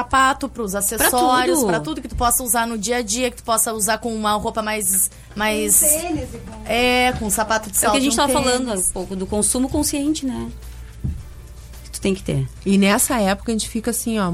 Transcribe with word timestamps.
sapato, 0.00 0.48
pros 0.48 0.74
acessórios, 0.76 1.58
tudo. 1.58 1.66
pra 1.68 1.80
tudo. 1.80 2.00
que 2.00 2.06
tu 2.08 2.14
possa 2.14 2.44
usar 2.44 2.64
no 2.66 2.78
dia 2.78 2.98
a 2.98 3.02
dia, 3.02 3.28
que 3.30 3.38
tu 3.38 3.42
possa 3.42 3.72
usar 3.74 3.98
com 3.98 4.14
uma 4.14 4.32
roupa 4.34 4.62
mais. 4.62 5.10
mais 5.34 5.82
é, 6.64 7.12
com 7.18 7.28
sapato 7.28 7.68
de 7.70 7.76
É 7.76 7.78
o 7.78 7.80
salto. 7.80 7.92
que 7.94 7.98
a 7.98 8.00
gente 8.00 8.12
um 8.12 8.16
tava 8.16 8.32
tênis. 8.34 8.44
falando 8.52 8.78
um 8.78 8.92
pouco 8.92 9.16
do 9.16 9.26
consumo 9.26 9.68
consciente, 9.68 10.24
né? 10.24 10.48
Que 11.84 11.90
tu 11.90 12.00
tem 12.00 12.14
que 12.14 12.22
ter. 12.22 12.48
E 12.64 12.78
nessa 12.78 13.18
época 13.20 13.50
a 13.50 13.54
gente 13.54 13.68
fica 13.68 13.90
assim, 13.90 14.16
ó. 14.20 14.30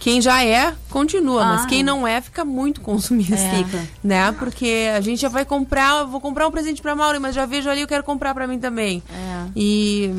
Quem 0.00 0.20
já 0.20 0.44
é, 0.44 0.74
continua, 0.90 1.44
mas 1.44 1.62
Ah. 1.62 1.66
quem 1.66 1.82
não 1.82 2.06
é, 2.06 2.20
fica 2.20 2.44
muito 2.44 2.80
consumista. 2.80 3.34
É. 3.36 3.64
Fica. 3.64 3.88
Né? 4.02 4.30
Porque 4.32 4.88
a 4.94 5.00
gente 5.00 5.20
já 5.20 5.28
vai 5.28 5.44
comprar, 5.44 6.02
vou 6.04 6.20
comprar 6.20 6.46
um 6.46 6.50
presente 6.50 6.82
pra 6.82 6.94
Mauro, 6.96 7.20
mas 7.20 7.34
já 7.36 7.46
vejo 7.46 7.68
ali, 7.70 7.82
eu 7.82 7.86
quero 7.88 8.02
comprar 8.02 8.34
pra 8.34 8.46
mim 8.48 8.58
também. 8.58 9.00
É. 9.10 9.46
E, 9.54 10.10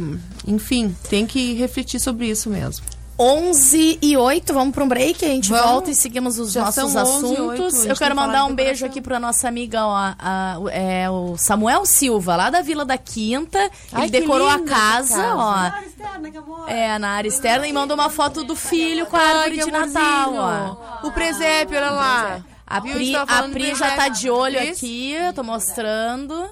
enfim, 0.48 0.96
tem 1.10 1.26
que 1.28 1.54
refletir 1.56 2.00
sobre 2.00 2.28
isso 2.28 2.50
mesmo. 2.50 2.84
11 3.20 3.98
e 4.02 4.16
8, 4.16 4.54
vamos 4.54 4.74
para 4.76 4.84
um 4.84 4.88
break, 4.88 5.26
a 5.26 5.28
gente 5.28 5.50
Vamos. 5.50 5.66
volta 5.66 5.90
e 5.92 5.96
seguimos 5.96 6.38
os 6.38 6.52
Já 6.52 6.62
nossos 6.66 6.76
são 6.76 6.86
11 6.86 6.98
assuntos. 6.98 7.30
oito, 7.40 7.64
a 7.66 7.70
gente 7.70 7.80
Eu 7.80 7.86
tem 7.88 7.96
quero 7.96 8.16
que 8.16 8.22
mandar 8.22 8.46
um 8.46 8.54
beijo 8.54 8.86
aqui 8.86 9.02
pra 9.02 9.20
nossa 9.20 9.48
amiga, 9.48 9.86
ó, 9.86 9.96
a- 10.20 10.58
o- 10.60 10.70
é, 10.70 11.10
o 11.10 11.36
Samuel 11.38 11.86
Silva, 11.86 12.36
lá 12.36 12.50
da 12.52 12.62
Vila 12.62 12.86
da 12.86 12.98
Quinta. 12.98 13.58
Ai, 13.92 14.04
Ele 14.04 14.12
decorou 14.12 14.48
a 14.48 14.60
casa, 14.60 15.20
essa 15.22 15.36
ó. 15.36 16.68
É, 16.68 17.00
na 17.00 17.10
área 17.10 17.28
externa 17.28 17.68
e 17.68 17.74
mandou 17.74 17.96
uma 17.96 18.10
foto 18.10 18.44
do 18.44 18.56
filho 18.56 19.06
com 19.08 19.18
a 19.18 19.20
árvore 19.20 19.58
de 19.64 19.72
Natal, 19.72 20.34
ó. 20.36 21.08
O 21.08 21.12
presépio, 21.12 21.78
olha 21.78 21.90
lá. 21.92 22.40
A? 22.70 22.82
Pri, 22.82 23.16
a 23.16 23.26
Pri 23.44 23.74
já 23.76 23.88
tá 23.92 23.96
presépio. 23.96 24.14
de 24.20 24.30
olho 24.30 24.60
aqui, 24.62 25.14
eu 25.14 25.32
tô 25.34 25.42
mostrando. 25.42 26.50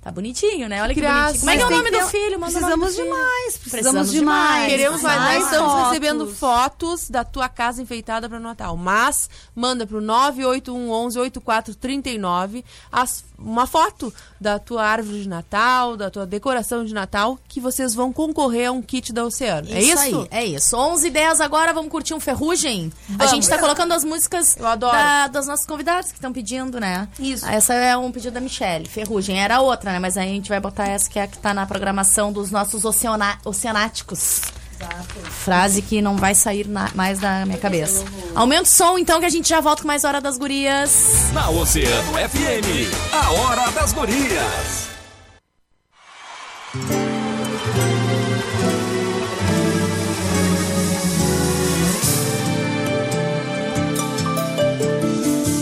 Tá 0.00 0.12
bonitinho, 0.12 0.68
né? 0.68 0.80
Olha 0.80 0.94
que 0.94 1.00
Graças. 1.00 1.40
bonitinho. 1.42 1.44
Como 1.44 1.50
é 1.50 1.56
que 1.56 1.62
é 1.62 1.66
o 1.66 1.70
nome 1.70 1.90
do 1.90 1.98
que 1.98 2.04
filho? 2.10 2.38
Manda 2.40 2.58
o 2.58 2.60
nome 2.60 2.74
do 2.76 2.80
Precisamos 2.80 2.94
filho. 2.94 3.04
demais, 3.04 3.58
Precisamos 3.58 3.60
precisamos 3.60 4.10
demais. 4.12 4.70
Queremos 4.70 5.02
mais, 5.02 5.20
mais 5.20 5.34
nós 5.42 5.50
estamos 5.50 5.72
fotos. 5.72 5.88
recebendo 5.88 6.26
fotos 6.28 7.10
da 7.10 7.24
tua 7.24 7.48
casa 7.48 7.82
enfeitada 7.82 8.28
para 8.28 8.38
Natal. 8.38 8.76
Mas 8.76 9.28
manda 9.54 9.84
pro 9.86 10.00
981118439 10.00 12.64
as, 12.92 13.24
uma 13.38 13.66
foto 13.66 14.12
da 14.40 14.58
tua 14.58 14.84
árvore 14.84 15.22
de 15.22 15.28
Natal, 15.28 15.96
da 15.96 16.10
tua 16.10 16.26
decoração 16.26 16.84
de 16.84 16.92
Natal, 16.92 17.38
que 17.48 17.60
vocês 17.60 17.94
vão 17.94 18.12
concorrer 18.12 18.68
a 18.68 18.72
um 18.72 18.82
kit 18.82 19.12
da 19.12 19.24
Oceano. 19.24 19.68
é 19.70 19.80
isso? 19.80 19.98
aí, 19.98 20.28
é 20.30 20.44
isso. 20.44 20.76
11 20.76 21.06
e 21.06 21.10
10 21.10 21.40
agora, 21.40 21.72
vamos 21.72 21.90
curtir 21.90 22.14
um 22.14 22.20
ferrugem? 22.20 22.92
A 23.10 23.12
Vamos. 23.18 23.30
gente 23.32 23.48
tá 23.48 23.58
colocando 23.58 23.92
as 23.92 24.02
músicas 24.04 24.56
Eu 24.56 24.66
adoro. 24.66 24.92
da- 24.96 25.28
das 25.28 25.46
nossas 25.46 25.64
convidadas 25.66 26.06
que 26.08 26.14
estão 26.18 26.32
pedindo, 26.32 26.80
né? 26.80 27.08
Isso. 27.18 27.46
Essa 27.46 27.74
é 27.74 27.96
um 27.96 28.10
pedido 28.10 28.32
da 28.34 28.40
Michelle. 28.40 28.86
Ferrugem 28.88 29.38
era 29.40 29.60
outra, 29.60 29.92
né? 29.92 29.98
Mas 29.98 30.16
aí 30.16 30.28
a 30.28 30.32
gente 30.32 30.48
vai 30.48 30.58
botar 30.60 30.88
essa 30.88 31.08
que 31.08 31.18
é 31.18 31.22
a 31.22 31.26
que 31.28 31.38
tá 31.38 31.54
na 31.54 31.64
programação 31.66 32.32
dos 32.32 32.50
nossos 32.50 32.84
oceana- 32.84 33.38
oceanáticos. 33.44 34.40
Frase 35.30 35.82
que 35.82 36.00
não 36.02 36.16
vai 36.16 36.34
sair 36.34 36.66
na- 36.68 36.90
mais 36.94 37.18
da 37.18 37.44
minha 37.46 37.58
cabeça. 37.58 38.04
Aumenta 38.34 38.62
o 38.64 38.66
som, 38.66 38.98
então, 38.98 39.18
que 39.20 39.26
a 39.26 39.30
gente 39.30 39.48
já 39.48 39.60
volta 39.60 39.82
com 39.82 39.88
mais 39.88 40.04
Hora 40.04 40.20
das 40.20 40.36
Gurias. 40.38 41.30
Na 41.32 41.48
Oceano 41.50 42.12
FM, 42.12 42.90
a 43.12 43.30
hora 43.32 43.70
das 43.72 43.92
gurias. 43.92 44.88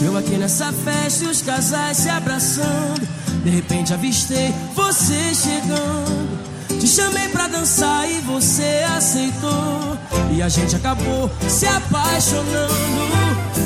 Eu 0.04 0.16
aqui 0.16 0.36
nessa 0.36 0.72
festa 0.72 1.24
e 1.24 1.28
os 1.28 1.42
casais 1.42 1.96
se 1.98 2.08
abraçando. 2.08 3.06
De 3.42 3.50
repente 3.50 3.92
avistei 3.92 4.52
você 4.74 5.34
chegando. 5.34 6.25
Te 6.86 6.92
chamei 6.92 7.28
pra 7.30 7.48
dançar 7.48 8.08
e 8.08 8.20
você 8.20 8.86
aceitou. 8.96 9.98
E 10.30 10.40
a 10.40 10.48
gente 10.48 10.76
acabou 10.76 11.28
se 11.48 11.66
apaixonando. 11.66 12.72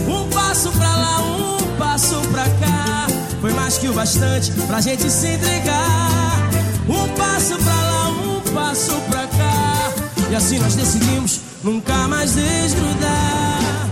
Um 0.09 0.27
passo 0.31 0.71
pra 0.71 0.97
lá, 0.97 1.21
um 1.21 1.77
passo 1.77 2.19
pra 2.33 2.45
cá. 2.45 3.07
Foi 3.43 3.53
mais 3.53 3.77
que 3.77 3.89
o 3.89 3.93
bastante 3.93 4.51
pra 4.67 4.81
gente 4.81 5.11
se 5.11 5.35
entregar. 5.35 6.49
Um 6.89 7.07
passo 7.09 7.59
pra 7.59 7.75
lá, 7.75 8.09
um 8.09 8.41
passo 8.55 8.95
pra 9.11 9.27
cá. 9.27 9.93
E 10.31 10.35
assim 10.35 10.59
nós 10.59 10.75
decidimos 10.75 11.41
nunca 11.63 12.09
mais 12.09 12.33
desgrudar. 12.33 13.87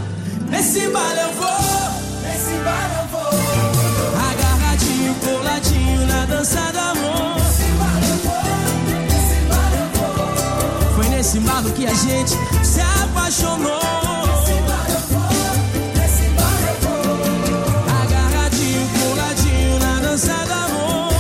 Nesse 0.48 0.88
baile 0.88 1.20
eu 1.20 1.34
vou, 1.34 1.90
nesse 2.22 2.54
baile 2.64 2.94
eu 2.98 3.08
vou. 3.08 3.30
Agarradinho, 4.30 5.14
coladinho 5.16 6.06
na 6.06 6.24
dança 6.24 6.77
gente 11.98 12.30
se 12.62 12.80
apaixonou. 12.80 13.80
Agarradinho, 18.02 18.88
coladinho 19.00 19.78
na 19.80 20.00
dança 20.00 20.32
do 20.32 20.52
amor. 20.52 21.12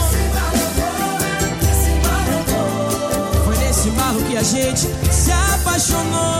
Foi 3.44 3.56
nesse 3.58 3.88
embalo 3.88 4.22
que 4.22 4.36
a 4.36 4.42
gente 4.42 4.88
se 5.10 5.32
apaixonou. 5.32 6.38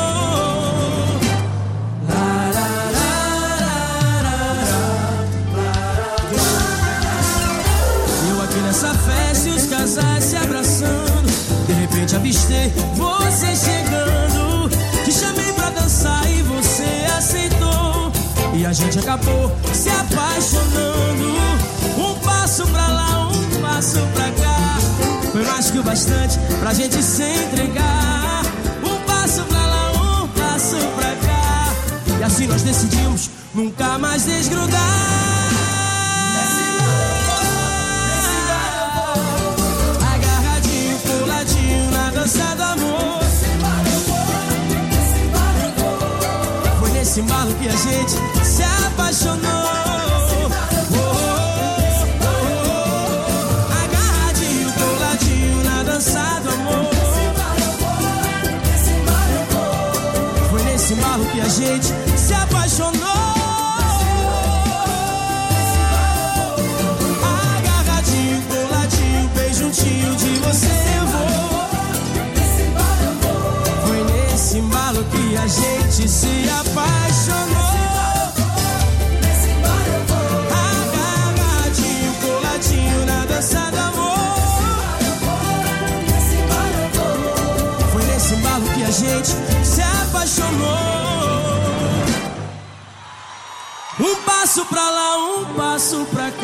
Eu 8.30 8.42
aqui 8.42 8.58
nessa 8.60 8.94
festa 8.94 9.48
e 9.48 9.52
os 9.52 9.66
casais 9.66 10.24
se 10.24 10.36
abraçando. 10.36 11.66
De 11.66 11.72
repente 11.72 12.14
avistei 12.14 12.72
você 12.94 13.17
a 18.68 18.72
gente 18.74 18.98
acabou 18.98 19.50
se 19.72 19.88
apaixonando. 19.88 21.38
Um 21.96 22.14
passo 22.22 22.66
pra 22.66 22.86
lá, 22.86 23.28
um 23.28 23.62
passo 23.62 23.98
pra 24.12 24.30
cá. 24.32 24.78
Foi 25.32 25.42
mais 25.42 25.70
que 25.70 25.78
o 25.78 25.82
bastante 25.82 26.38
pra 26.60 26.74
gente 26.74 27.02
se 27.02 27.22
entregar. 27.22 28.42
Um 28.84 29.00
passo 29.06 29.42
pra 29.44 29.66
lá, 29.66 29.92
um 29.92 30.28
passo 30.28 30.76
pra 30.96 31.16
cá. 31.16 31.72
E 32.20 32.22
assim 32.22 32.46
nós 32.46 32.62
decidimos 32.62 33.30
nunca 33.54 33.96
mais 33.96 34.26
desgrudar. 34.26 35.37
Nesse 47.18 47.20
embalo 47.20 47.54
que 47.54 47.68
a 47.68 47.76
gente 47.76 48.12
se 48.44 48.62
apaixonou. 48.86 49.42
Oh, 50.30 50.48
oh, 50.94 51.08
oh. 52.20 53.72
Agarradinho, 53.84 54.72
coladinho 54.72 55.64
na 55.64 55.82
dança 55.82 56.40
do 56.42 56.50
amor. 56.50 56.86
Foi 60.50 60.62
nesse 60.62 60.92
embalo 60.92 61.24
que 61.26 61.40
a 61.40 61.48
gente 61.48 62.07
gente 75.48 76.08
se 76.08 76.48
apaixonou. 76.50 77.58
Agarradinho, 80.50 82.14
coladinho 82.20 83.06
na 83.06 83.24
dança 83.24 83.70
do 83.70 83.78
amor. 83.78 84.36
Foi 87.92 88.02
nesse 88.04 88.34
embalo 88.34 88.68
que 88.74 88.82
a 88.82 88.90
gente 88.90 89.34
se 89.64 89.80
apaixonou. 89.80 91.18
Um 94.00 94.14
passo 94.24 94.64
pra 94.66 94.90
lá, 94.90 95.16
um 95.18 95.44
passo 95.54 96.06
pra 96.12 96.30
cá. 96.30 96.37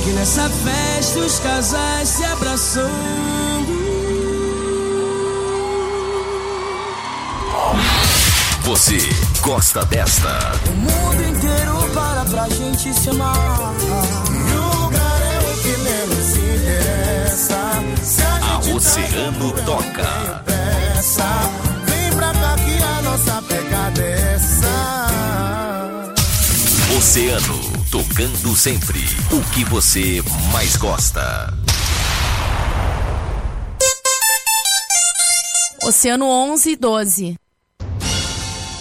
Aqui 0.00 0.10
nessa 0.10 0.48
festa, 0.48 1.18
os 1.20 1.38
casais 1.38 2.08
se 2.08 2.24
abraçando. 2.24 3.84
Você 8.62 8.98
gosta 9.42 9.84
desta? 9.84 10.52
O 10.68 10.72
mundo 10.72 11.22
inteiro 11.22 11.90
para 11.92 12.24
pra 12.24 12.48
gente 12.48 12.92
se 12.94 13.10
amar. 13.10 13.74
E 13.78 14.54
o 14.56 14.82
lugar 14.84 15.20
é 15.22 15.38
o 15.38 15.54
que 15.62 15.76
menos 15.78 16.36
interessa. 16.36 17.82
Se 18.02 18.22
a 18.22 18.56
A 18.56 18.62
gente 18.62 18.76
Oceano 18.76 19.52
tá 19.52 19.62
toca. 19.64 20.42
pressa, 20.44 21.24
vem 21.86 22.10
pra 22.16 22.32
cá 22.32 22.56
que 22.56 22.82
a 22.82 23.02
nossa 23.02 23.42
pegada 23.42 24.00
é 24.02 24.34
essa. 24.34 25.06
Oceano, 26.96 27.60
Tocando 27.94 28.56
sempre 28.56 28.98
o 29.30 29.40
que 29.54 29.64
você 29.66 30.20
mais 30.52 30.74
gosta. 30.74 31.56
Oceano 35.80 36.26
11 36.26 36.70
e 36.70 36.76
12. 36.76 37.43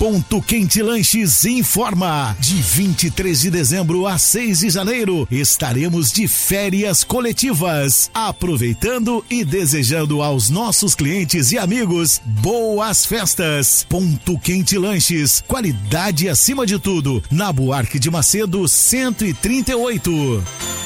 Ponto 0.03 0.41
Quente 0.41 0.81
Lanches 0.81 1.45
informa. 1.45 2.35
De 2.37 2.55
23 2.55 3.39
de 3.39 3.49
dezembro 3.49 4.05
a 4.05 4.17
6 4.17 4.59
de 4.59 4.69
janeiro, 4.69 5.25
estaremos 5.31 6.11
de 6.11 6.27
férias 6.27 7.05
coletivas. 7.05 8.11
Aproveitando 8.13 9.23
e 9.29 9.45
desejando 9.45 10.21
aos 10.21 10.49
nossos 10.49 10.93
clientes 10.93 11.53
e 11.53 11.57
amigos 11.57 12.21
boas 12.25 13.05
festas. 13.05 13.85
Ponto 13.87 14.37
Quente 14.37 14.77
Lanches, 14.77 15.41
qualidade 15.47 16.27
acima 16.27 16.65
de 16.65 16.77
tudo. 16.77 17.23
Na 17.31 17.53
Buarque 17.53 17.97
de 17.97 18.11
Macedo, 18.11 18.67
138. 18.67 20.82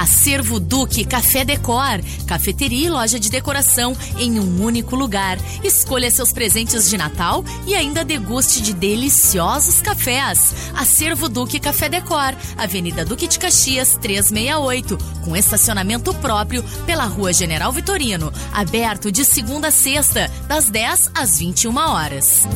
Acervo 0.00 0.58
Duque 0.58 1.04
Café 1.04 1.44
Decor, 1.44 2.00
cafeteria 2.26 2.86
e 2.86 2.90
loja 2.90 3.20
de 3.20 3.28
decoração 3.28 3.94
em 4.18 4.40
um 4.40 4.64
único 4.64 4.96
lugar. 4.96 5.36
Escolha 5.62 6.10
seus 6.10 6.32
presentes 6.32 6.88
de 6.88 6.96
Natal 6.96 7.44
e 7.66 7.74
ainda 7.74 8.02
deguste 8.02 8.62
de 8.62 8.72
deliciosos 8.72 9.82
cafés. 9.82 10.54
Acervo 10.74 11.28
Duque 11.28 11.60
Café 11.60 11.90
Decor, 11.90 12.34
Avenida 12.56 13.04
Duque 13.04 13.28
de 13.28 13.38
Caxias 13.38 13.98
368, 14.00 14.96
com 15.22 15.36
estacionamento 15.36 16.14
próprio 16.14 16.64
pela 16.86 17.04
Rua 17.04 17.34
General 17.34 17.70
Vitorino, 17.70 18.32
aberto 18.54 19.12
de 19.12 19.22
segunda 19.22 19.68
a 19.68 19.70
sexta, 19.70 20.30
das 20.48 20.70
10 20.70 21.10
às 21.14 21.38
21 21.38 21.76
horas. 21.76 22.46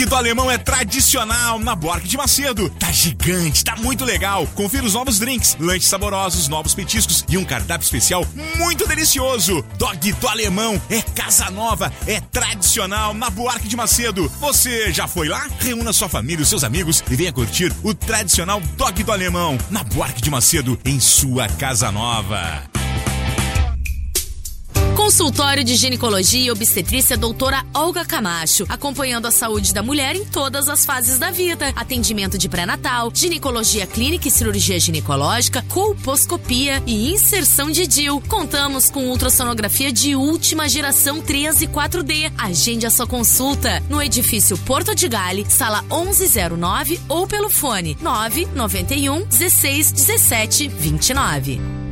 Dog 0.00 0.06
do 0.06 0.16
Alemão 0.16 0.50
é 0.50 0.56
tradicional 0.56 1.58
na 1.58 1.74
Borque 1.74 2.08
de 2.08 2.16
Macedo. 2.16 2.70
Tá 2.70 2.90
gigante, 2.90 3.62
tá 3.62 3.76
muito 3.76 4.02
legal. 4.02 4.46
Confira 4.54 4.86
os 4.86 4.94
novos 4.94 5.18
drinks, 5.18 5.58
lanches 5.60 5.88
saborosos, 5.88 6.48
novos 6.48 6.74
petiscos 6.74 7.22
e 7.28 7.36
um 7.36 7.44
cardápio 7.44 7.84
especial 7.84 8.26
muito 8.56 8.86
delicioso. 8.86 9.62
Dog 9.76 10.12
do 10.12 10.28
Alemão 10.28 10.80
é 10.88 11.02
casa 11.02 11.50
nova, 11.50 11.92
é 12.06 12.18
tradicional 12.18 13.12
na 13.12 13.28
Buarque 13.28 13.68
de 13.68 13.76
Macedo. 13.76 14.26
Você 14.40 14.90
já 14.90 15.06
foi 15.06 15.28
lá? 15.28 15.46
Reúna 15.58 15.92
sua 15.92 16.08
família, 16.08 16.46
seus 16.46 16.64
amigos 16.64 17.04
e 17.10 17.14
venha 17.14 17.32
curtir 17.32 17.70
o 17.82 17.92
tradicional 17.92 18.62
Dog 18.78 19.02
do 19.02 19.12
Alemão 19.12 19.58
na 19.70 19.84
Buarque 19.84 20.22
de 20.22 20.30
Macedo, 20.30 20.80
em 20.82 20.98
sua 20.98 21.46
casa 21.46 21.92
nova. 21.92 22.62
Consultório 25.10 25.64
de 25.64 25.74
Ginecologia 25.74 26.40
e 26.40 26.50
Obstetrícia 26.52 27.16
Doutora 27.16 27.66
Olga 27.74 28.04
Camacho, 28.04 28.64
acompanhando 28.68 29.26
a 29.26 29.32
saúde 29.32 29.74
da 29.74 29.82
mulher 29.82 30.14
em 30.14 30.24
todas 30.24 30.68
as 30.68 30.86
fases 30.86 31.18
da 31.18 31.32
vida. 31.32 31.72
Atendimento 31.74 32.38
de 32.38 32.48
pré-natal, 32.48 33.10
ginecologia 33.12 33.88
clínica 33.88 34.28
e 34.28 34.30
cirurgia 34.30 34.78
ginecológica, 34.78 35.64
colposcopia 35.68 36.80
e 36.86 37.12
inserção 37.12 37.72
de 37.72 37.88
DIL. 37.88 38.22
Contamos 38.28 38.88
com 38.88 39.08
ultrassonografia 39.08 39.92
de 39.92 40.14
última 40.14 40.68
geração 40.68 41.20
3 41.20 41.62
e 41.62 41.66
4D. 41.66 42.32
Agende 42.38 42.86
a 42.86 42.90
sua 42.90 43.08
consulta 43.08 43.82
no 43.90 44.00
edifício 44.00 44.56
Porto 44.58 44.94
de 44.94 45.08
Gale, 45.08 45.44
sala 45.50 45.82
1109 45.90 47.00
ou 47.08 47.26
pelo 47.26 47.50
fone 47.50 47.98
991 48.00 49.26
16 49.26 49.90
17 49.90 50.68
29. 50.68 51.89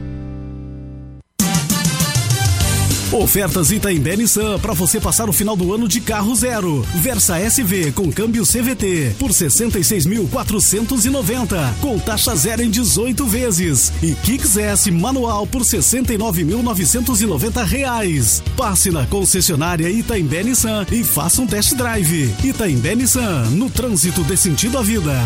Ofertas 3.19 3.71
Itaembé 3.73 4.17
Nissan 4.17 4.61
para 4.61 4.73
você 4.73 5.01
passar 5.01 5.29
o 5.29 5.33
final 5.33 5.57
do 5.57 5.75
ano 5.75 5.89
de 5.89 6.01
carro 6.01 6.33
zero. 6.37 6.87
Versa 6.95 7.37
SV 7.37 7.91
com 7.91 8.13
câmbio 8.13 8.45
CVT 8.45 9.17
por 9.19 9.31
66.490 9.31 11.75
com 11.81 11.99
taxa 11.99 12.37
zero 12.37 12.63
em 12.63 12.71
18 12.71 13.27
vezes 13.27 13.93
e 14.01 14.15
Kicks 14.15 14.57
S 14.57 14.89
manual 14.93 15.49
por 15.49 15.63
69.990 15.63 17.65
reais. 17.65 18.41
Passe 18.57 18.93
na 18.93 19.05
concessionária 19.07 19.91
Itaembé 19.91 20.45
Nissan 20.45 20.87
e 20.93 21.03
faça 21.03 21.43
um 21.43 21.47
test 21.47 21.75
drive. 21.75 22.33
Itaembé 22.45 22.95
Nissan 22.95 23.47
no 23.51 23.69
trânsito 23.69 24.23
de 24.23 24.37
sentido 24.37 24.79
à 24.79 24.83
vida. 24.83 25.21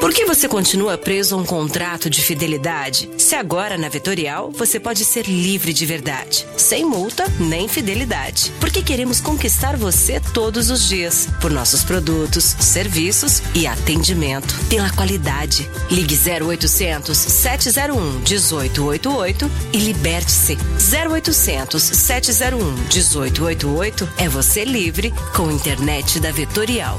Por 0.00 0.14
que 0.14 0.24
você 0.24 0.48
continua 0.48 0.96
preso 0.96 1.34
a 1.34 1.38
um 1.38 1.44
contrato 1.44 2.08
de 2.08 2.22
fidelidade? 2.22 3.10
Se 3.18 3.34
agora 3.34 3.76
na 3.76 3.90
Vetorial 3.90 4.50
você 4.50 4.80
pode 4.80 5.04
ser 5.04 5.26
livre 5.26 5.74
de 5.74 5.84
verdade, 5.84 6.46
sem 6.56 6.86
multa 6.86 7.26
nem 7.38 7.68
fidelidade. 7.68 8.50
Porque 8.58 8.82
queremos 8.82 9.20
conquistar 9.20 9.76
você 9.76 10.18
todos 10.32 10.70
os 10.70 10.88
dias 10.88 11.28
por 11.38 11.50
nossos 11.50 11.84
produtos, 11.84 12.56
serviços 12.58 13.42
e 13.54 13.66
atendimento 13.66 14.54
pela 14.70 14.90
qualidade. 14.90 15.68
Ligue 15.90 16.18
0800 16.18 17.16
701 17.16 18.00
1888 18.20 19.50
e 19.74 19.78
liberte-se. 19.78 20.56
0800 20.90 21.82
701 21.82 22.58
1888 22.58 24.08
é 24.16 24.28
você 24.30 24.64
livre 24.64 25.12
com 25.36 25.50
internet 25.50 26.18
da 26.18 26.32
Vetorial. 26.32 26.98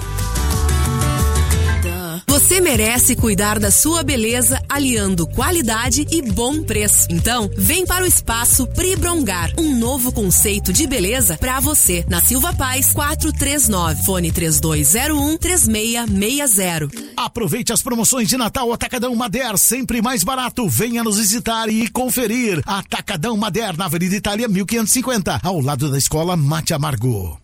Você 2.28 2.62
merece 2.62 3.16
cuidar 3.16 3.60
da 3.60 3.72
sua 3.72 4.04
beleza 4.04 4.62
aliando 4.70 5.28
qualidade 5.28 6.08
e 6.12 6.22
bom 6.22 6.64
preço. 6.64 7.08
Então, 7.10 7.50
vem 7.58 7.86
para 7.86 8.04
o 8.04 8.08
espaço 8.08 8.66
Pribrongar, 8.68 9.52
um 9.58 9.78
novo 9.78 10.12
conceito 10.12 10.72
de 10.72 10.88
beleza 10.88 11.38
para 11.38 11.60
você. 11.60 12.06
Na 12.08 12.22
Silva 12.22 12.54
Paz 12.54 12.92
439, 12.94 14.04
fone 14.04 14.32
3201 14.32 15.38
3660. 15.38 16.90
Aproveite 17.18 17.74
as 17.74 17.82
promoções 17.82 18.28
de 18.28 18.38
Natal 18.38 18.72
Atacadão 18.72 19.16
Mader, 19.16 19.58
sempre 19.58 20.02
mais 20.02 20.24
barato. 20.24 20.68
Venha 20.68 21.04
nos 21.04 21.18
visitar 21.18 21.70
e 21.70 21.88
conferir. 21.90 22.62
Atacadão 22.66 23.36
Mader, 23.38 23.78
na 23.78 23.86
Avenida 23.86 24.16
Itália 24.16 24.48
1550, 24.48 25.40
ao 25.44 25.60
lado 25.60 25.90
da 25.90 25.98
Escola 25.98 26.36
Mate 26.38 26.74
Amargo. 26.74 27.40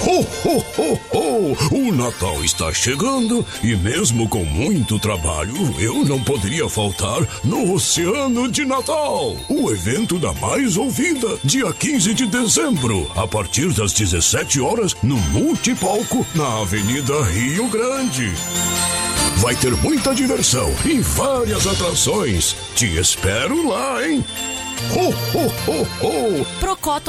Ho, 0.00 0.20
ho, 0.44 0.64
ho, 0.78 1.00
ho! 1.12 1.56
O 1.76 1.92
Natal 1.92 2.44
está 2.44 2.72
chegando 2.72 3.44
e, 3.62 3.74
mesmo 3.74 4.28
com 4.28 4.44
muito 4.44 4.98
trabalho, 4.98 5.74
eu 5.78 6.04
não 6.04 6.22
poderia 6.22 6.68
faltar 6.68 7.20
no 7.42 7.72
Oceano 7.72 8.50
de 8.50 8.64
Natal. 8.64 9.36
O 9.48 9.70
evento 9.70 10.18
da 10.18 10.32
mais 10.34 10.76
ouvida, 10.76 11.38
dia 11.42 11.72
15 11.72 12.14
de 12.14 12.26
dezembro, 12.26 13.10
a 13.16 13.26
partir 13.26 13.72
das 13.72 13.92
17 13.92 14.60
horas, 14.60 14.94
no 15.02 15.16
Multipalco, 15.16 16.24
na 16.34 16.60
Avenida 16.60 17.20
Rio 17.24 17.66
Grande. 17.68 18.32
Vai 19.38 19.54
ter 19.56 19.74
muita 19.76 20.14
diversão 20.14 20.72
e 20.84 21.00
várias 21.00 21.66
atrações. 21.66 22.56
Te 22.74 22.98
espero 22.98 23.68
lá, 23.68 24.06
hein? 24.06 24.24
Ho, 24.90 25.10
ho, 25.10 25.68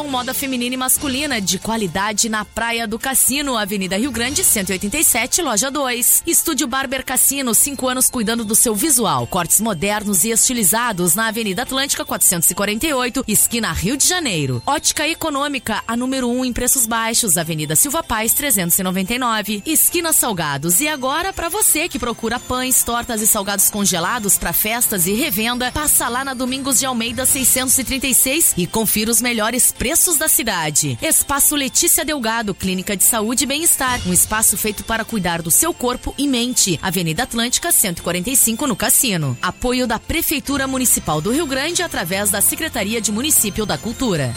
Moda 0.09 0.33
Feminina 0.33 0.75
e 0.75 0.77
Masculina, 0.77 1.39
de 1.39 1.57
qualidade 1.57 2.27
na 2.27 2.43
Praia 2.43 2.85
do 2.87 2.99
Cassino, 2.99 3.55
Avenida 3.55 3.97
Rio 3.97 4.11
Grande, 4.11 4.43
187, 4.43 5.41
Loja 5.41 5.71
2. 5.71 6.23
Estúdio 6.27 6.67
Barber 6.67 7.05
Cassino, 7.05 7.53
5 7.53 7.87
anos 7.87 8.09
cuidando 8.09 8.43
do 8.43 8.53
seu 8.55 8.75
visual. 8.75 9.25
Cortes 9.27 9.61
modernos 9.61 10.25
e 10.25 10.31
estilizados 10.31 11.15
na 11.15 11.27
Avenida 11.27 11.61
Atlântica, 11.61 12.03
448, 12.03 13.23
esquina 13.27 13.71
Rio 13.71 13.95
de 13.95 14.07
Janeiro. 14.07 14.61
Ótica 14.65 15.07
Econômica, 15.07 15.81
a 15.87 15.95
número 15.95 16.27
1 16.27 16.39
um 16.39 16.45
em 16.45 16.51
preços 16.51 16.85
baixos, 16.85 17.37
Avenida 17.37 17.75
Silva 17.75 18.03
Paz, 18.03 18.33
399, 18.33 19.63
esquina 19.65 20.11
Salgados. 20.11 20.81
E 20.81 20.87
agora, 20.87 21.31
para 21.31 21.49
você 21.49 21.87
que 21.87 21.99
procura 21.99 22.39
pães, 22.39 22.83
tortas 22.83 23.21
e 23.21 23.27
salgados 23.27 23.69
congelados 23.69 24.37
para 24.37 24.51
festas 24.51 25.07
e 25.07 25.13
revenda, 25.13 25.71
passa 25.71 26.09
lá 26.09 26.25
na 26.25 26.33
Domingos 26.33 26.79
de 26.79 26.85
Almeida, 26.85 27.25
600 27.25 27.68
636 27.69 28.53
e 28.57 28.67
confira 28.67 29.11
os 29.11 29.21
melhores 29.21 29.71
preços 29.71 30.17
da 30.17 30.27
cidade. 30.27 30.97
Espaço 31.01 31.55
Letícia 31.55 32.03
Delgado, 32.03 32.53
Clínica 32.53 32.95
de 32.97 33.03
Saúde 33.03 33.43
e 33.43 33.47
Bem-Estar. 33.47 34.01
Um 34.07 34.13
espaço 34.13 34.57
feito 34.57 34.83
para 34.83 35.05
cuidar 35.05 35.41
do 35.41 35.51
seu 35.51 35.73
corpo 35.73 36.13
e 36.17 36.27
mente. 36.27 36.79
Avenida 36.81 37.23
Atlântica, 37.23 37.71
145, 37.71 38.67
no 38.67 38.75
Cassino. 38.75 39.37
Apoio 39.41 39.87
da 39.87 39.99
Prefeitura 39.99 40.67
Municipal 40.67 41.21
do 41.21 41.31
Rio 41.31 41.45
Grande 41.45 41.83
através 41.83 42.29
da 42.29 42.41
Secretaria 42.41 43.01
de 43.01 43.11
Município 43.11 43.65
da 43.65 43.77
Cultura. 43.77 44.33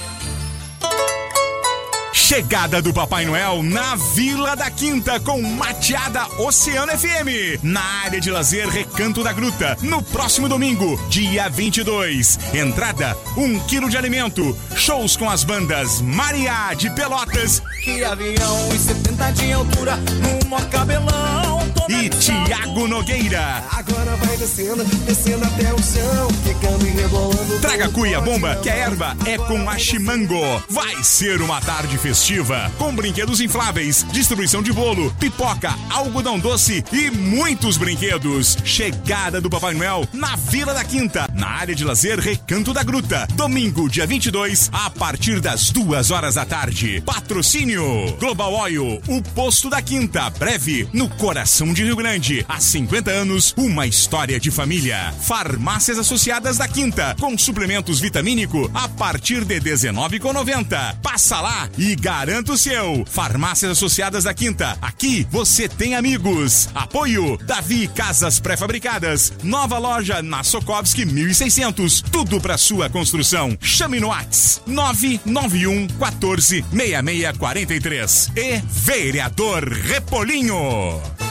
Chegada 2.33 2.81
do 2.81 2.95
Papai 2.95 3.27
Noel 3.27 3.63
na 3.63 3.95
Vila 3.95 4.57
da 4.57 4.71
Quinta 4.71 5.21
com 5.21 5.43
Mateada 5.43 6.27
Oceano 6.39 6.91
FM. 6.91 7.63
Na 7.63 7.83
área 8.07 8.19
de 8.23 8.31
lazer 8.31 8.67
Recanto 8.71 9.23
da 9.23 9.35
Gruta. 9.35 9.77
No 9.83 10.03
próximo 10.03 10.49
domingo, 10.49 10.99
dia 11.11 11.51
22. 11.51 12.39
Entrada: 12.55 13.15
1 13.37 13.45
um 13.45 13.61
quilo 13.67 13.91
de 13.91 13.99
alimento. 13.99 14.57
Shows 14.75 15.15
com 15.15 15.29
as 15.29 15.45
bandas 15.45 16.01
Maria 16.01 16.73
de 16.73 16.89
Pelotas. 16.95 17.63
Que 17.85 18.03
avião 18.03 18.75
e 18.75 18.79
70 18.79 19.31
de 19.33 19.53
altura 19.53 19.97
no 19.97 20.49
maior 20.49 20.71
cabelão. 20.71 21.52
E 21.93 22.09
Tiago 22.09 22.89
Nogueira. 22.89 23.63
Agora 23.71 24.17
vai 24.17 24.35
descendo, 24.39 24.83
descendo 25.05 25.45
até 25.45 25.75
o 25.75 25.79
chão, 25.83 26.29
ficando 26.43 26.87
e 26.87 26.91
rebolando. 26.91 27.61
Traga 27.61 27.91
cuia 27.91 28.19
bomba, 28.19 28.57
que 28.57 28.71
a 28.71 28.75
erva 28.75 29.15
é 29.27 29.37
com 29.37 29.69
a 29.69 29.77
Chimango. 29.77 30.41
Vai 30.71 31.05
ser 31.05 31.43
uma 31.43 31.61
tarde 31.61 31.99
festiva, 31.99 32.73
com 32.79 32.95
brinquedos 32.95 33.43
infláveis, 33.43 34.07
distribuição 34.11 34.63
de 34.63 34.73
bolo, 34.73 35.15
pipoca, 35.21 35.75
algodão 35.91 36.39
doce 36.39 36.83
e 36.91 37.11
muitos 37.11 37.77
brinquedos. 37.77 38.57
Chegada 38.65 39.39
do 39.39 39.51
Papai 39.51 39.75
Noel 39.75 40.09
na 40.15 40.35
Vila 40.35 40.73
da 40.73 40.85
Quinta, 40.85 41.29
na 41.35 41.49
área 41.49 41.75
de 41.75 41.85
lazer 41.85 42.19
Recanto 42.19 42.73
da 42.73 42.83
Gruta. 42.83 43.29
Domingo, 43.35 43.87
dia 43.87 44.07
22, 44.07 44.71
a 44.73 44.89
partir 44.89 45.41
das 45.41 45.71
duas 45.71 46.11
horas 46.11 46.37
da 46.37 46.47
tarde. 46.47 47.03
Patrocínio 47.05 48.17
Global 48.19 48.55
Oil, 48.55 49.03
o 49.07 49.23
posto 49.35 49.69
da 49.69 49.83
Quinta, 49.83 50.31
breve 50.31 50.89
no 50.91 51.07
coração 51.11 51.71
de 51.73 51.82
Rio 51.85 51.97
Grande. 51.97 52.45
Há 52.49 52.61
50 52.61 53.11
anos, 53.11 53.55
uma 53.57 53.87
história 53.87 54.39
de 54.39 54.51
família. 54.51 55.13
Farmácias 55.23 55.99
Associadas 55.99 56.59
da 56.59 56.69
Quinta, 56.69 57.17
com 57.21 57.37
suplementos 57.37 58.01
vitamínico 58.01 58.71
a 58.75 58.89
partir 58.89 59.45
de 59.45 59.61
19,90. 59.61 60.97
Passa 61.03 61.41
lá 61.41 61.69
e 61.79 61.95
garanta 61.95 62.53
o 62.53 62.59
seu. 62.59 63.05
Farmácias 63.07 63.73
Associadas 63.73 64.25
da 64.25 64.35
Quinta, 64.35 64.77
aqui 64.81 65.27
você 65.31 65.69
tem 65.69 65.95
amigos. 65.95 66.69
Apoio 66.75 67.37
Davi 67.39 67.89
Casas 67.89 68.41
Pré-Fabricadas, 68.41 69.33
nova 69.43 69.79
loja 69.79 70.23
na 70.23 70.43
Sokovski 70.43 71.05
1600. 71.05 72.03
Tudo 72.03 72.41
para 72.41 72.59
sua 72.59 72.89
construção. 72.89 73.57
Chame 73.61 74.01
no 74.01 74.09
Whats 74.09 74.61
991 74.67 75.89
14 75.89 76.65
6643 76.73 78.31
e 78.37 78.63
Vereador 78.67 79.69
Repolinho. 79.69 81.22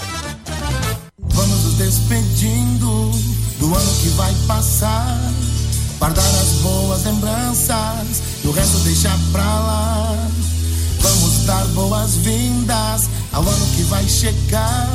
Despedindo 1.83 3.11
do 3.57 3.65
ano 3.75 3.93
que 4.01 4.09
vai 4.09 4.31
passar. 4.45 5.19
Guardar 5.97 6.23
as 6.23 6.61
boas 6.61 7.03
lembranças 7.05 8.21
e 8.43 8.47
o 8.47 8.51
resto 8.51 8.77
deixar 8.79 9.17
pra 9.31 9.43
lá. 9.43 10.15
Vamos 10.99 11.45
dar 11.47 11.65
boas-vindas 11.69 13.09
ao 13.33 13.41
ano 13.41 13.65
que 13.75 13.81
vai 13.83 14.07
chegar. 14.07 14.87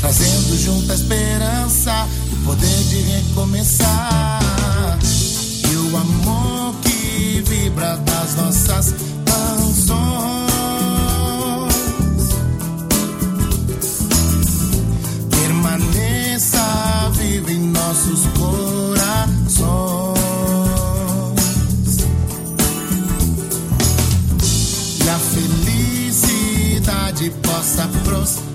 Trazendo 0.00 0.62
junto 0.62 0.92
a 0.92 0.94
esperança 0.94 2.06
o 2.30 2.36
poder 2.44 2.84
de 2.90 3.00
recomeçar. 3.00 4.98
E 5.70 5.76
o 5.76 5.96
amor 5.96 6.74
que 6.82 7.42
vibra 7.46 7.96
das 7.96 8.34
nossas 8.34 8.94
canções. 9.24 10.41
Felicidade 27.72 27.98
possa 28.04 28.51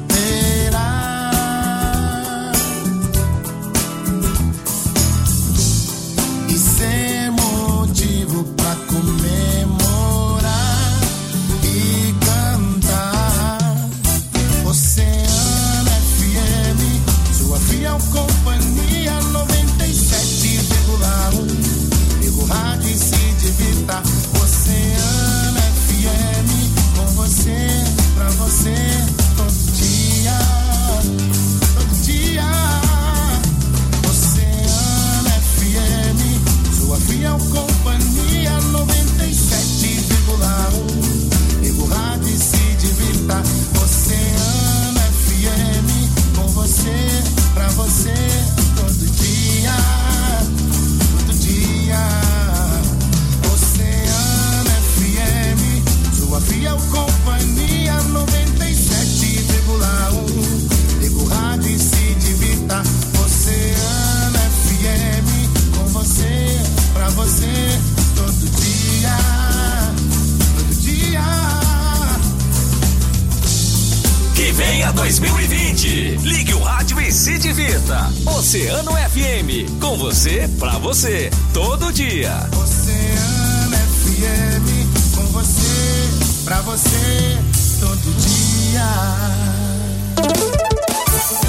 você, 80.28 80.50
pra 80.60 80.78
você. 80.80 81.30
Todo 81.54 81.94
dia. 81.94 82.50
Oceano 82.62 83.78
FM, 83.78 85.16
com 85.16 85.24
você, 85.28 86.44
pra 86.44 86.62
você, 86.62 87.38
todo 87.80 88.14
dia. 88.20 88.84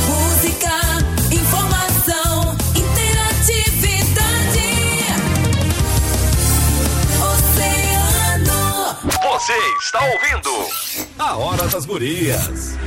Música, 0.06 0.70
informação, 1.32 2.56
interatividade. 2.76 4.68
Oceano. 7.32 8.97
Você 9.25 9.58
está 9.82 10.00
ouvindo 10.04 10.50
A 11.18 11.37
Hora 11.37 11.66
das 11.66 11.85
Gurias. 11.85 12.78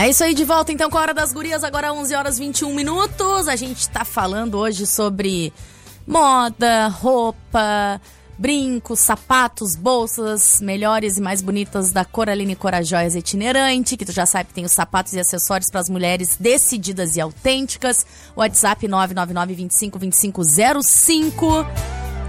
É 0.00 0.08
isso 0.08 0.24
aí, 0.24 0.32
de 0.32 0.46
volta 0.46 0.72
então 0.72 0.88
com 0.88 0.96
a 0.96 1.02
Hora 1.02 1.12
das 1.12 1.30
Gurias, 1.30 1.62
agora 1.62 1.92
11 1.92 2.14
horas 2.14 2.38
21 2.38 2.74
minutos. 2.74 3.46
A 3.46 3.54
gente 3.54 3.86
tá 3.90 4.02
falando 4.02 4.56
hoje 4.56 4.86
sobre 4.86 5.52
moda, 6.06 6.88
roupa, 6.88 8.00
brincos, 8.38 9.00
sapatos, 9.00 9.76
bolsas 9.76 10.58
melhores 10.62 11.18
e 11.18 11.20
mais 11.20 11.42
bonitas 11.42 11.92
da 11.92 12.02
Coraline 12.02 12.56
Corajóias 12.56 13.14
Itinerante, 13.14 13.94
que 13.94 14.06
tu 14.06 14.12
já 14.12 14.24
sabe 14.24 14.48
que 14.48 14.54
tem 14.54 14.64
os 14.64 14.72
sapatos 14.72 15.12
e 15.12 15.20
acessórios 15.20 15.70
para 15.70 15.82
as 15.82 15.90
mulheres 15.90 16.34
decididas 16.40 17.16
e 17.16 17.20
autênticas. 17.20 18.06
WhatsApp 18.34 18.88
999 18.88 19.52
25 19.52 19.98
25 19.98 20.42
05. 20.82 21.66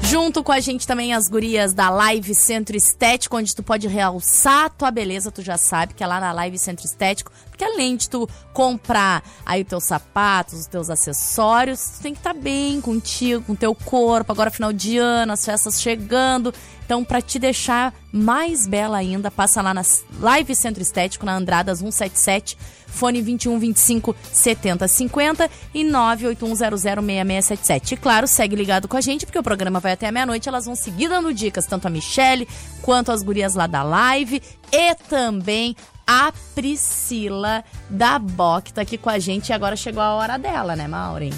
Junto 0.03 0.43
com 0.43 0.51
a 0.51 0.59
gente 0.59 0.85
também 0.85 1.13
as 1.13 1.29
gurias 1.29 1.73
da 1.73 1.89
Live 1.89 2.33
Centro 2.35 2.75
Estético, 2.75 3.37
onde 3.37 3.55
tu 3.55 3.63
pode 3.63 3.87
realçar 3.87 4.69
tua 4.71 4.91
beleza, 4.91 5.31
tu 5.31 5.41
já 5.41 5.57
sabe 5.57 5.93
que 5.93 6.03
é 6.03 6.07
lá 6.07 6.19
na 6.19 6.33
Live 6.33 6.57
Centro 6.57 6.85
Estético, 6.85 7.31
porque 7.61 7.65
além 7.65 7.95
de 7.95 8.09
tu 8.09 8.27
comprar 8.53 9.23
aí 9.45 9.61
os 9.61 9.67
teus 9.67 9.83
sapatos, 9.83 10.61
os 10.61 10.65
teus 10.65 10.89
acessórios, 10.89 11.97
tu 11.97 12.01
tem 12.01 12.13
que 12.13 12.19
estar 12.19 12.33
bem 12.33 12.81
contigo, 12.81 13.43
com 13.43 13.55
teu 13.55 13.75
corpo, 13.75 14.31
agora 14.31 14.49
final 14.49 14.73
de 14.73 14.97
ano, 14.97 15.33
as 15.33 15.45
festas 15.45 15.79
chegando. 15.79 16.51
Então, 16.83 17.05
para 17.05 17.21
te 17.21 17.37
deixar 17.37 17.93
mais 18.11 18.65
bela 18.67 18.97
ainda, 18.97 19.29
passa 19.29 19.61
lá 19.61 19.73
na 19.73 19.83
Live 20.19 20.55
Centro 20.55 20.81
Estético, 20.81 21.25
na 21.25 21.35
Andradas 21.35 21.79
177, 21.79 22.57
fone 22.87 23.21
21 23.21 23.59
25 23.59 24.15
70 24.33 24.87
50 24.87 25.49
e 25.73 25.85
981006677. 25.85 27.93
E 27.93 27.97
claro, 27.97 28.27
segue 28.27 28.55
ligado 28.55 28.87
com 28.87 28.97
a 28.97 29.01
gente, 29.01 29.25
porque 29.25 29.39
o 29.39 29.43
programa 29.43 29.79
vai 29.79 29.93
até 29.93 30.11
meia-noite, 30.11 30.49
elas 30.49 30.65
vão 30.65 30.75
seguir 30.75 31.07
dando 31.07 31.33
dicas, 31.33 31.65
tanto 31.65 31.87
a 31.87 31.89
Michelle 31.89 32.47
quanto 32.81 33.11
as 33.11 33.23
gurias 33.23 33.55
lá 33.55 33.67
da 33.67 33.83
live 33.83 34.41
e 34.71 34.95
também 35.07 35.75
a 36.05 36.31
Priscila 36.55 37.63
da 37.89 38.17
Boc 38.19 38.69
tá 38.71 38.81
aqui 38.81 38.97
com 38.97 39.09
a 39.09 39.19
gente 39.19 39.49
e 39.49 39.53
agora 39.53 39.75
chegou 39.75 40.01
a 40.01 40.13
hora 40.15 40.37
dela, 40.37 40.75
né, 40.75 40.87
Maureen? 40.87 41.33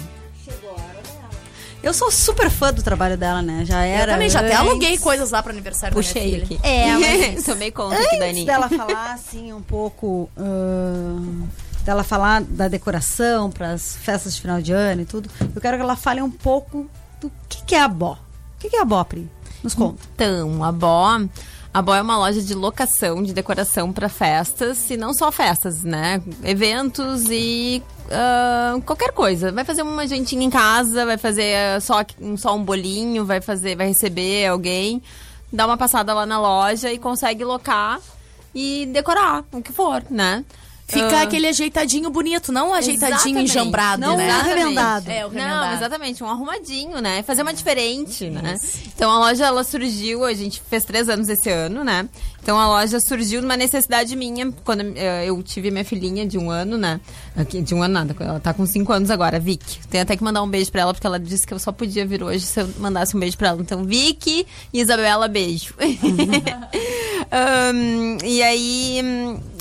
Eu 1.82 1.92
sou 1.92 2.10
super 2.10 2.48
fã 2.50 2.72
do 2.72 2.82
trabalho 2.82 3.16
dela, 3.18 3.42
né? 3.42 3.62
Já 3.66 3.82
era. 3.84 4.12
Eu 4.12 4.14
também 4.14 4.30
já 4.30 4.40
até 4.40 4.54
antes. 4.56 4.68
aluguei 4.68 4.96
coisas 4.96 5.30
lá 5.30 5.42
pro 5.42 5.52
aniversário 5.52 5.94
Puxei 5.94 6.22
da 6.22 6.28
minha 6.36 6.46
filha. 6.46 6.58
aqui. 6.58 6.66
É, 6.66 7.32
mas 7.34 7.44
Tomei 7.44 7.70
conta 7.70 7.94
antes 7.96 8.06
aqui, 8.06 8.18
Dani. 8.18 8.46
dela 8.46 8.68
falar 8.70 9.12
assim 9.12 9.52
um 9.52 9.60
pouco 9.60 10.30
ahn, 10.34 11.42
dela 11.84 12.02
falar 12.02 12.40
da 12.42 12.68
decoração 12.68 13.50
para 13.50 13.72
as 13.72 13.96
festas 13.96 14.34
de 14.34 14.40
final 14.40 14.62
de 14.62 14.72
ano 14.72 15.02
e 15.02 15.04
tudo, 15.04 15.28
eu 15.54 15.60
quero 15.60 15.76
que 15.76 15.82
ela 15.82 15.94
fale 15.94 16.22
um 16.22 16.30
pouco 16.30 16.88
do 17.20 17.30
que, 17.50 17.62
que 17.64 17.74
é 17.74 17.82
a 17.82 17.88
Bó. 17.88 18.12
O 18.14 18.18
que, 18.60 18.70
que 18.70 18.76
é 18.76 18.80
a 18.80 18.84
Bó, 18.86 19.04
Pri? 19.04 19.30
Nos 19.62 19.74
conta. 19.74 20.02
Então, 20.14 20.64
a 20.64 20.72
Bó, 20.72 21.20
a 21.74 21.82
Bó 21.82 21.92
é 21.92 22.00
uma 22.00 22.16
loja 22.16 22.40
de 22.40 22.54
locação 22.54 23.20
de 23.20 23.32
decoração 23.32 23.92
para 23.92 24.08
festas 24.08 24.88
e 24.90 24.96
não 24.96 25.12
só 25.12 25.32
festas, 25.32 25.82
né? 25.82 26.22
Eventos 26.44 27.24
e 27.28 27.82
ah, 28.12 28.78
qualquer 28.86 29.10
coisa. 29.10 29.50
Vai 29.50 29.64
fazer 29.64 29.82
uma 29.82 30.06
jantinha 30.06 30.46
em 30.46 30.50
casa, 30.50 31.04
vai 31.04 31.18
fazer 31.18 31.56
ah, 31.56 31.80
só, 31.80 31.96
só 32.36 32.54
um 32.54 32.62
bolinho, 32.62 33.24
vai 33.24 33.40
fazer, 33.40 33.74
vai 33.74 33.88
receber 33.88 34.46
alguém, 34.46 35.02
dá 35.52 35.66
uma 35.66 35.76
passada 35.76 36.14
lá 36.14 36.24
na 36.24 36.40
loja 36.40 36.92
e 36.92 36.98
consegue 36.98 37.42
locar 37.44 38.00
e 38.54 38.86
decorar, 38.92 39.44
o 39.50 39.60
que 39.60 39.72
for, 39.72 40.04
né? 40.08 40.44
Fica 40.86 41.18
Ah, 41.18 41.22
aquele 41.22 41.46
ajeitadinho 41.48 42.10
bonito, 42.10 42.52
não 42.52 42.70
um 42.70 42.74
ajeitadinho 42.74 43.16
Exatamente. 43.16 43.50
enjambrado, 43.50 44.00
não, 44.02 44.16
né? 44.18 44.28
exatamente. 44.28 45.10
É, 45.10 45.24
o 45.24 45.30
Não, 45.30 45.34
remendado. 45.40 45.74
exatamente, 45.76 46.22
um 46.22 46.28
arrumadinho, 46.28 47.00
né? 47.00 47.22
Fazer 47.22 47.40
uma 47.42 47.54
diferente, 47.54 48.28
né? 48.28 48.60
Então 48.94 49.10
a 49.10 49.18
loja, 49.18 49.46
ela 49.46 49.64
surgiu, 49.64 50.24
a 50.24 50.34
gente 50.34 50.60
fez 50.68 50.84
três 50.84 51.08
anos 51.08 51.26
esse 51.28 51.48
ano, 51.50 51.82
né? 51.84 52.06
Então 52.42 52.60
a 52.60 52.66
loja 52.68 53.00
surgiu 53.00 53.40
numa 53.40 53.56
necessidade 53.56 54.14
minha, 54.14 54.52
quando 54.62 54.82
eh, 54.94 55.24
eu 55.26 55.42
tive 55.42 55.70
minha 55.70 55.84
filhinha 55.84 56.26
de 56.26 56.36
um 56.36 56.50
ano, 56.50 56.76
né? 56.76 57.00
De 57.64 57.74
um 57.74 57.82
ano 57.82 57.94
nada, 57.94 58.14
ela 58.20 58.38
tá 58.38 58.52
com 58.52 58.66
cinco 58.66 58.92
anos 58.92 59.10
agora, 59.10 59.38
a 59.38 59.40
Vicky. 59.40 59.80
Tenho 59.88 60.02
até 60.02 60.14
que 60.14 60.22
mandar 60.22 60.42
um 60.42 60.48
beijo 60.48 60.70
pra 60.70 60.82
ela, 60.82 60.92
porque 60.92 61.06
ela 61.06 61.18
disse 61.18 61.46
que 61.46 61.54
eu 61.54 61.58
só 61.58 61.72
podia 61.72 62.06
vir 62.06 62.22
hoje 62.22 62.44
se 62.44 62.60
eu 62.60 62.68
mandasse 62.78 63.16
um 63.16 63.20
beijo 63.20 63.38
pra 63.38 63.48
ela. 63.48 63.62
Então, 63.62 63.82
Vicky 63.84 64.46
e 64.72 64.80
Isabela, 64.82 65.26
beijo. 65.28 65.74
Ahn, 67.30 68.18
e 68.22 68.42
aí, 68.42 69.00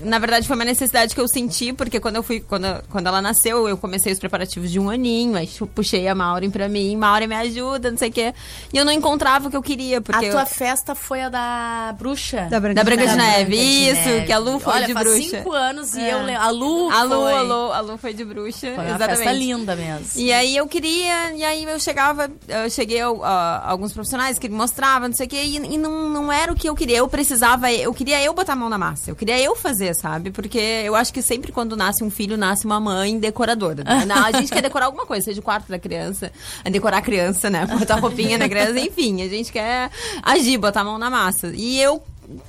na 0.04 0.20
verdade, 0.20 0.46
foi 0.46 0.56
uma 0.56 0.66
necessidade 0.66 1.16
que 1.16 1.22
eu 1.22 1.23
senti, 1.28 1.74
porque 1.74 2.00
quando 2.00 2.16
eu 2.18 2.24
fui, 2.24 2.40
quando, 2.40 2.66
quando 2.90 3.08
ela 3.08 3.22
nasceu, 3.22 3.68
eu 3.68 3.78
comecei 3.78 4.12
os 4.14 4.20
preparativos 4.20 4.72
de 4.72 4.80
um 4.80 4.90
aninho, 4.90 5.36
aí 5.36 5.50
puxei 5.74 6.08
a 6.08 6.16
Maureen 6.16 6.50
pra 6.50 6.68
mim, 6.70 6.96
Maureen 6.96 7.28
me 7.28 7.36
ajuda, 7.36 7.92
não 7.92 7.98
sei 7.98 8.10
o 8.10 8.12
quê. 8.12 8.34
E 8.74 8.78
eu 8.78 8.86
não 8.86 8.92
encontrava 8.92 9.48
o 9.48 9.52
que 9.52 9.58
eu 9.58 9.62
queria, 9.64 10.02
porque 10.02 10.26
a 10.26 10.28
eu- 10.28 10.32
tua 10.34 10.46
festa 10.46 10.94
foi 10.96 11.22
a 11.22 11.30
da 11.30 11.96
bruxa? 11.98 12.48
Da 12.50 12.60
Branca 12.60 12.76
Da 12.76 12.84
Branca 12.84 13.06
de 13.06 13.12
de 13.12 13.18
Neve, 13.18 13.34
Branca 13.46 13.56
de 13.56 13.90
isso, 13.90 14.10
Neve. 14.10 14.26
que 14.26 14.32
a 14.32 14.38
Lu 14.38 14.60
foi 14.60 14.74
Olha, 14.74 14.88
de 14.88 14.94
faz 14.94 15.08
bruxa. 15.08 15.30
cinco 15.38 15.52
anos 15.52 15.96
e 15.96 16.02
É. 16.02 16.14
eu 16.14 16.24
lembro. 16.24 16.42
A 16.42 16.50
Lu 16.50 16.90
a 16.90 17.04
Lu, 17.04 17.10
foi. 17.22 17.34
a 17.34 17.42
Lu, 17.42 17.72
a 17.74 17.80
Lu 17.82 17.98
foi 17.98 18.14
de 18.14 18.24
bruxa, 18.26 18.60
Foi 18.60 18.72
uma 18.74 18.86
exatamente. 18.86 19.18
festa 19.18 19.32
linda 19.34 19.76
mesmo. 19.76 20.06
E 20.16 20.32
aí 20.32 20.56
eu 20.56 20.68
queria, 20.68 21.34
e 21.34 21.44
aí 21.44 21.64
eu 21.64 21.80
chegava, 21.80 22.30
eu 22.48 22.70
cheguei 22.70 23.02
a, 23.02 23.08
a 23.08 23.70
alguns 23.70 23.92
profissionais 23.94 24.38
que 24.40 24.48
me 24.50 24.56
mostravam, 24.56 25.08
não 25.10 25.16
sei 25.16 25.26
o 25.26 25.30
quê, 25.30 25.44
e, 25.44 25.56
e 25.58 25.78
não, 25.78 26.10
não 26.10 26.32
era 26.32 26.52
o 26.52 26.56
que 26.56 26.68
eu 26.70 26.76
queria. 26.76 26.98
Eu 26.98 27.08
precisava, 27.08 27.72
eu 27.72 27.94
queria 27.94 28.22
eu 28.24 28.34
botar 28.34 28.54
a 28.54 28.56
mão 28.56 28.70
na 28.70 28.78
massa. 28.78 29.12
Eu 29.12 29.16
queria 29.16 29.40
eu 29.40 29.56
fazer, 29.56 29.94
sabe? 29.96 30.32
Porque 30.32 30.60
eu 30.60 30.96
acho 30.96 31.03
que 31.12 31.22
sempre 31.22 31.52
quando 31.52 31.76
nasce 31.76 32.04
um 32.04 32.10
filho, 32.10 32.38
nasce 32.38 32.66
uma 32.66 32.80
mãe 32.80 33.18
decoradora. 33.20 33.84
né? 34.06 34.14
A 34.14 34.32
gente 34.32 34.52
quer 34.52 34.62
decorar 34.62 34.86
alguma 34.86 35.06
coisa, 35.06 35.26
seja 35.26 35.40
o 35.40 35.44
quarto 35.44 35.68
da 35.70 35.80
criança, 35.80 36.32
é 36.64 36.70
decorar 36.70 36.98
a 36.98 37.02
criança, 37.02 37.50
né? 37.50 37.66
Botar 37.66 37.96
roupinha 37.96 38.38
na 38.38 38.48
criança, 38.48 38.78
enfim, 38.80 39.22
a 39.22 39.28
gente 39.28 39.52
quer 39.52 39.90
agir, 40.22 40.58
botar 40.58 40.82
a 40.82 40.84
mão 40.84 40.98
na 40.98 41.10
massa. 41.10 41.52
E 41.56 41.80
eu 41.82 42.02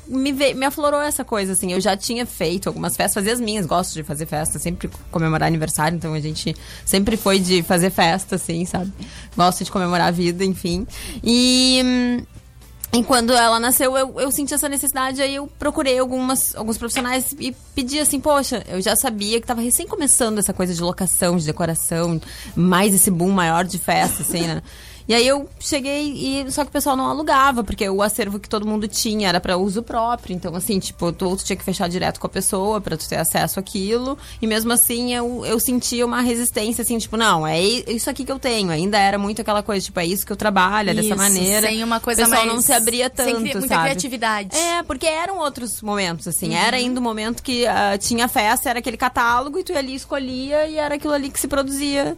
me, 0.06 0.30
ve- 0.32 0.54
me 0.54 0.64
aflorou 0.66 1.00
essa 1.00 1.25
coisa, 1.25 1.52
assim. 1.52 1.73
Eu 1.73 1.80
já 1.80 1.96
tinha 1.96 2.25
feito 2.25 2.68
algumas 2.68 2.96
festas, 2.96 3.14
fazia 3.14 3.32
as 3.32 3.40
minhas, 3.40 3.66
gosto 3.66 3.94
de 3.94 4.02
fazer 4.02 4.26
festa, 4.26 4.58
sempre 4.58 4.88
comemorar 5.11 5.49
aniversário, 5.49 5.96
então 5.96 6.14
a 6.14 6.20
gente 6.20 6.54
sempre 6.84 7.16
foi 7.16 7.38
de 7.40 7.62
fazer 7.62 7.90
festa, 7.90 8.37
assim, 8.37 8.64
sabe? 8.64 8.92
Gosto 9.37 9.64
de 9.64 9.70
comemorar 9.70 10.08
a 10.08 10.12
vida, 10.12 10.44
enfim. 10.44 10.87
E. 11.23 12.23
E 12.92 13.02
quando 13.02 13.32
ela 13.32 13.58
nasceu, 13.58 13.96
eu, 13.96 14.20
eu 14.20 14.30
senti 14.30 14.54
essa 14.54 14.68
necessidade, 14.68 15.20
aí 15.20 15.34
eu 15.34 15.48
procurei 15.58 15.98
algumas, 15.98 16.54
alguns 16.54 16.78
profissionais 16.78 17.34
e 17.40 17.54
pedi 17.74 17.98
assim, 17.98 18.20
poxa, 18.20 18.64
eu 18.68 18.80
já 18.80 18.94
sabia 18.94 19.40
que 19.40 19.46
tava 19.46 19.60
recém 19.60 19.86
começando 19.86 20.38
essa 20.38 20.52
coisa 20.52 20.72
de 20.72 20.80
locação, 20.80 21.36
de 21.36 21.44
decoração, 21.44 22.20
mais 22.54 22.94
esse 22.94 23.10
boom 23.10 23.30
maior 23.30 23.64
de 23.64 23.78
festa, 23.78 24.22
assim, 24.22 24.46
né? 24.46 24.62
E 25.06 25.14
aí 25.14 25.26
eu 25.26 25.49
cheguei 25.61 26.12
e 26.46 26.50
só 26.50 26.62
que 26.64 26.70
o 26.70 26.73
pessoal 26.73 26.96
não 26.96 27.06
alugava, 27.11 27.62
porque 27.62 27.87
o 27.90 28.00
acervo 28.00 28.38
que 28.38 28.49
todo 28.49 28.66
mundo 28.66 28.88
tinha 28.88 29.28
era 29.28 29.38
para 29.38 29.56
uso 29.56 29.82
próprio. 29.82 30.34
Então, 30.34 30.54
assim, 30.56 30.78
tipo, 30.78 31.12
tu, 31.12 31.37
tu 31.37 31.44
tinha 31.44 31.56
que 31.56 31.62
fechar 31.64 31.88
direto 31.88 32.18
com 32.18 32.26
a 32.26 32.30
pessoa 32.30 32.80
para 32.80 32.96
tu 32.96 33.06
ter 33.08 33.16
acesso 33.16 33.61
àquilo. 33.61 34.16
E 34.40 34.46
mesmo 34.46 34.73
assim 34.73 35.12
eu, 35.14 35.44
eu 35.44 35.61
sentia 35.61 36.06
uma 36.06 36.23
resistência, 36.23 36.80
assim, 36.82 36.96
tipo, 36.96 37.16
não, 37.18 37.46
é 37.46 37.61
isso 37.62 38.08
aqui 38.08 38.25
que 38.25 38.32
eu 38.32 38.38
tenho. 38.38 38.70
Ainda 38.70 38.99
era 38.99 39.18
muito 39.18 39.42
aquela 39.42 39.62
coisa, 39.62 39.84
tipo, 39.84 40.00
é 40.00 40.06
isso 40.06 40.25
que 40.25 40.32
eu 40.32 40.37
trabalho, 40.37 40.90
é 40.90 40.94
dessa 40.94 41.08
Isso, 41.08 41.16
maneira. 41.16 41.66
sem 41.68 41.84
uma 41.84 42.00
coisa 42.00 42.23
o 42.23 42.25
pessoal 42.25 42.44
mais- 42.46 42.54
não 42.56 42.62
se 42.62 42.73
abria 42.73 43.12
sem 43.14 43.26
tanto, 43.26 43.40
cri- 43.42 43.52
muita 43.54 43.68
sabe? 43.68 43.82
criatividade. 43.82 44.56
É, 44.56 44.82
porque 44.84 45.06
eram 45.06 45.38
outros 45.38 45.82
momentos, 45.82 46.26
assim. 46.26 46.49
Uhum. 46.49 46.56
Era 46.56 46.76
ainda 46.78 46.99
o 46.99 47.02
momento 47.02 47.42
que 47.42 47.66
ah, 47.66 47.99
tinha 47.99 48.26
festa, 48.26 48.70
era 48.70 48.78
aquele 48.78 48.96
catálogo 48.96 49.58
e 49.58 49.64
tu 49.64 49.73
ia 49.73 49.78
ali 49.80 49.94
escolhia 49.94 50.66
e 50.66 50.76
era 50.78 50.94
aquilo 50.94 51.12
ali 51.12 51.28
que 51.28 51.38
se 51.38 51.46
produzia, 51.46 52.16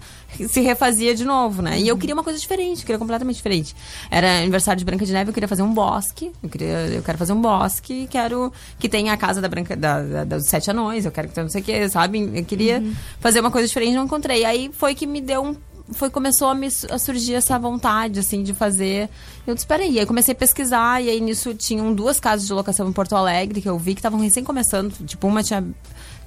se 0.48 0.60
refazia 0.60 1.14
de 1.14 1.24
novo, 1.24 1.62
né? 1.62 1.72
Uhum. 1.72 1.82
E 1.82 1.88
eu 1.88 1.96
queria 1.96 2.14
uma 2.14 2.22
coisa 2.24 2.38
diferente, 2.38 2.80
eu 2.80 2.86
queria 2.86 2.98
completamente 2.98 3.36
diferente. 3.36 3.74
Era 4.10 4.38
aniversário 4.40 4.78
de 4.78 4.84
Branca 4.84 5.04
de 5.06 5.12
Neve, 5.12 5.30
eu 5.30 5.34
queria 5.34 5.48
fazer 5.48 5.62
um 5.62 5.72
bosque. 5.72 6.30
Eu, 6.42 6.48
queria, 6.48 6.66
eu 6.88 7.02
quero 7.02 7.18
fazer 7.18 7.32
um 7.32 7.40
bosque 7.40 8.08
quero 8.10 8.52
que 8.78 8.88
tenha 8.88 9.12
a 9.12 9.16
casa 9.16 9.40
da 9.40 9.48
Branca 9.48 9.76
da, 9.76 10.02
da- 10.02 10.24
dos 10.24 10.46
Sete 10.46 10.70
Anões, 10.70 11.04
eu 11.04 11.12
quero 11.12 11.28
que 11.28 11.34
tenha 11.34 11.44
não 11.44 11.50
sei 11.50 11.60
o 11.60 11.64
que, 11.64 11.88
sabe? 11.88 12.30
Eu 12.34 12.44
queria 12.44 12.78
Uhum. 12.78 12.94
fazer 13.20 13.40
uma 13.40 13.50
coisa 13.50 13.66
diferente, 13.66 13.94
não 13.94 14.04
encontrei. 14.04 14.44
Aí 14.44 14.70
foi 14.72 14.94
que 14.94 15.06
me 15.06 15.20
deu 15.20 15.42
um 15.42 15.56
foi 15.92 16.10
começou 16.10 16.48
a, 16.48 16.54
me, 16.54 16.66
a 16.90 16.98
surgir 16.98 17.34
essa 17.34 17.56
vontade 17.60 18.18
assim 18.18 18.42
de 18.42 18.52
fazer 18.52 19.08
eu 19.46 19.54
disse 19.54 19.64
peraí 19.64 20.00
aí 20.00 20.04
comecei 20.04 20.32
a 20.32 20.34
pesquisar 20.34 21.00
e 21.00 21.08
aí 21.08 21.20
nisso 21.20 21.54
tinham 21.54 21.94
duas 21.94 22.18
casas 22.18 22.44
de 22.44 22.52
locação 22.52 22.88
em 22.88 22.92
Porto 22.92 23.14
Alegre 23.14 23.60
que 23.62 23.68
eu 23.68 23.78
vi 23.78 23.94
que 23.94 24.00
estavam 24.00 24.18
recém 24.18 24.42
começando 24.42 24.92
tipo 25.06 25.28
uma 25.28 25.44
tinha 25.44 25.64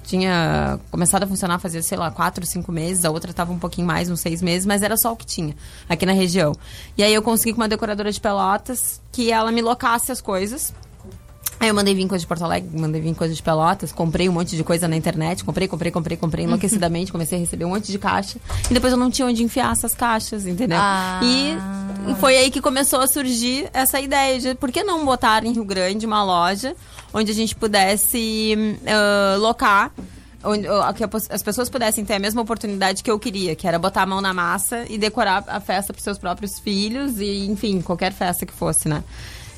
tinha 0.04 0.78
começado 0.90 1.22
a 1.22 1.26
funcionar 1.26 1.58
fazia 1.58 1.82
sei 1.82 1.96
lá 1.96 2.10
quatro 2.10 2.44
cinco 2.44 2.72
meses 2.72 3.04
a 3.04 3.10
outra 3.10 3.30
estava 3.30 3.52
um 3.52 3.58
pouquinho 3.58 3.86
mais 3.86 4.10
uns 4.10 4.20
seis 4.20 4.42
meses 4.42 4.66
mas 4.66 4.82
era 4.82 4.96
só 4.96 5.12
o 5.12 5.16
que 5.16 5.26
tinha 5.26 5.54
aqui 5.88 6.04
na 6.04 6.12
região. 6.12 6.54
E 6.96 7.02
aí 7.02 7.12
eu 7.14 7.22
consegui 7.22 7.52
com 7.52 7.60
uma 7.60 7.68
decoradora 7.68 8.10
de 8.10 8.20
Pelotas 8.20 9.00
que 9.12 9.30
ela 9.30 9.50
me 9.52 9.62
locasse 9.62 10.10
as 10.10 10.20
coisas 10.20 10.72
Aí 11.60 11.68
eu 11.68 11.74
mandei 11.74 11.94
vir 11.94 12.08
coisa 12.08 12.22
de 12.22 12.26
Porto 12.26 12.42
Alegre, 12.42 12.70
mandei 12.80 13.02
vir 13.02 13.14
coisa 13.14 13.34
de 13.34 13.42
Pelotas, 13.42 13.92
comprei 13.92 14.30
um 14.30 14.32
monte 14.32 14.56
de 14.56 14.64
coisa 14.64 14.88
na 14.88 14.96
internet, 14.96 15.44
comprei, 15.44 15.68
comprei, 15.68 15.92
comprei, 15.92 16.16
comprei 16.16 16.44
enlouquecidamente, 16.46 17.12
comecei 17.12 17.36
a 17.36 17.40
receber 17.42 17.66
um 17.66 17.68
monte 17.68 17.92
de 17.92 17.98
caixa. 17.98 18.38
E 18.70 18.72
depois 18.72 18.90
eu 18.94 18.98
não 18.98 19.10
tinha 19.10 19.28
onde 19.28 19.42
enfiar 19.44 19.70
essas 19.70 19.94
caixas, 19.94 20.46
entendeu? 20.46 20.78
Ah. 20.80 21.20
E, 21.22 22.14
foi 22.18 22.38
aí 22.38 22.50
que 22.50 22.62
começou 22.62 23.00
a 23.00 23.06
surgir 23.06 23.68
essa 23.74 24.00
ideia 24.00 24.40
de 24.40 24.54
por 24.54 24.72
que 24.72 24.82
não 24.82 25.04
botar 25.04 25.44
em 25.44 25.52
Rio 25.52 25.64
Grande 25.66 26.06
uma 26.06 26.24
loja 26.24 26.74
onde 27.12 27.30
a 27.30 27.34
gente 27.34 27.54
pudesse 27.54 28.78
ah, 28.86 29.36
locar. 29.38 29.92
Onde, 30.42 30.66
ah, 30.66 30.94
que 30.94 31.04
as 31.04 31.42
pessoas 31.42 31.68
pudessem 31.68 32.06
ter 32.06 32.14
a 32.14 32.18
mesma 32.18 32.40
oportunidade 32.40 33.02
que 33.02 33.10
eu 33.10 33.18
queria, 33.18 33.54
que 33.54 33.68
era 33.68 33.78
botar 33.78 34.04
a 34.04 34.06
mão 34.06 34.22
na 34.22 34.32
massa 34.32 34.86
e 34.88 34.96
decorar 34.96 35.44
a 35.46 35.60
festa 35.60 35.92
para 35.92 36.02
seus 36.02 36.16
próprios 36.16 36.58
filhos 36.58 37.20
e, 37.20 37.44
enfim, 37.50 37.82
qualquer 37.82 38.14
festa 38.14 38.46
que 38.46 38.52
fosse, 38.54 38.88
né? 38.88 39.04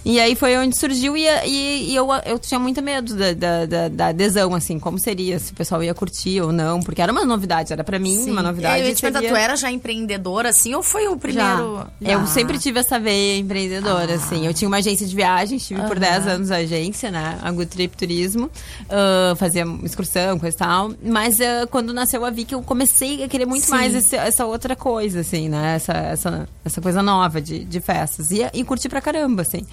E 0.05 0.19
aí 0.19 0.35
foi 0.35 0.57
onde 0.59 0.77
surgiu 0.77 1.17
e, 1.17 1.25
e- 1.47 1.91
e 1.93 1.95
eu, 1.97 2.09
eu 2.27 2.39
tinha 2.39 2.59
muito 2.59 2.83
medo 2.83 3.15
da, 3.15 3.33
da, 3.35 3.67
da- 3.67 3.89
da 3.89 4.07
adesão, 4.09 4.53
assim, 4.55 4.79
como 4.79 4.99
seria, 4.99 5.39
se 5.39 5.53
o 5.53 5.55
pessoal 5.55 5.83
ia 5.83 5.95
curtir 5.95 6.41
ou 6.41 6.51
não, 6.53 6.81
porque 6.81 7.01
era 7.01 7.13
uma 7.13 7.25
novidade, 7.25 7.73
era 7.73 7.85
pra 7.85 7.99
mim 8.01 8.17
Sim. 8.17 8.33
uma 8.33 8.43
novidade. 8.43 8.81
Eu 8.83 8.89
ia 8.89 8.95
te 8.95 9.01
seria- 9.01 9.29
tu 9.29 9.37
era 9.37 9.55
já 9.55 9.71
empreendedora, 9.71 10.49
assim, 10.49 10.75
ou 10.75 10.83
foi 10.83 11.07
o 11.07 11.17
primeiro... 11.17 11.87
já. 12.01 12.13
Eu 12.15 12.21
Ah. 12.21 12.27
sempre 12.27 12.59
tive 12.59 12.81
essa 12.81 12.99
veia 12.99 13.39
empreendedora, 13.39 14.15
assim. 14.17 14.45
Eu 14.47 14.53
tinha 14.53 14.67
uma 14.67 14.79
agência 14.79 15.07
de 15.07 15.15
viagens, 15.15 15.67
tive 15.67 15.81
por 15.83 15.93
Aham. 15.97 16.01
10 16.01 16.27
anos 16.27 16.51
a 16.51 16.57
agência, 16.57 17.11
né? 17.11 17.39
A 17.41 17.51
Good 17.53 17.71
Trip 17.71 17.97
Turismo. 17.97 18.51
Ah, 18.91 19.35
fazia 19.37 19.65
excursão, 19.85 20.39
coisa 20.39 20.57
e 20.57 20.59
tal. 20.59 20.91
Mas 21.03 21.41
ah, 21.41 21.67
quando 21.71 21.93
nasceu 21.95 22.25
a 22.25 22.31
Vicky, 22.31 22.55
eu 22.55 22.63
comecei 22.63 23.23
a 23.23 23.29
querer 23.29 23.47
muito 23.47 23.67
Sim. 23.67 23.71
mais 23.71 23.95
esse- 23.95 24.17
essa 24.17 24.47
outra 24.47 24.75
coisa, 24.75 25.21
assim, 25.21 25.49
né? 25.49 25.77
Essa, 25.77 25.93
essa, 25.93 26.49
essa 26.65 26.81
coisa 26.81 27.03
nova 27.03 27.41
de, 27.41 27.65
de 27.65 27.81
festas. 27.81 28.31
E, 28.33 28.45
e 28.53 28.65
curti 28.65 28.89
pra 28.89 29.01
caramba, 29.01 29.43
assim. 29.43 29.65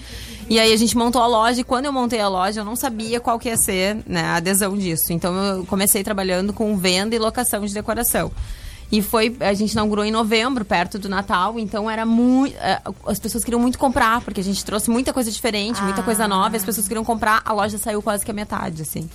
E 0.50 0.60
aí 0.60 0.74
a 0.74 0.78
gente 0.78 0.98
montou 0.98 1.22
a 1.22 1.28
loja 1.28 1.62
e 1.62 1.64
quando 1.64 1.86
eu 1.86 1.94
montei 1.94 2.20
a 2.20 2.28
loja, 2.28 2.62
eu 2.62 2.66
não 2.66 2.76
sabia 2.76 3.20
qual 3.20 3.38
que 3.38 3.50
ia 3.50 3.58
ser 3.58 3.98
né, 4.08 4.24
a 4.24 4.36
adesão 4.38 4.76
disso. 4.76 5.14
Então 5.14 5.36
eu 5.36 5.66
comecei 5.66 6.04
trabalhando 6.04 6.52
com 6.54 6.76
venda 6.76 7.16
e 7.16 7.20
locação 7.20 7.64
de 7.66 7.74
decoração. 7.74 8.32
E 8.92 9.04
foi, 9.04 9.38
a 9.40 9.54
gente 9.54 9.74
inaugurou 9.74 10.04
em 10.04 10.10
novembro, 10.10 10.66
perto 10.66 10.98
do 10.98 11.08
Natal, 11.08 11.60
então 11.60 11.90
era 11.90 12.06
muito. 12.08 12.56
As 13.06 13.20
pessoas 13.20 13.44
queriam 13.44 13.62
muito 13.62 13.78
comprar, 13.78 14.22
porque 14.22 14.42
a 14.42 14.44
gente 14.44 14.66
trouxe 14.66 14.90
muita 14.90 15.14
coisa 15.14 15.30
diferente, 15.30 15.80
muita 15.84 16.02
coisa 16.02 16.28
nova, 16.28 16.56
e 16.56 16.58
as 16.58 16.64
pessoas 16.64 16.88
queriam 16.88 17.06
comprar, 17.06 17.44
a 17.46 17.54
loja 17.54 17.78
saiu 17.78 18.02
quase 18.02 18.26
que 18.26 18.32
a 18.32 18.34
metade, 18.34 18.82
assim. 18.82 19.08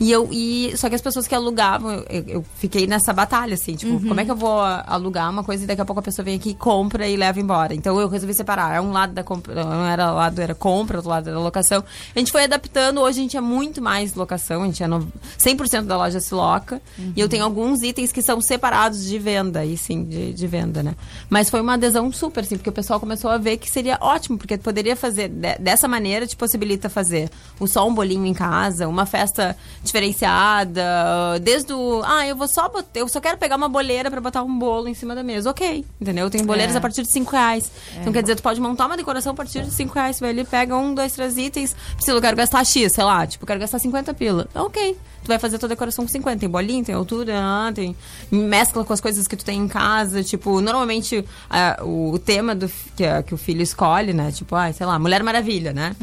E 0.00 0.10
eu, 0.10 0.26
e, 0.32 0.72
só 0.78 0.88
que 0.88 0.94
as 0.94 1.00
pessoas 1.02 1.26
que 1.28 1.34
alugavam, 1.34 1.92
eu, 2.08 2.24
eu- 2.26 2.44
fiquei 2.56 2.86
nessa 2.86 3.12
batalha, 3.12 3.52
assim, 3.54 3.74
tipo, 3.74 3.92
Uhum. 3.92 4.08
como 4.08 4.20
é 4.20 4.24
que 4.24 4.30
eu 4.30 4.36
vou 4.36 4.58
alugar 4.60 5.28
uma 5.30 5.44
coisa 5.44 5.62
e 5.64 5.66
daqui 5.66 5.80
a 5.82 5.84
pouco 5.84 6.00
a 6.00 6.02
pessoa 6.02 6.24
vem 6.24 6.36
aqui, 6.36 6.54
compra 6.54 7.06
e 7.06 7.16
leva 7.16 7.38
embora. 7.38 7.74
Então 7.74 8.00
eu 8.00 8.08
resolvi 8.08 8.32
separar. 8.32 8.74
É 8.74 8.80
um 8.80 8.92
lado 8.92 9.12
da 9.12 9.22
compra, 9.22 9.62
não 9.62 9.84
era 9.84 10.10
lado 10.10 10.40
era 10.40 10.54
compra, 10.54 10.96
outro 10.96 11.10
lado 11.10 11.28
era 11.28 11.38
locação. 11.38 11.84
A 12.16 12.18
gente 12.18 12.32
foi 12.32 12.44
adaptando, 12.44 13.00
hoje 13.02 13.18
a 13.18 13.22
gente 13.22 13.36
é 13.36 13.40
muito 13.42 13.82
mais 13.82 14.14
locação, 14.14 14.62
a 14.62 14.66
gente 14.66 14.82
é 14.82 14.86
no, 14.86 15.06
100% 15.38 15.82
da 15.84 15.96
loja 15.98 16.18
se 16.18 16.34
loca. 16.34 16.80
E 17.14 17.20
eu 17.20 17.28
tenho 17.28 17.44
alguns 17.44 17.82
itens 17.82 18.10
que 18.10 18.22
são 18.22 18.40
separados 18.40 19.04
de 19.04 19.18
venda, 19.18 19.60
aí 19.60 19.76
sim, 19.76 20.04
de, 20.04 20.32
de 20.32 20.46
venda, 20.46 20.82
né? 20.82 20.94
Mas 21.28 21.50
foi 21.50 21.60
uma 21.60 21.74
adesão 21.74 22.10
super, 22.10 22.40
assim, 22.42 22.56
porque 22.56 22.70
o 22.70 22.72
pessoal 22.72 22.98
começou 22.98 23.30
a 23.30 23.36
ver 23.36 23.58
que 23.58 23.70
seria 23.70 23.98
ótimo, 24.00 24.38
porque 24.38 24.56
poderia 24.56 24.96
fazer, 24.96 25.28
de- 25.28 25.58
dessa 25.58 25.86
maneira 25.86 26.26
te 26.26 26.36
possibilita 26.36 26.88
fazer 26.88 27.28
o 27.58 27.66
só 27.66 27.86
um 27.86 27.94
bolinho 27.94 28.24
em 28.24 28.32
casa, 28.34 28.88
uma 28.88 29.04
festa 29.04 29.54
diferenciada, 29.90 31.38
desde 31.42 31.72
o, 31.72 32.02
ah, 32.04 32.26
eu 32.26 32.36
vou 32.36 32.48
só 32.48 32.68
botar, 32.68 32.98
eu 32.98 33.08
só 33.08 33.20
quero 33.20 33.36
pegar 33.38 33.56
uma 33.56 33.68
boleira 33.68 34.10
pra 34.10 34.20
botar 34.20 34.42
um 34.42 34.58
bolo 34.58 34.88
em 34.88 34.94
cima 34.94 35.14
da 35.14 35.22
mesa, 35.22 35.50
ok, 35.50 35.84
entendeu? 36.00 36.28
Tem 36.30 36.44
boleiras 36.44 36.74
É. 36.74 36.78
a 36.78 36.80
partir 36.80 37.02
de 37.02 37.12
5 37.12 37.30
reais. 37.32 37.70
Então 37.96 38.10
É. 38.10 38.12
quer 38.12 38.22
dizer, 38.22 38.36
tu 38.36 38.42
pode 38.42 38.60
montar 38.60 38.86
uma 38.86 38.96
decoração 38.96 39.32
a 39.32 39.34
partir 39.34 39.62
de 39.62 39.70
5 39.70 39.94
reais, 39.94 40.18
vai 40.20 40.30
ali, 40.30 40.44
pega 40.44 40.76
um, 40.76 40.94
dois, 40.94 41.12
três 41.12 41.36
itens, 41.36 41.74
precisa, 41.94 42.16
eu 42.16 42.20
quero 42.20 42.36
gastar 42.36 42.64
X, 42.64 42.92
sei 42.92 43.04
lá, 43.04 43.26
tipo, 43.26 43.44
eu 43.44 43.46
quero 43.46 43.60
gastar 43.60 43.78
50 43.78 44.14
pila, 44.14 44.48
ok. 44.54 44.96
Tu 45.22 45.26
vai 45.28 45.38
fazer 45.38 45.56
a 45.56 45.58
tua 45.58 45.68
decoração 45.68 46.04
com 46.06 46.10
50, 46.10 46.38
tem 46.40 46.48
bolinha, 46.48 46.82
tem 46.82 46.94
altura, 46.94 47.34
ah, 47.38 47.70
tem 47.74 47.94
mescla 48.30 48.84
com 48.84 48.92
as 48.92 49.00
coisas 49.02 49.26
que 49.28 49.36
tu 49.36 49.44
tem 49.44 49.58
em 49.60 49.68
casa, 49.68 50.22
tipo, 50.24 50.60
normalmente 50.62 51.24
ah, 51.50 51.78
o, 51.82 52.18
tema 52.18 52.54
do, 52.54 52.70
que, 52.96 53.04
a- 53.04 53.22
que 53.22 53.34
o 53.34 53.36
filho 53.36 53.60
escolhe, 53.60 54.12
né, 54.14 54.32
tipo, 54.32 54.54
ai, 54.54 54.72
sei 54.72 54.86
lá, 54.86 54.98
Mulher 54.98 55.22
Maravilha, 55.22 55.72
né? 55.74 55.94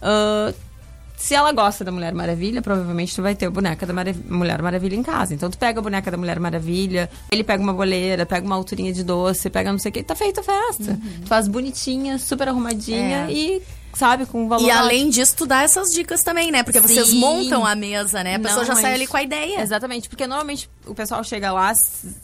Ah, 0.00 0.52
se 1.22 1.34
ela 1.36 1.52
gosta 1.52 1.84
da 1.84 1.92
Mulher 1.92 2.12
Maravilha, 2.14 2.60
provavelmente 2.60 3.14
tu 3.14 3.22
vai 3.22 3.34
ter 3.36 3.46
a 3.46 3.50
boneca 3.50 3.86
da 3.86 3.92
Marav- 3.92 4.16
Mulher 4.28 4.60
Maravilha 4.60 4.96
em 4.96 5.02
casa. 5.04 5.32
Então 5.32 5.48
tu 5.48 5.56
pega 5.56 5.78
a 5.78 5.82
boneca 5.82 6.10
da 6.10 6.16
Mulher 6.16 6.40
Maravilha, 6.40 7.08
ele 7.30 7.44
pega 7.44 7.62
uma 7.62 7.72
boleira, 7.72 8.26
pega 8.26 8.44
uma 8.44 8.56
alturinha 8.56 8.92
de 8.92 9.04
doce, 9.04 9.48
pega 9.48 9.70
não 9.70 9.78
sei 9.78 9.90
o 9.90 9.92
que, 9.92 10.02
tá 10.02 10.16
feita 10.16 10.40
a 10.40 10.44
festa. 10.44 10.98
Tu 11.22 11.26
faz 11.28 11.46
bonitinha, 11.46 12.18
super 12.18 12.48
arrumadinha 12.48 13.26
É. 13.28 13.32
e, 13.32 13.62
sabe, 13.94 14.26
com 14.26 14.48
valor 14.48 14.62
E 14.64 14.70
ótimo. 14.70 14.80
além 14.82 15.10
disso, 15.10 15.34
tu 15.36 15.46
dá 15.46 15.62
essas 15.62 15.92
dicas 15.92 16.22
também, 16.22 16.50
né? 16.50 16.62
Porque 16.62 16.80
vocês 16.80 17.08
Sim. 17.08 17.18
montam 17.20 17.64
a 17.66 17.74
mesa, 17.74 18.22
né? 18.24 18.36
A 18.36 18.38
pessoa 18.40 18.60
Não, 18.64 18.66
já 18.66 18.74
sai 18.76 18.94
ali 18.94 19.06
com 19.06 19.16
a 19.16 19.22
ideia. 19.22 19.60
Exatamente, 19.60 20.08
porque 20.08 20.26
normalmente 20.26 20.68
o 20.86 20.94
pessoal 20.94 21.22
chega 21.22 21.52
lá 21.52 21.72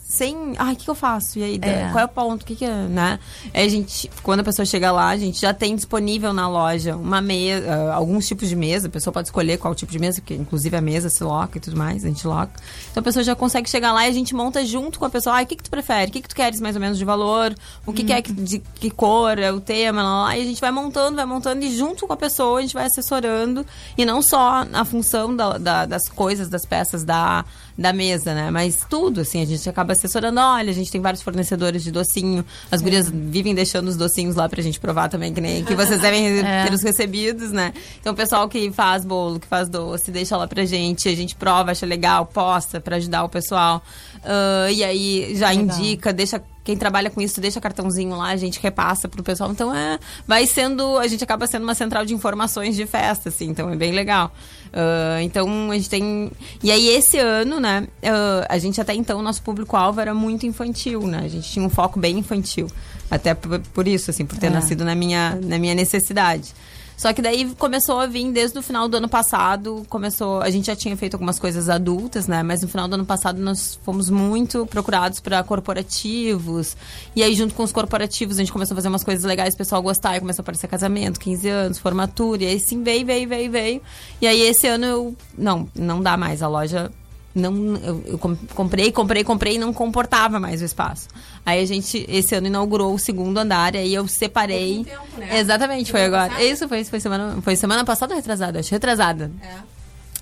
sem. 0.07 0.53
Ai, 0.57 0.73
o 0.73 0.75
que, 0.75 0.83
que 0.85 0.89
eu 0.89 0.95
faço? 0.95 1.39
E 1.39 1.43
aí, 1.43 1.59
É. 1.61 1.89
qual 1.91 2.01
é 2.01 2.05
o 2.05 2.09
ponto? 2.09 2.41
O 2.41 2.45
que, 2.45 2.55
que 2.55 2.65
é, 2.65 2.73
né? 2.87 3.19
Aí 3.53 3.65
a 3.65 3.69
gente, 3.69 4.09
quando 4.23 4.39
a 4.41 4.43
pessoa 4.43 4.65
chega 4.65 4.91
lá, 4.91 5.09
a 5.09 5.17
gente 5.17 5.39
já 5.39 5.53
tem 5.53 5.75
disponível 5.75 6.33
na 6.33 6.47
loja 6.49 6.95
uma 6.95 7.21
mesa, 7.21 7.93
alguns 7.93 8.27
tipos 8.27 8.49
de 8.49 8.55
mesa. 8.55 8.87
A 8.87 8.91
pessoa 8.91 9.13
pode 9.13 9.27
escolher 9.27 9.57
qual 9.57 9.73
tipo 9.75 9.91
de 9.91 9.99
mesa, 9.99 10.19
porque 10.21 10.33
inclusive 10.33 10.75
a 10.75 10.81
mesa 10.81 11.09
se 11.09 11.23
loca 11.23 11.57
e 11.57 11.61
tudo 11.61 11.77
mais, 11.77 12.03
a 12.03 12.07
gente 12.07 12.25
loca. 12.27 12.51
Então 12.91 13.01
a 13.01 13.03
pessoa 13.03 13.23
já 13.23 13.35
consegue 13.35 13.69
chegar 13.69 13.93
lá 13.93 14.05
e 14.05 14.09
a 14.09 14.13
gente 14.13 14.33
monta 14.33 14.65
junto 14.65 14.99
com 14.99 15.05
a 15.05 15.09
pessoa. 15.09 15.35
Ai, 15.35 15.43
o 15.43 15.47
que, 15.47 15.55
que 15.55 15.63
tu 15.63 15.69
prefere? 15.69 16.09
O 16.09 16.13
que, 16.13 16.21
que 16.21 16.27
tu 16.29 16.35
queres 16.35 16.59
mais 16.59 16.75
ou 16.75 16.81
menos 16.81 16.97
de 16.97 17.05
valor? 17.05 17.53
O 17.85 17.93
que, 17.93 18.03
que 18.03 18.13
é 18.13 18.21
que- 18.21 18.33
de 18.33 18.59
que 18.59 18.89
cor 18.89 19.37
é 19.37 19.51
o 19.51 19.59
tema? 19.61 20.01
Lá, 20.03 20.23
lá. 20.25 20.37
E 20.37 20.41
a 20.41 20.45
gente 20.45 20.59
vai 20.61 20.71
montando, 20.71 21.15
vai 21.15 21.25
montando 21.25 21.58
e 21.65 21.75
junto 21.77 22.05
com 22.07 22.13
a 22.13 22.17
pessoa 22.17 22.59
a 22.59 22.61
gente 22.61 22.73
vai 22.73 22.85
assessorando. 22.85 23.65
E 23.97 24.05
não 24.05 24.21
só 24.21 24.65
a 24.73 24.85
função 24.85 25.35
da- 25.35 25.57
da- 25.57 25.85
das 25.85 26.07
coisas, 26.09 26.49
das 26.49 26.65
peças 26.65 27.03
da, 27.03 27.43
da 27.77 27.93
mesa, 27.93 28.33
né? 28.33 28.49
Mas 28.51 28.85
tudo, 28.89 29.21
assim, 29.21 29.41
a 29.41 29.45
gente 29.45 29.67
acaba 29.69 29.93
assessorando. 29.93 30.39
Olha, 30.39 30.69
a 30.69 30.73
gente 30.73 30.91
tem 30.91 30.99
vários 31.01 31.21
fornecedores 31.21 31.83
de 31.83 31.91
docinho. 31.91 32.45
As 32.71 32.81
gurias 32.81 33.09
vivem 33.09 33.53
deixando 33.55 33.87
os 33.87 33.95
docinhos 33.97 34.35
lá 34.35 34.47
pra 34.49 34.61
gente 34.61 34.79
provar 34.79 35.09
também, 35.09 35.33
que 35.33 35.41
nem 35.41 35.63
que 35.63 35.75
vocês 35.75 36.01
devem 36.01 36.39
É. 36.45 36.65
ter 36.65 36.73
os 36.73 36.81
recebidos, 36.83 37.51
né? 37.51 37.73
Então 37.99 38.13
o 38.13 38.15
pessoal 38.15 38.47
que 38.49 38.71
faz 38.71 39.03
bolo, 39.05 39.39
que 39.39 39.47
faz 39.47 39.69
doce, 39.69 40.11
deixa 40.11 40.35
lá 40.37 40.47
pra 40.47 40.65
gente, 40.65 41.07
a 41.09 41.15
gente 41.15 41.35
prova, 41.35 41.71
acha 41.71 41.85
legal, 41.85 42.25
posta 42.25 42.79
pra 42.81 42.95
ajudar 42.97 43.23
o 43.23 43.29
pessoal. 43.29 43.81
Ah, 44.23 44.71
e 44.71 44.83
aí 44.83 45.35
já 45.35 45.49
Legal. 45.49 45.63
indica, 45.77 46.11
deixa 46.13 46.41
quem 46.63 46.77
trabalha 46.77 47.09
com 47.09 47.21
isso 47.21 47.41
deixa 47.41 47.59
cartãozinho 47.59 48.15
lá, 48.15 48.29
a 48.29 48.37
gente 48.37 48.59
repassa 48.61 49.07
pro 49.07 49.23
pessoal. 49.23 49.51
Então 49.51 49.75
é, 49.75 49.97
vai 50.27 50.45
sendo, 50.45 50.97
a 50.97 51.07
gente 51.07 51.23
acaba 51.23 51.47
sendo 51.47 51.63
uma 51.63 51.73
central 51.75 52.05
de 52.05 52.13
informações 52.13 52.75
de 52.75 52.85
festa, 52.85 53.29
assim, 53.29 53.45
então 53.49 53.69
é 53.69 53.75
bem 53.75 53.91
legal. 53.91 54.31
Ah, 54.71 55.21
então 55.21 55.71
a 55.71 55.75
gente 55.75 55.89
tem. 55.89 56.31
E 56.61 56.71
aí 56.71 56.87
esse 56.89 57.17
ano, 57.17 57.59
né, 57.59 57.87
ah, 58.03 58.45
a 58.49 58.57
gente 58.57 58.79
até 58.79 58.93
então, 58.93 59.21
nosso 59.21 59.41
público-alvo 59.41 59.99
era 59.99 60.13
muito 60.13 60.45
infantil, 60.45 61.01
né? 61.07 61.21
A 61.25 61.27
gente 61.27 61.49
tinha 61.49 61.65
um 61.65 61.69
foco 61.69 61.99
bem 61.99 62.19
infantil. 62.19 62.67
Até 63.09 63.33
por, 63.33 63.59
por 63.73 63.87
isso, 63.87 64.11
assim, 64.11 64.23
por 64.23 64.37
ter 64.37 64.47
É. 64.47 64.49
nascido 64.51 64.85
na 64.85 64.93
minha, 64.93 65.39
na 65.43 65.57
minha 65.57 65.73
necessidade. 65.73 66.53
Só 66.99 67.13
que 67.13 67.21
daí 67.21 67.49
começou 67.55 67.97
a 67.97 68.05
vir 68.05 68.29
desde 68.29 68.59
o 68.59 68.61
final 68.61 68.89
do 68.89 68.97
ano 68.97 69.07
passado, 69.07 69.85
começou, 69.87 70.41
a 70.41 70.49
gente 70.49 70.65
já 70.65 70.75
tinha 70.75 70.97
feito 70.97 71.13
algumas 71.13 71.39
coisas 71.39 71.69
adultas, 71.69 72.27
né? 72.27 72.43
Mas 72.43 72.61
no 72.61 72.67
final 72.67 72.89
do 72.89 72.95
ano 72.95 73.05
passado 73.05 73.39
nós 73.39 73.79
fomos 73.85 74.09
muito 74.09 74.65
procurados 74.65 75.21
para 75.21 75.41
corporativos. 75.41 76.75
E 77.15 77.23
aí 77.23 77.33
junto 77.35 77.55
com 77.55 77.63
os 77.63 77.71
corporativos 77.71 78.35
a 78.35 78.39
gente 78.41 78.51
começou 78.51 78.75
a 78.75 78.75
fazer 78.75 78.89
umas 78.89 79.05
coisas 79.05 79.23
legais, 79.23 79.53
o 79.53 79.57
pessoal 79.57 79.81
gostar, 79.81 80.17
e 80.17 80.19
começou 80.19 80.41
a 80.41 80.43
aparecer 80.43 80.67
casamento, 80.67 81.21
15 81.21 81.47
anos, 81.47 81.77
formatura, 81.77 82.43
e 82.43 82.47
aí 82.47 82.59
sim 82.59 82.83
veio, 82.83 83.05
veio, 83.05 83.29
veio, 83.29 83.49
veio. 83.49 83.81
E 84.21 84.27
aí 84.27 84.41
esse 84.41 84.67
ano 84.67 84.85
eu 84.85 85.15
não, 85.37 85.69
não 85.73 86.01
dá 86.01 86.17
mais 86.17 86.43
a 86.43 86.49
loja 86.49 86.91
não 87.39 87.75
eu, 87.77 88.03
eu 88.05 88.17
com- 88.17 88.35
comprei, 88.53 88.91
comprei, 88.91 89.23
comprei 89.23 89.55
e 89.55 89.57
não 89.57 89.73
comportava 89.73 90.39
mais 90.39 90.61
o 90.61 90.65
espaço. 90.65 91.07
Aí 91.45 91.61
a 91.61 91.65
gente 91.65 92.05
esse 92.07 92.35
ano 92.35 92.47
inaugurou 92.47 92.93
o 92.93 92.99
segundo 92.99 93.37
andar, 93.37 93.75
aí 93.75 93.93
eu 93.93 94.07
separei. 94.07 94.85
Exatamente, 95.31 95.91
foi 95.91 96.05
agora. 96.05 96.43
Isso 96.43 96.67
foi, 96.67 96.83
foi 96.83 96.99
semana, 96.99 97.41
foi 97.41 97.55
semana 97.55 97.83
passada 97.85 98.13
ou 98.13 98.17
retrasada? 98.17 98.59
Acho 98.59 98.71
retrasada. 98.71 99.31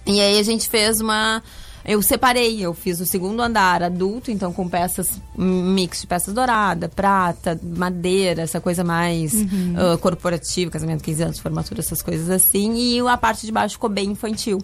E 0.05 0.21
aí 0.21 0.39
a 0.39 0.43
gente 0.43 0.69
fez 0.69 1.01
uma 1.01 1.43
eu 1.85 2.01
separei, 2.01 2.59
eu 2.59 2.73
fiz 2.73 2.99
o 2.99 3.05
segundo 3.05 3.41
andar 3.41 3.81
adulto, 3.81 4.29
então 4.29 4.51
com 4.51 4.67
peças 4.67 5.21
mix 5.37 6.01
de 6.01 6.07
peças 6.07 6.33
dourada, 6.33 6.89
prata, 6.89 7.57
madeira, 7.63 8.41
essa 8.41 8.59
coisa 8.59 8.83
mais 8.83 9.33
Uhum. 9.33 9.73
ah, 9.77 9.97
corporativa, 9.97 10.69
casamento 10.69 11.01
15 11.01 11.23
anos, 11.23 11.39
formatura, 11.39 11.79
essas 11.79 12.01
coisas 12.01 12.29
assim, 12.29 12.75
e 12.75 12.99
a 12.99 13.15
parte 13.15 13.45
de 13.45 13.53
baixo 13.53 13.75
ficou 13.75 13.89
bem 13.89 14.09
infantil. 14.11 14.57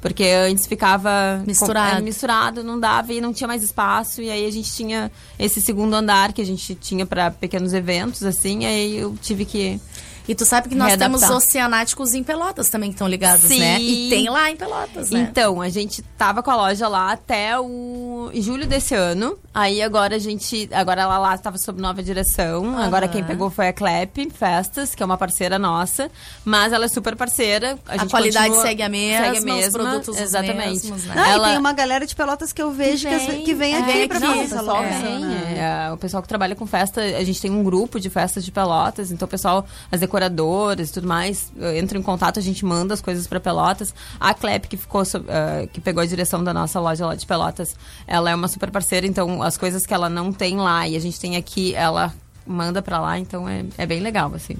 Porque 0.00 0.24
antes 0.24 0.66
ficava 0.66 1.42
Misturado. 1.46 1.98
é, 1.98 2.00
misturado, 2.00 2.64
não 2.64 2.80
dava 2.80 3.12
e 3.12 3.20
não 3.20 3.32
tinha 3.32 3.46
mais 3.46 3.62
espaço. 3.62 4.22
E 4.22 4.30
aí 4.30 4.46
a 4.46 4.50
gente 4.50 4.72
tinha 4.72 5.10
esse 5.38 5.60
segundo 5.60 5.94
andar 5.94 6.32
que 6.32 6.40
a 6.40 6.46
gente 6.46 6.74
tinha 6.74 7.04
para 7.04 7.30
pequenos 7.30 7.74
eventos, 7.74 8.22
assim. 8.22 8.64
Aí 8.64 8.96
eu 8.96 9.16
tive 9.20 9.44
que. 9.44 9.80
E 10.28 10.34
tu 10.34 10.44
sabe 10.44 10.68
que 10.68 10.74
nós 10.74 10.88
readaptar. 10.88 11.20
temos 11.20 11.36
oceanáticos 11.36 12.14
em 12.14 12.22
Pelotas 12.22 12.70
também 12.70 12.90
que 12.90 12.94
estão 12.94 13.08
ligados, 13.08 13.48
Sim. 13.48 13.58
né? 13.58 13.80
E 13.80 14.08
tem 14.08 14.28
lá 14.30 14.50
em 14.50 14.56
Pelotas, 14.56 15.10
né? 15.10 15.26
Então, 15.28 15.60
a 15.60 15.68
gente 15.68 16.02
tava 16.16 16.42
com 16.42 16.50
a 16.50 16.56
loja 16.56 16.86
lá 16.86 17.12
até 17.12 17.58
o 17.58 18.30
julho 18.34 18.66
desse 18.66 18.94
ano. 18.94 19.36
Aí 19.52 19.82
agora 19.82 20.14
a 20.14 20.18
gente. 20.18 20.68
Agora 20.72 21.02
ela 21.02 21.18
lá 21.18 21.34
estava 21.34 21.58
sob 21.58 21.82
nova 21.82 22.00
direção. 22.04 22.78
Agora 22.78 23.08
quem 23.08 23.24
pegou 23.24 23.50
foi 23.50 23.66
a 23.66 23.72
Clep 23.72 24.30
Festas, 24.30 24.94
que 24.94 25.02
é 25.02 25.06
uma 25.06 25.18
parceira 25.18 25.58
nossa. 25.58 26.08
Mas 26.44 26.72
ela 26.72 26.84
é 26.84 26.88
super 26.88 27.16
parceira. 27.16 27.76
A, 27.84 28.02
A 28.02 28.06
qualidade 28.08 28.46
continua- 28.46 28.62
segue 28.66 28.82
a 28.84 28.88
mesma, 28.88 29.24
segue 29.24 29.36
a 29.36 29.40
os 29.40 29.44
mesma, 29.44 29.78
produtos 29.78 30.08
os 30.14 30.20
Exatamente. 30.20 30.68
mesmos, 30.86 31.04
né? 31.04 31.14
Ah, 31.16 31.28
e 31.28 31.32
Ela- 31.32 31.48
tem 31.48 31.58
uma 31.58 31.72
galera 31.72 32.06
de 32.06 32.14
pelotas 32.14 32.52
que 32.52 32.62
eu 32.62 32.70
vejo 32.70 33.08
que, 33.08 33.18
vem, 33.18 33.44
que 33.44 33.54
vem 33.54 33.74
é, 33.74 33.78
aqui 33.80 34.06
pra 34.08 34.20
não, 34.20 34.28
fazer 34.28 34.38
o 34.40 34.44
essa 34.44 34.56
pessoal 34.58 34.82
loja. 34.82 34.98
vem, 34.98 35.18
né? 35.24 35.86
é, 35.88 35.92
o 35.92 35.96
pessoal 35.96 36.22
que 36.22 36.28
trabalha 36.28 36.54
com 36.54 36.64
festa, 36.66 37.00
a 37.00 37.24
gente 37.24 37.40
tem 37.40 37.50
um 37.50 37.64
grupo 37.64 37.98
de 37.98 38.08
festas 38.08 38.44
de 38.44 38.52
Pelotas, 38.52 39.10
então 39.10 39.26
o 39.26 39.28
pessoal, 39.28 39.66
as 39.90 39.98
decoradoras 39.98 40.90
e 40.90 40.92
tudo 40.92 41.08
mais, 41.08 41.50
eh, 41.60 41.76
entra 41.78 41.98
em 41.98 42.02
contato, 42.02 42.38
a 42.38 42.42
gente 42.42 42.64
manda 42.64 42.94
as 42.94 43.00
coisas 43.00 43.26
pra 43.26 43.40
Pelotas. 43.40 43.92
A 44.20 44.32
Clep, 44.32 44.68
que 44.68 44.76
ficou, 44.76 45.04
sob- 45.04 45.26
eh, 45.28 45.68
que 45.72 45.80
pegou 45.80 46.02
a 46.02 46.06
direção 46.06 46.44
da 46.44 46.54
nossa 46.54 46.78
loja 46.78 47.04
lá 47.04 47.16
de 47.16 47.26
Pelotas, 47.26 47.74
ela 48.06 48.30
é 48.30 48.34
uma 48.34 48.46
super 48.46 48.70
parceira, 48.70 49.06
então 49.08 49.39
as 49.42 49.56
coisas 49.56 49.84
que 49.86 49.92
ela 49.94 50.08
não 50.08 50.32
tem 50.32 50.56
lá 50.56 50.86
e 50.88 50.96
a 50.96 51.00
gente 51.00 51.18
tem 51.20 51.36
aqui, 51.36 51.74
ela 51.74 52.12
manda 52.46 52.80
pra 52.82 52.98
lá, 53.00 53.18
então 53.18 53.48
é, 53.48 53.64
é 53.78 53.86
bem 53.86 54.00
legal, 54.00 54.32
assim. 54.34 54.56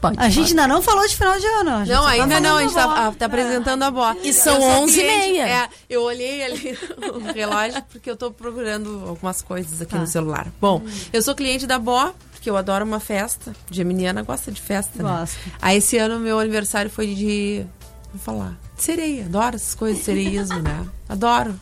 Pode, 0.00 0.18
A 0.18 0.28
gente 0.28 0.38
pode. 0.48 0.50
ainda 0.50 0.66
não 0.66 0.82
falou 0.82 1.06
de 1.06 1.16
final 1.16 1.38
de 1.38 1.46
ano. 1.46 1.70
a 1.70 1.84
gente 1.84 1.94
Não, 1.94 2.02
tá 2.02 2.08
ainda 2.10 2.40
não, 2.40 2.56
a 2.56 2.62
gente 2.62 2.74
tá, 2.74 3.12
tá 3.12 3.26
apresentando 3.26 3.84
a 3.84 3.90
Bó. 3.92 4.12
E 4.24 4.32
são 4.32 4.54
Eu 4.56 4.60
sou 4.60 4.70
11 4.82 5.00
e 5.00 5.04
meia. 5.04 5.46
É, 5.48 5.68
eu 5.88 6.02
olhei 6.02 6.42
ali 6.44 6.76
o 7.14 7.32
relógio 7.32 7.80
porque 7.84 8.10
eu 8.10 8.16
tô 8.16 8.32
procurando 8.32 9.04
algumas 9.06 9.42
coisas 9.42 9.80
aqui 9.80 9.92
Tá. 9.92 9.98
no 10.00 10.06
celular. 10.08 10.48
Bom, 10.60 10.82
eu 11.12 11.22
sou 11.22 11.36
cliente 11.36 11.68
da 11.68 11.78
Bó, 11.78 12.12
porque 12.32 12.50
eu 12.50 12.56
adoro 12.56 12.84
uma 12.84 12.98
festa. 12.98 13.54
Geminiana 13.70 14.22
gosta 14.22 14.50
de 14.50 14.60
festa, 14.60 15.00
né? 15.00 15.08
Gosta. 15.08 15.38
Aí 15.60 15.76
esse 15.78 15.96
ano 15.98 16.18
meu 16.18 16.40
aniversário 16.40 16.90
foi 16.90 17.06
de. 17.14 17.64
Vou 18.12 18.20
falar. 18.20 18.58
de 18.76 18.82
Sereia. 18.82 19.26
Adoro 19.26 19.54
essas 19.54 19.76
coisas 19.76 19.98
de 20.00 20.04
sereísmo, 20.04 20.58
né? 20.62 20.84
Adoro. 21.08 21.54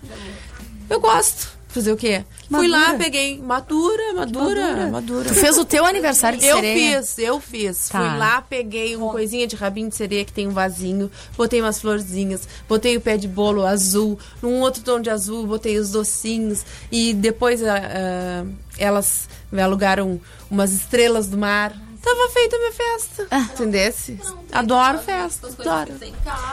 Eu 0.88 0.98
gosto. 0.98 1.59
Fazer 1.72 1.92
o 1.92 1.96
quê? 1.96 2.24
Fui 2.50 2.66
lá, 2.66 2.80
Madura. 2.80 2.98
peguei 2.98 3.38
madura, 3.38 4.12
madura, 4.14 4.86
madura. 4.90 5.28
Tu 5.28 5.34
fez 5.34 5.56
o 5.56 5.64
teu 5.64 5.86
aniversário 5.86 6.36
de 6.36 6.44
Eu 6.44 6.56
sereia? 6.56 7.00
fiz, 7.00 7.18
eu 7.18 7.40
fiz. 7.40 7.88
Tá. 7.88 7.98
Fui 8.00 8.18
lá, 8.18 8.42
peguei 8.42 8.96
uma 8.96 9.12
coisinha 9.12 9.46
de 9.46 9.54
rabinho 9.54 9.88
de 9.88 9.94
sereia 9.94 10.24
que 10.24 10.32
tem 10.32 10.48
um 10.48 10.50
vasinho, 10.50 11.08
botei 11.36 11.60
umas 11.60 11.80
florzinhas, 11.80 12.48
botei 12.68 12.96
o 12.96 13.00
pé 13.00 13.16
de 13.16 13.28
bolo 13.28 13.64
azul, 13.64 14.18
num 14.42 14.58
outro 14.60 14.82
tom 14.82 15.00
de 15.00 15.10
azul, 15.10 15.46
botei 15.46 15.78
os 15.78 15.90
docinhos 15.92 16.64
e 16.90 17.14
depois 17.14 17.62
ah, 17.62 18.44
elas 18.76 19.28
me 19.52 19.62
alugaram 19.62 20.20
umas 20.50 20.72
estrelas 20.72 21.28
do 21.28 21.38
mar. 21.38 21.72
Tava 22.02 22.30
feita 22.30 22.56
a 22.56 22.58
minha 22.58 22.72
festa. 22.72 23.26
Ah. 23.30 23.40
Entendesse? 23.52 24.18
Adoro 24.52 24.98
festa. 25.00 25.48
Adoro. 25.48 25.92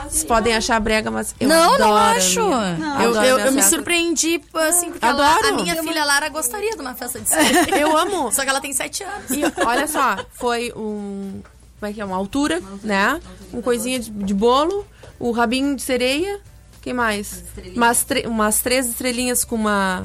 Vocês 0.08 0.24
podem 0.24 0.54
achar 0.54 0.78
brega, 0.78 1.10
mas 1.10 1.34
eu 1.40 1.48
não, 1.48 1.74
adoro. 1.74 1.78
não 1.90 1.96
a 1.96 2.10
acho. 2.10 2.40
Eu, 2.40 3.14
eu, 3.22 3.38
eu 3.38 3.52
me 3.52 3.62
surpreendi, 3.62 4.42
assim, 4.54 4.90
porque 4.90 5.04
Adoro. 5.06 5.46
ela- 5.46 5.48
a 5.48 5.62
minha 5.62 5.82
filha 5.82 6.04
Lara 6.04 6.28
gostaria 6.28 6.72
de 6.74 6.80
uma 6.80 6.94
festa 6.94 7.18
de 7.18 7.28
sereia. 7.30 7.78
Eu 7.80 7.96
amo. 7.96 8.30
Só 8.32 8.42
que 8.44 8.50
ela 8.50 8.60
tem 8.60 8.72
sete 8.72 9.02
anos. 9.02 9.30
E 9.30 9.42
olha 9.64 9.86
só, 9.88 10.16
foi 10.34 10.72
um. 10.76 11.40
Como 11.80 11.90
é 11.90 11.94
que 11.94 12.00
é? 12.00 12.04
Uma 12.04 12.16
altura, 12.16 12.60
né? 12.82 13.20
Um 13.52 13.62
coisinha 13.62 13.98
de, 14.00 14.10
de 14.10 14.34
bolo, 14.34 14.86
o 15.18 15.30
rabinho 15.30 15.74
de 15.76 15.82
sereia. 15.82 16.40
Quem 16.82 16.92
mais? 16.92 17.42
Umas, 17.74 18.02
tre- 18.04 18.26
umas 18.26 18.60
três 18.60 18.86
estrelinhas 18.86 19.44
com 19.44 19.54
uma 19.56 20.02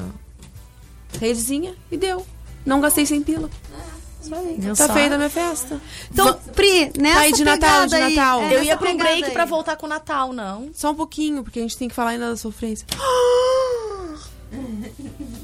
redezinha 1.20 1.74
e 1.90 1.96
deu. 1.96 2.26
Não 2.64 2.80
gastei 2.80 3.04
sem 3.06 3.22
pila. 3.22 3.50
Viu 4.58 4.74
Tá 4.76 4.86
só? 4.86 4.92
feita 4.94 5.14
a 5.14 5.18
minha 5.18 5.30
festa. 5.30 5.80
Então, 6.10 6.34
Pri, 6.54 6.92
nessa 6.98 7.14
Tá 7.16 7.20
aí 7.22 7.32
de 7.32 7.44
Natal, 7.44 7.86
de 7.86 7.94
aí, 7.94 8.14
Natal. 8.16 8.42
é, 8.42 8.54
Eu 8.56 8.62
ia 8.62 8.76
pra 8.76 8.90
um 8.90 8.96
break 8.96 9.24
aí. 9.24 9.30
pra 9.32 9.44
voltar 9.44 9.76
com 9.76 9.86
o 9.86 9.88
Natal, 9.88 10.32
não. 10.32 10.70
Só 10.74 10.90
um 10.90 10.94
pouquinho, 10.94 11.42
porque 11.44 11.58
a 11.58 11.62
gente 11.62 11.76
tem 11.76 11.88
que 11.88 11.94
falar 11.94 12.10
ainda 12.10 12.30
da 12.30 12.36
sofrência. 12.36 12.86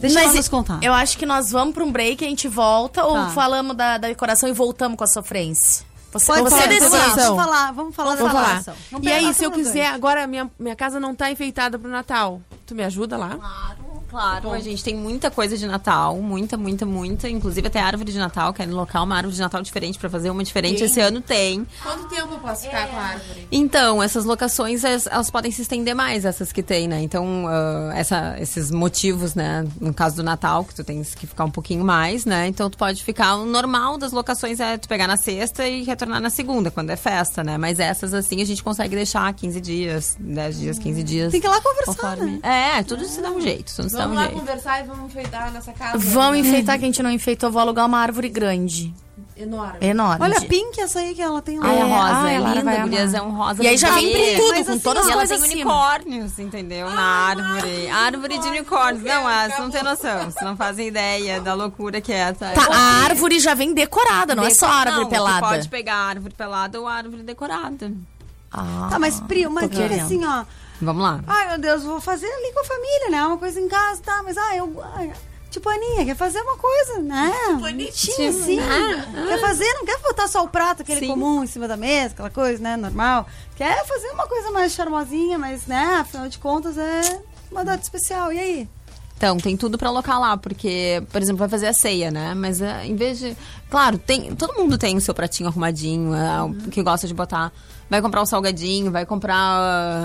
Deixa 0.00 0.14
Mas 0.14 0.24
ela 0.28 0.34
nos 0.34 0.48
contar. 0.48 0.78
Eu 0.82 0.92
acho 0.94 1.18
que 1.18 1.26
nós 1.26 1.50
vamos 1.50 1.74
pra 1.74 1.84
um 1.84 1.90
break, 1.92 2.24
a 2.24 2.28
gente 2.28 2.48
volta 2.48 3.04
ou 3.04 3.14
Tá. 3.14 3.30
falamos 3.30 3.76
da, 3.76 3.98
da 3.98 4.08
decoração 4.08 4.48
e 4.48 4.52
voltamos 4.52 4.96
com 4.96 5.04
a 5.04 5.06
sofrência? 5.06 5.84
Você, 6.12 6.26
Pode 6.26 6.42
você 6.42 6.62
ser, 6.62 6.68
decide. 6.68 6.90
vamos 6.90 7.44
falar, 7.44 7.72
vamos 7.72 7.94
falar 7.94 8.16
Vamos 8.16 8.24
da 8.24 8.30
falar. 8.40 8.46
decoração. 8.58 8.74
Vamos 8.90 9.06
E 9.06 9.12
aí, 9.12 9.32
se 9.32 9.44
eu 9.44 9.50
quiser, 9.52 9.86
agora 9.86 10.26
minha, 10.26 10.50
minha 10.58 10.74
casa 10.74 10.98
não 10.98 11.14
tá 11.14 11.30
enfeitada 11.30 11.78
pro 11.78 11.88
Natal. 11.88 12.40
Tu 12.66 12.74
me 12.74 12.82
ajuda 12.82 13.16
lá? 13.16 13.36
Claro, 13.36 13.76
a 14.18 14.60
gente 14.60 14.82
tem 14.82 14.94
muita 14.94 15.30
coisa 15.30 15.56
de 15.56 15.66
Natal, 15.66 16.16
muita, 16.20 16.56
muita, 16.56 16.84
muita. 16.86 17.28
Inclusive 17.28 17.66
até 17.68 17.80
árvore 17.80 18.12
de 18.12 18.18
Natal, 18.18 18.52
querem 18.52 18.72
locar 18.72 19.02
uma 19.04 19.16
árvore 19.16 19.34
de 19.34 19.40
Natal 19.40 19.62
diferente 19.62 19.98
pra 19.98 20.08
fazer 20.10 20.30
uma 20.30 20.42
diferente. 20.42 20.78
Sim. 20.78 20.84
Esse 20.84 21.00
ano 21.00 21.20
tem. 21.20 21.66
Quanto 21.82 22.08
tempo 22.08 22.34
eu 22.34 22.38
posso 22.38 22.62
ficar 22.62 22.88
com 22.88 22.96
a 22.96 23.00
árvore? 23.00 23.48
Então, 23.52 24.02
essas 24.02 24.24
locações, 24.24 24.84
elas, 24.84 25.06
elas 25.06 25.30
podem 25.30 25.50
se 25.50 25.62
estender 25.62 25.94
mais, 25.94 26.24
essas 26.24 26.52
que 26.52 26.62
tem, 26.62 26.88
né? 26.88 27.00
Então, 27.02 27.44
ah, 27.48 27.92
essa, 27.94 28.36
esses 28.40 28.70
motivos, 28.70 29.34
né? 29.34 29.66
No 29.80 29.92
caso 29.94 30.16
do 30.16 30.22
Natal, 30.22 30.64
que 30.64 30.74
tu 30.74 30.84
tens 30.84 31.14
que 31.14 31.26
ficar 31.26 31.44
um 31.44 31.50
pouquinho 31.50 31.84
mais, 31.84 32.24
né? 32.24 32.46
Então, 32.48 32.68
tu 32.70 32.76
pode 32.78 33.02
ficar... 33.04 33.36
O 33.36 33.44
normal 33.44 33.98
das 33.98 34.12
locações 34.12 34.60
é 34.60 34.76
tu 34.78 34.88
pegar 34.88 35.06
na 35.06 35.16
sexta 35.16 35.66
e 35.66 35.82
retornar 35.84 36.20
na 36.20 36.30
segunda, 36.30 36.70
quando 36.70 36.90
é 36.90 36.96
festa, 36.96 37.42
né? 37.44 37.56
Mas 37.58 37.78
essas, 37.80 38.12
assim, 38.14 38.40
a 38.42 38.44
gente 38.46 38.62
consegue 38.62 38.94
deixar 38.96 39.32
15 39.32 39.60
dias, 39.60 40.16
10 40.18 40.58
dias, 40.58 40.78
15 40.78 41.02
dias. 41.02 41.32
Tem 41.32 41.40
que 41.40 41.46
ir 41.46 41.50
lá 41.50 41.60
conversar, 41.60 41.94
conforme- 42.16 42.40
É, 42.42 42.82
tudo 42.82 43.04
se 43.06 43.20
dá 43.20 43.30
um 43.30 43.40
jeito, 43.40 43.72
tudo 43.74 43.88
se 43.88 43.96
Vamos 44.02 44.12
um 44.12 44.20
lá 44.20 44.26
jeito. 44.26 44.38
conversar 44.40 44.80
e 44.80 44.86
vamos 44.86 45.06
enfeitar 45.06 45.52
nessa 45.52 45.72
casa. 45.72 45.98
Vamos 45.98 46.38
enfeitar 46.38 46.78
que 46.78 46.84
a 46.84 46.86
gente 46.88 47.02
não 47.02 47.10
enfeitou. 47.10 47.50
Vou 47.50 47.60
alugar 47.60 47.86
uma 47.86 47.98
árvore 47.98 48.28
grande. 48.28 48.92
Enorme. 49.36 49.78
Enorme. 49.80 50.22
Olha 50.22 50.36
a 50.36 50.40
pink 50.42 50.78
essa 50.78 50.98
aí 50.98 51.14
que 51.14 51.22
ela 51.22 51.40
tem 51.40 51.58
lá. 51.58 51.66
Ai, 51.66 51.80
a 51.80 51.84
rosa, 51.84 52.14
ai, 52.14 52.34
é 52.34 52.36
a 52.36 52.40
linda, 52.54 52.76
gurias, 52.82 53.14
é 53.14 53.22
um 53.22 53.30
rosa 53.30 53.62
E 53.62 53.66
aí 53.68 53.76
já 53.78 53.90
vem 53.92 54.12
com 54.12 54.36
tudo, 54.36 54.50
Mas 54.50 54.66
com 54.66 54.72
assim, 54.72 54.80
todas 54.80 55.02
as 55.02 55.08
E 55.08 55.12
ela 55.12 55.18
coisas 55.20 55.40
tem 55.40 55.48
acima. 55.52 55.72
unicórnios, 55.72 56.38
entendeu? 56.38 56.90
Na 56.90 57.02
árvore. 57.02 57.88
Árvore 57.88 58.38
de 58.38 58.48
unicórnios. 58.48 59.02
Não, 59.02 59.26
ah, 59.26 59.46
vocês 59.48 59.58
não 59.58 59.70
tem 59.70 59.82
noção. 59.82 60.24
Vocês 60.30 60.44
não 60.44 60.56
fazem 60.58 60.88
ideia 60.88 61.40
da 61.40 61.54
loucura 61.54 62.02
que 62.02 62.12
é. 62.12 62.32
Tá, 62.34 62.50
Tá, 62.52 62.66
a 62.70 63.04
árvore 63.04 63.40
já 63.40 63.54
vem 63.54 63.72
decorada, 63.72 64.34
não 64.34 64.44
é 64.44 64.50
só 64.50 64.66
a 64.66 64.74
árvore 64.74 65.04
Não, 65.04 65.10
pelada. 65.10 65.46
pode 65.46 65.68
pegar 65.70 65.94
a 65.94 66.04
árvore 66.08 66.34
pelada 66.34 66.78
ou 66.78 66.86
a 66.86 66.92
árvore 66.94 67.22
decorada. 67.22 67.92
Ah, 68.52 68.88
Tá, 68.90 68.98
mas 68.98 69.20
Pri, 69.20 69.46
querendo. 69.70 70.02
assim, 70.04 70.22
ó. 70.24 70.44
Vamos 70.80 71.02
lá. 71.02 71.20
Ai, 71.26 71.48
meu 71.48 71.58
Deus, 71.58 71.82
vou 71.84 72.00
fazer 72.00 72.26
ali 72.26 72.52
com 72.52 72.60
a 72.60 72.64
família, 72.64 73.10
né? 73.10 73.26
Uma 73.26 73.38
coisa 73.38 73.60
em 73.60 73.68
casa, 73.68 74.00
tá? 74.02 74.22
Mas, 74.22 74.36
ah, 74.36 74.56
eu... 74.56 74.82
ai, 74.94 75.12
Tipo, 75.50 75.68
a 75.68 75.72
Aninha, 75.72 76.04
quer 76.04 76.14
fazer 76.14 76.40
uma 76.42 76.56
coisa, 76.56 77.00
né? 77.00 77.32
Bonitinha, 77.58 78.30
assim. 78.30 78.56
Quer 79.26 79.40
fazer, 79.40 79.64
não 79.74 79.84
quer 79.84 79.98
botar 79.98 80.28
só 80.28 80.44
o 80.44 80.48
prato, 80.48 80.82
aquele 80.82 81.00
Sim. 81.00 81.08
comum 81.08 81.42
em 81.42 81.46
cima 81.48 81.66
da 81.66 81.76
mesa, 81.76 82.14
aquela 82.14 82.30
coisa, 82.30 82.62
né? 82.62 82.76
Normal. 82.76 83.26
Quer 83.56 83.84
fazer 83.84 84.10
uma 84.10 84.28
coisa 84.28 84.52
mais 84.52 84.72
charmosinha, 84.72 85.36
mas, 85.38 85.66
né? 85.66 85.98
Afinal 86.00 86.28
de 86.28 86.38
contas, 86.38 86.78
é 86.78 87.20
uma 87.50 87.64
data 87.64 87.82
especial. 87.82 88.32
E 88.32 88.38
aí? 88.38 88.68
Então, 89.16 89.36
tem 89.38 89.56
tudo 89.56 89.76
pra 89.76 89.88
alocar 89.88 90.20
lá, 90.20 90.36
porque, 90.36 91.02
por 91.10 91.20
exemplo, 91.20 91.40
vai 91.40 91.48
fazer 91.48 91.66
a 91.66 91.74
ceia, 91.74 92.12
né? 92.12 92.32
Mas 92.32 92.62
eh, 92.62 92.86
em 92.86 92.94
vez 92.94 93.18
de. 93.18 93.36
Claro, 93.68 93.98
tem, 93.98 94.34
todo 94.36 94.54
mundo 94.54 94.78
tem 94.78 94.96
o 94.96 95.00
seu 95.00 95.12
pratinho 95.12 95.48
arrumadinho, 95.48 96.12
o 96.46 96.70
que 96.70 96.80
gosta 96.80 97.08
de 97.08 97.12
botar. 97.12 97.52
Vai 97.90 98.00
comprar 98.00 98.22
o 98.22 98.26
salgadinho, 98.26 98.92
vai 98.92 99.04
comprar 99.04 99.34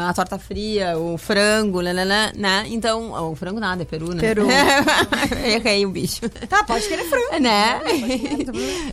a 0.09 0.11
torta 0.11 0.39
fria, 0.39 0.97
o 0.97 1.19
frango, 1.19 1.81
né? 1.81 1.93
né, 1.93 2.03
né, 2.03 2.31
né? 2.35 2.65
Então, 2.69 3.11
oh, 3.11 3.31
o 3.31 3.35
frango 3.35 3.59
nada, 3.59 3.83
é 3.83 3.85
peru, 3.85 4.11
né? 4.11 4.21
Peru. 4.21 4.47
Errei 5.45 5.85
o 5.85 5.89
bicho. 5.91 6.27
Tá, 6.49 6.63
pode 6.63 6.87
querer 6.87 7.05
frango. 7.05 7.25
né? 7.39 7.79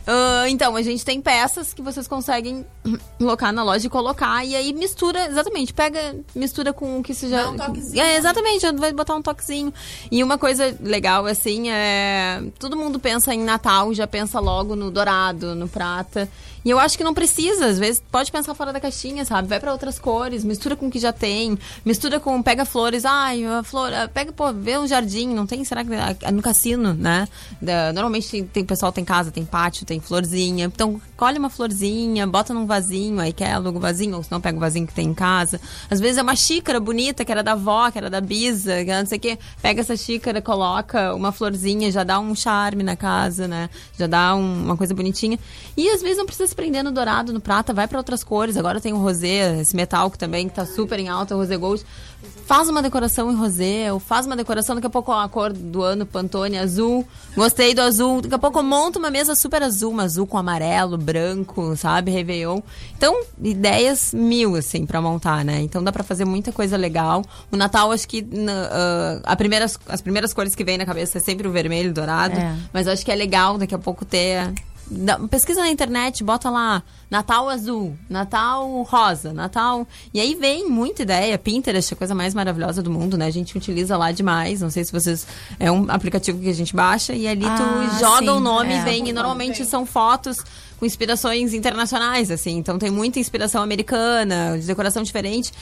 Ah, 0.06 0.44
então, 0.50 0.76
a 0.76 0.82
gente 0.82 1.04
tem 1.06 1.22
peças 1.22 1.72
que 1.72 1.80
vocês 1.80 2.06
conseguem 2.06 2.66
colocar 3.18 3.50
na 3.50 3.64
loja 3.64 3.86
e 3.86 3.90
colocar. 3.90 4.44
E 4.44 4.54
aí 4.54 4.74
mistura, 4.74 5.26
exatamente, 5.26 5.72
pega, 5.72 6.14
mistura 6.34 6.74
com 6.74 6.98
o 6.98 7.02
que 7.02 7.14
você 7.14 7.30
já. 7.30 7.44
Dá 7.44 7.50
um 7.50 7.56
toquezinho. 7.56 8.02
É, 8.02 8.16
exatamente, 8.18 8.60
já 8.60 8.72
vai 8.72 8.92
botar 8.92 9.14
um 9.14 9.22
toquezinho. 9.22 9.72
E 10.10 10.22
uma 10.22 10.36
coisa 10.36 10.76
legal, 10.82 11.24
assim, 11.24 11.70
é. 11.70 12.42
Todo 12.58 12.76
mundo 12.76 13.00
pensa 13.00 13.32
em 13.34 13.42
Natal, 13.42 13.94
já 13.94 14.06
pensa 14.06 14.38
logo 14.38 14.76
no 14.76 14.90
dourado, 14.90 15.54
no 15.54 15.66
prata. 15.66 16.28
E 16.64 16.70
eu 16.70 16.78
acho 16.78 16.96
que 16.96 17.02
não 17.04 17.12
precisa, 17.12 17.66
às 17.66 17.78
vezes 17.78 18.02
pode 18.10 18.30
pensar 18.30 18.54
fora 18.54 18.72
da 18.72 18.78
caixinha, 18.80 19.24
sabe? 19.24 19.48
Vai 19.48 19.58
pra 19.58 19.72
outras 19.72 19.98
cores, 19.98 20.44
mistura 20.44 20.76
com 20.76 20.86
o 20.86 20.90
que 20.90 20.98
já 20.98 21.12
tem, 21.12 21.58
mistura 21.84 22.20
com, 22.20 22.40
pega 22.42 22.64
flores, 22.64 23.04
ai, 23.04 23.44
a 23.44 23.62
flor, 23.64 23.90
pega, 24.14 24.32
pô, 24.32 24.52
vê 24.52 24.78
um 24.78 24.86
jardim, 24.86 25.28
não 25.34 25.46
tem, 25.46 25.64
será 25.64 25.84
que 25.84 25.90
ah, 25.94 26.30
no 26.30 26.40
cassino, 26.40 26.94
né? 26.94 27.26
Normalmente 27.94 28.28
tem, 28.30 28.44
tem 28.44 28.64
pessoal 28.64 28.92
tem 28.92 29.04
casa, 29.04 29.30
tem 29.30 29.44
pátio, 29.44 29.84
tem 29.84 29.98
florzinha. 30.00 30.66
Então, 30.66 31.00
colhe 31.16 31.38
uma 31.38 31.50
florzinha, 31.50 32.26
bota 32.26 32.54
num 32.54 32.66
vasinho, 32.66 33.20
aí 33.20 33.32
quer 33.32 33.52
aluga 33.52 33.78
o 33.78 33.80
vasinho, 33.80 34.16
ou 34.16 34.22
se 34.22 34.30
não 34.30 34.40
pega 34.40 34.56
o 34.56 34.60
vasinho 34.60 34.86
que 34.86 34.94
tem 34.94 35.08
em 35.08 35.14
casa. 35.14 35.60
Às 35.90 36.00
vezes 36.00 36.18
é 36.18 36.22
uma 36.22 36.36
xícara 36.36 36.78
bonita, 36.78 37.24
que 37.24 37.32
era 37.32 37.42
da 37.42 37.52
avó, 37.52 37.90
que 37.90 37.98
era 37.98 38.08
da 38.08 38.20
bisa, 38.20 38.84
que 38.84 38.90
não 38.92 39.06
sei 39.06 39.18
o 39.18 39.20
quê. 39.20 39.38
Pega 39.60 39.80
essa 39.80 39.96
xícara, 39.96 40.40
coloca 40.40 41.14
uma 41.14 41.32
florzinha, 41.32 41.90
já 41.90 42.04
dá 42.04 42.20
um 42.20 42.34
charme 42.34 42.82
na 42.82 42.94
casa, 42.96 43.48
né? 43.48 43.68
Já 43.98 44.06
dá 44.06 44.34
um- 44.34 44.64
uma 44.64 44.76
coisa 44.76 44.94
bonitinha. 44.94 45.38
E 45.76 45.88
às 45.90 46.02
vezes 46.02 46.18
não 46.18 46.26
precisa 46.26 46.51
se 46.52 46.56
prender 46.56 46.84
no 46.84 46.92
dourado, 46.92 47.32
no 47.32 47.40
prata, 47.40 47.72
vai 47.72 47.88
pra 47.88 47.98
outras 47.98 48.22
cores. 48.22 48.56
Agora 48.56 48.80
tem 48.80 48.92
o 48.92 48.98
rosé, 48.98 49.60
esse 49.60 49.74
metal 49.74 50.10
que 50.10 50.18
também 50.18 50.48
tá 50.48 50.64
super 50.66 50.98
em 50.98 51.08
alta, 51.08 51.34
o 51.34 51.38
rosé 51.38 51.56
gold. 51.56 51.84
Faz 52.46 52.68
uma 52.68 52.82
decoração 52.82 53.32
em 53.32 53.34
rosé, 53.34 53.92
ou 53.92 53.98
faz 53.98 54.26
uma 54.26 54.36
decoração, 54.36 54.74
daqui 54.74 54.86
a 54.86 54.90
pouco 54.90 55.10
a 55.10 55.28
cor 55.28 55.52
do 55.52 55.82
ano, 55.82 56.04
Pantone, 56.06 56.58
azul. 56.58 57.06
Gostei 57.34 57.74
do 57.74 57.80
azul. 57.80 58.20
Daqui 58.20 58.34
a 58.34 58.38
pouco 58.38 58.58
eu 58.58 58.62
monto 58.62 58.98
uma 58.98 59.10
mesa 59.10 59.34
super 59.34 59.62
azul, 59.62 59.90
uma 59.90 60.04
azul 60.04 60.26
com 60.26 60.36
amarelo, 60.38 60.96
branco, 60.98 61.74
sabe? 61.76 62.10
Réveillon. 62.10 62.60
Então, 62.96 63.22
ideias 63.42 64.12
mil, 64.12 64.54
assim, 64.54 64.84
pra 64.86 65.00
montar, 65.00 65.44
né? 65.44 65.60
Então 65.62 65.82
dá 65.82 65.90
pra 65.90 66.04
fazer 66.04 66.24
muita 66.24 66.52
coisa 66.52 66.76
legal. 66.76 67.24
O 67.50 67.56
Natal, 67.56 67.90
acho 67.90 68.06
que 68.06 68.22
na- 68.22 68.68
ah, 68.70 69.20
a 69.24 69.36
primeiras, 69.36 69.78
as 69.88 70.00
primeiras 70.00 70.32
cores 70.32 70.54
que 70.54 70.62
vem 70.64 70.76
na 70.78 70.84
cabeça 70.86 71.18
é 71.18 71.20
sempre 71.20 71.48
o 71.48 71.50
vermelho 71.52 71.88
e 71.90 71.92
dourado. 71.92 72.38
É. 72.38 72.54
Mas 72.72 72.86
acho 72.86 73.04
que 73.04 73.10
é 73.10 73.14
legal 73.16 73.56
daqui 73.58 73.74
a 73.74 73.78
pouco 73.78 74.04
ter. 74.04 74.52
Pesquisa 75.30 75.60
na 75.60 75.68
internet, 75.68 76.22
bota 76.22 76.50
lá 76.50 76.82
Natal 77.10 77.48
azul, 77.48 77.96
Natal 78.08 78.82
rosa, 78.82 79.32
Natal. 79.32 79.86
E 80.12 80.20
aí 80.20 80.34
vem 80.34 80.68
muita 80.68 81.02
ideia. 81.02 81.38
Pinterest 81.38 81.92
é 81.92 81.94
a 81.94 81.98
coisa 81.98 82.14
mais 82.14 82.34
maravilhosa 82.34 82.82
do 82.82 82.90
mundo, 82.90 83.16
né? 83.16 83.26
A 83.26 83.30
gente 83.30 83.56
utiliza 83.56 83.96
lá 83.96 84.12
demais. 84.12 84.60
Não 84.60 84.70
sei 84.70 84.84
se 84.84 84.92
vocês. 84.92 85.26
É 85.58 85.70
um 85.70 85.90
aplicativo 85.90 86.38
que 86.40 86.48
a 86.48 86.54
gente 86.54 86.74
baixa 86.74 87.12
e 87.12 87.26
ali 87.26 87.44
Ah, 87.44 87.56
tu 87.56 87.98
joga 87.98 88.18
sim, 88.18 88.30
o 88.30 88.40
nome 88.40 88.72
é. 88.72 88.78
e 88.78 88.80
vem. 88.82 89.08
E 89.08 89.12
normalmente 89.12 89.64
são 89.64 89.84
fotos 89.84 90.38
com 90.78 90.86
inspirações 90.86 91.54
internacionais, 91.54 92.30
assim. 92.30 92.56
Então 92.56 92.78
tem 92.78 92.90
muita 92.90 93.20
inspiração 93.20 93.62
americana, 93.62 94.58
de 94.58 94.66
decoração 94.66 95.02
diferente. 95.02 95.52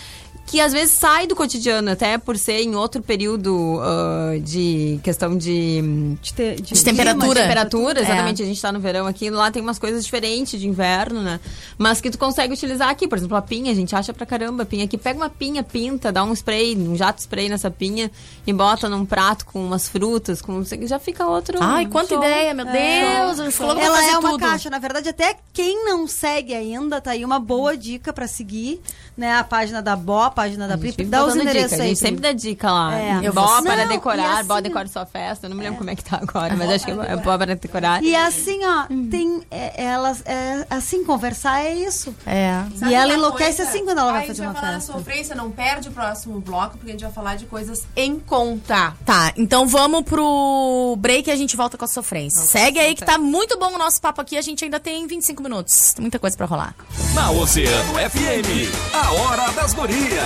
Que 0.50 0.60
às 0.60 0.72
vezes 0.72 0.94
sai 0.94 1.28
do 1.28 1.36
cotidiano, 1.36 1.92
até 1.92 2.18
por 2.18 2.36
ser 2.36 2.60
em 2.62 2.74
outro 2.74 3.00
período 3.00 3.78
ah, 3.80 4.32
de 4.42 4.98
questão 5.04 5.36
de. 5.38 5.80
De, 6.20 6.32
te- 6.34 6.56
de- 6.56 6.74
De 6.74 6.84
temperatura. 6.84 7.42
Temperatura, 7.42 8.00
É. 8.00 8.02
exatamente. 8.02 8.42
A 8.42 8.46
gente 8.46 8.60
tá 8.60 8.72
no 8.72 8.80
verão 8.80 9.06
aqui. 9.06 9.30
Lá 9.30 9.48
tem 9.52 9.62
umas 9.62 9.78
coisas 9.78 10.04
diferentes 10.04 10.58
de 10.60 10.66
inverno, 10.66 11.22
né? 11.22 11.38
Mas 11.78 12.00
que 12.00 12.10
tu 12.10 12.18
consegue 12.18 12.52
utilizar 12.52 12.88
aqui. 12.88 13.06
Por 13.06 13.16
exemplo, 13.16 13.36
a 13.36 13.42
pinha, 13.42 13.70
a 13.70 13.74
gente 13.76 13.94
acha 13.94 14.12
pra 14.12 14.26
caramba 14.26 14.64
a 14.64 14.66
pinha 14.66 14.86
aqui. 14.86 14.98
Pega 14.98 15.16
uma 15.20 15.30
pinha, 15.30 15.62
pinta, 15.62 16.10
dá 16.10 16.24
um 16.24 16.32
spray, 16.32 16.76
um 16.76 16.96
jato 16.96 17.20
spray 17.20 17.48
nessa 17.48 17.70
pinha 17.70 18.10
e 18.44 18.52
bota 18.52 18.88
num 18.88 19.06
prato 19.06 19.46
com 19.46 19.64
umas 19.64 19.88
frutas, 19.88 20.42
com 20.42 20.64
já 20.82 20.98
fica 20.98 21.28
outro. 21.28 21.58
Ai, 21.60 21.86
quanta 21.86 22.08
show. 22.14 22.18
ideia, 22.18 22.52
meu 22.54 22.64
Deus. 22.64 23.38
A 23.38 23.44
gente 23.44 23.52
falou 23.56 23.78
Ela 23.80 23.96
fazer 23.98 24.10
é 24.10 24.18
uma 24.18 24.30
tudo. 24.30 24.40
caixa, 24.40 24.68
na 24.68 24.80
verdade, 24.80 25.08
até 25.10 25.36
quem 25.52 25.84
não 25.84 26.08
segue 26.08 26.54
ainda, 26.54 27.00
tá 27.00 27.12
aí 27.12 27.24
uma 27.24 27.38
boa 27.38 27.76
dica 27.76 28.12
pra 28.12 28.26
seguir, 28.26 28.80
né? 29.16 29.36
A 29.36 29.44
página 29.44 29.80
da 29.80 29.94
Bó, 29.94 30.22
a 30.24 30.30
página 30.40 30.66
da 30.68 30.74
A 30.74 30.76
gente 30.78 30.94
Pri. 30.94 31.04
Dá 31.04 31.24
os 31.24 31.36
endereços 31.36 31.70
dica. 31.70 31.82
A 31.82 31.84
aí. 31.84 31.88
gente 31.90 31.98
Pri. 31.98 32.08
sempre 32.08 32.20
dá 32.22 32.32
dica 32.32 32.72
lá. 32.72 32.98
É. 32.98 33.20
Eu 33.22 33.32
Bó 33.32 33.62
para 33.62 33.84
decorar, 33.86 34.38
assim- 34.38 34.48
bó 34.48 34.60
decore 34.60 34.88
sua 34.88 35.06
festa. 35.06 35.46
Eu 35.46 35.50
não 35.50 35.56
me 35.56 35.62
lembro 35.62 35.78
como 35.78 35.90
é 35.90 35.94
que 35.96 36.04
tá 36.04 36.18
agora, 36.22 36.54
mas 36.56 36.70
acho 36.70 36.84
que 36.84 36.90
é 36.92 37.16
bó 37.16 37.36
para 37.38 37.54
decorar. 37.56 38.02
E 38.02 38.14
assim, 38.16 38.60
ó, 38.64 38.86
tem. 39.10 39.42
É, 39.50 39.84
elas, 39.84 40.22
é, 40.24 40.66
assim, 40.70 41.04
conversar 41.04 41.64
é 41.64 41.74
isso. 41.74 42.14
É. 42.26 42.62
e 42.88 42.94
ela 42.94 43.12
enlouquece 43.14 43.62
assim 43.62 43.84
quando 43.84 43.98
ela 43.98 44.12
vai 44.12 44.26
fazer 44.26 44.42
uma 44.42 44.50
A 44.50 44.52
gente 44.54 44.60
vai 44.60 44.62
falar 44.62 44.72
da 44.72 44.80
festa. 44.80 44.92
sofrência, 44.92 45.34
não 45.34 45.50
perde 45.50 45.88
o 45.88 45.92
próximo 45.92 46.40
bloco, 46.40 46.76
porque 46.78 46.90
a 46.90 46.92
gente 46.92 47.02
vai 47.04 47.12
falar 47.12 47.34
de 47.36 47.46
coisas 47.46 47.84
em 47.96 48.18
conta. 48.18 48.94
Tá, 49.04 49.32
então 49.36 49.66
vamos 49.66 50.02
pro 50.04 50.96
break 50.98 51.28
e 51.28 51.32
a 51.32 51.36
gente 51.36 51.56
volta 51.56 51.76
com 51.76 51.84
a 51.84 51.88
sofrência. 51.88 52.40
Segue 52.42 52.78
aí 52.78 52.94
que 52.94 53.04
tá 53.04 53.18
muito 53.18 53.58
bom 53.58 53.74
o 53.74 53.78
nosso 53.78 54.00
papo 54.00 54.20
aqui. 54.20 54.36
A 54.36 54.42
gente 54.42 54.64
ainda 54.64 54.78
tem 54.80 55.06
25 55.06 55.42
minutos. 55.42 55.92
Tem 55.92 56.02
muita 56.02 56.18
coisa 56.18 56.36
pra 56.36 56.46
rolar. 56.46 56.74
Na 57.14 57.30
Oceano 57.30 57.94
FM, 57.94 58.94
a 58.94 59.12
hora 59.12 59.52
das 59.52 59.74
gurias. 59.74 60.24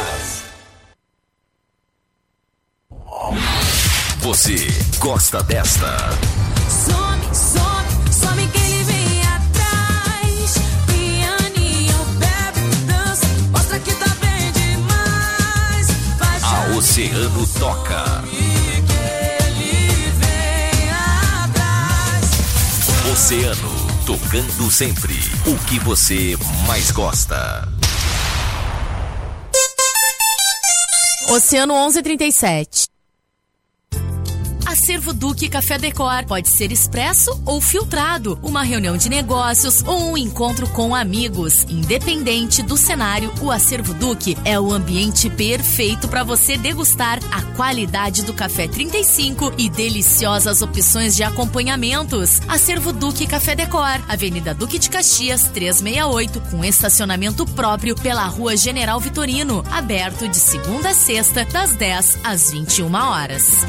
Você 4.20 4.56
gosta 4.98 5.42
desta? 5.42 5.96
Some, 6.68 7.22
some, 7.34 8.12
some 8.12 8.46
que 8.48 8.58
ele 8.58 8.84
vem 8.84 9.22
atrás. 9.22 10.54
Pianinho, 10.86 12.04
bebe, 12.18 12.76
dança, 12.86 13.26
mostra 13.50 13.78
que 13.78 13.94
tá 13.94 14.08
bem 14.20 14.50
demais. 14.52 15.86
Faz 16.18 16.42
A 16.42 16.76
Oceano 16.76 17.46
toca. 17.58 18.24
Oceano. 23.12 23.84
Tocando 24.04 24.70
sempre 24.70 25.14
o 25.46 25.56
que 25.66 25.78
você 25.78 26.36
mais 26.66 26.90
gosta. 26.90 27.73
Oceano 31.28 31.74
1137. 31.74 32.93
Acervo 34.84 35.14
Duque 35.14 35.48
Café 35.48 35.78
Decor 35.78 36.26
pode 36.26 36.50
ser 36.50 36.70
expresso 36.70 37.40
ou 37.46 37.58
filtrado, 37.58 38.38
uma 38.42 38.62
reunião 38.62 38.98
de 38.98 39.08
negócios 39.08 39.82
ou 39.82 40.10
um 40.10 40.14
encontro 40.14 40.68
com 40.68 40.94
amigos. 40.94 41.64
Independente 41.70 42.62
do 42.62 42.76
cenário, 42.76 43.32
o 43.40 43.50
Acervo 43.50 43.94
Duque 43.94 44.36
é 44.44 44.60
o 44.60 44.70
ambiente 44.70 45.30
perfeito 45.30 46.06
para 46.06 46.22
você 46.22 46.58
degustar 46.58 47.18
a 47.32 47.40
qualidade 47.56 48.24
do 48.24 48.34
café 48.34 48.68
35 48.68 49.54
e 49.56 49.70
deliciosas 49.70 50.60
opções 50.60 51.16
de 51.16 51.22
acompanhamentos. 51.22 52.42
Acervo 52.46 52.92
Duque 52.92 53.26
Café 53.26 53.54
Decor, 53.54 54.02
Avenida 54.06 54.52
Duque 54.52 54.78
de 54.78 54.90
Caxias 54.90 55.44
368, 55.44 56.42
com 56.50 56.62
estacionamento 56.62 57.46
próprio 57.46 57.94
pela 57.94 58.26
Rua 58.26 58.54
General 58.54 59.00
Vitorino, 59.00 59.64
aberto 59.70 60.28
de 60.28 60.36
segunda 60.36 60.90
a 60.90 60.94
sexta, 60.94 61.42
das 61.46 61.74
10 61.74 62.18
às 62.22 62.50
21 62.50 62.94
horas. 62.94 63.64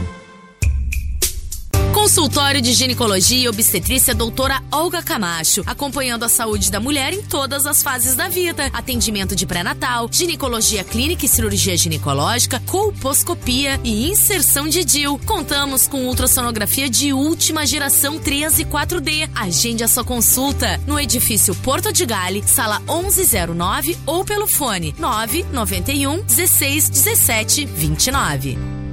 Consultório 2.05 2.61
de 2.61 2.71
Ginecologia 2.71 3.45
e 3.45 3.47
Obstetrícia 3.47 4.13
Doutora 4.13 4.61
Olga 4.71 5.01
Camacho, 5.01 5.63
acompanhando 5.65 6.23
a 6.23 6.29
saúde 6.29 6.69
da 6.69 6.79
mulher 6.79 7.11
em 7.13 7.23
todas 7.23 7.65
as 7.65 7.81
fases 7.81 8.13
da 8.13 8.27
vida. 8.27 8.69
Atendimento 8.73 9.35
de 9.35 9.43
pré-natal, 9.43 10.07
ginecologia 10.11 10.83
clínica 10.83 11.25
e 11.25 11.27
cirurgia 11.27 11.75
ginecológica, 11.75 12.61
colposcopia 12.67 13.79
e 13.83 14.07
inserção 14.07 14.69
de 14.69 14.85
DIL. 14.85 15.19
Contamos 15.25 15.87
com 15.87 16.05
ultrassonografia 16.05 16.87
de 16.87 17.11
última 17.11 17.65
geração 17.65 18.19
3 18.19 18.59
e 18.59 18.65
4D. 18.65 19.27
Agende 19.33 19.83
a 19.83 19.87
sua 19.87 20.03
consulta 20.03 20.79
no 20.85 20.99
edifício 20.99 21.55
Porto 21.55 21.91
de 21.91 22.05
Gale, 22.05 22.43
sala 22.45 22.81
1109 22.81 23.97
ou 24.05 24.23
pelo 24.23 24.45
fone 24.45 24.93
991 24.99 26.21
16 26.21 26.87
17 26.87 27.65
29. 27.65 28.84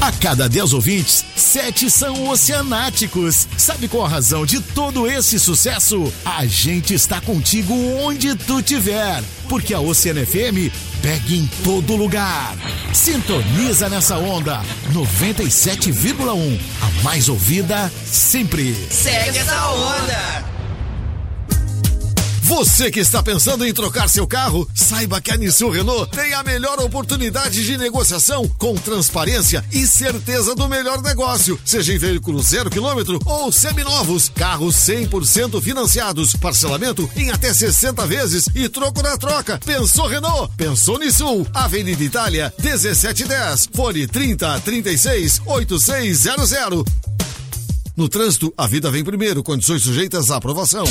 A 0.00 0.10
cada 0.12 0.48
10 0.48 0.72
ouvintes, 0.72 1.22
7 1.36 1.90
são 1.90 2.26
oceanáticos. 2.30 3.46
Sabe 3.58 3.86
qual 3.86 4.06
a 4.06 4.08
razão 4.08 4.46
de 4.46 4.58
todo 4.58 5.06
esse 5.06 5.38
sucesso? 5.38 6.10
A 6.24 6.46
gente 6.46 6.94
está 6.94 7.20
contigo 7.20 7.74
onde 7.98 8.34
tu 8.34 8.62
tiver. 8.62 9.22
Porque 9.46 9.74
a 9.74 9.80
Oceana 9.80 10.24
FM 10.24 10.72
pega 11.02 11.34
em 11.34 11.46
todo 11.62 11.96
lugar. 11.96 12.56
Sintoniza 12.94 13.90
nessa 13.90 14.16
onda 14.16 14.62
97,1. 14.94 16.60
A 16.80 17.02
mais 17.02 17.28
ouvida 17.28 17.92
sempre. 18.06 18.74
Segue 18.90 19.36
essa 19.36 19.70
onda! 19.70 20.59
Você 22.50 22.90
que 22.90 22.98
está 22.98 23.22
pensando 23.22 23.64
em 23.64 23.72
trocar 23.72 24.08
seu 24.08 24.26
carro, 24.26 24.68
saiba 24.74 25.20
que 25.20 25.30
a 25.30 25.36
Nissan 25.36 25.70
Renault 25.70 26.10
tem 26.10 26.34
a 26.34 26.42
melhor 26.42 26.80
oportunidade 26.80 27.64
de 27.64 27.78
negociação 27.78 28.48
com 28.58 28.74
transparência 28.74 29.64
e 29.70 29.86
certeza 29.86 30.52
do 30.56 30.68
melhor 30.68 31.00
negócio. 31.00 31.56
Seja 31.64 31.94
em 31.94 31.98
veículo 31.98 32.42
zero 32.42 32.68
quilômetro 32.68 33.20
ou 33.24 33.52
seminovos, 33.52 34.28
carros 34.28 34.74
100% 34.74 35.62
financiados, 35.62 36.34
parcelamento 36.34 37.08
em 37.14 37.30
até 37.30 37.54
60 37.54 38.04
vezes 38.08 38.48
e 38.52 38.68
troco 38.68 39.00
na 39.00 39.16
troca. 39.16 39.60
Pensou 39.64 40.08
Renault? 40.08 40.52
Pensou 40.56 40.98
Nissan? 40.98 41.46
Avenida 41.54 42.02
Itália, 42.02 42.52
1710, 42.58 43.68
fone 43.72 44.08
30 44.08 44.60
36 44.62 45.40
8600. 45.46 46.82
No 47.96 48.08
trânsito, 48.08 48.52
a 48.56 48.66
vida 48.66 48.90
vem 48.90 49.04
primeiro, 49.04 49.40
condições 49.40 49.84
sujeitas 49.84 50.32
à 50.32 50.36
aprovação. 50.36 50.84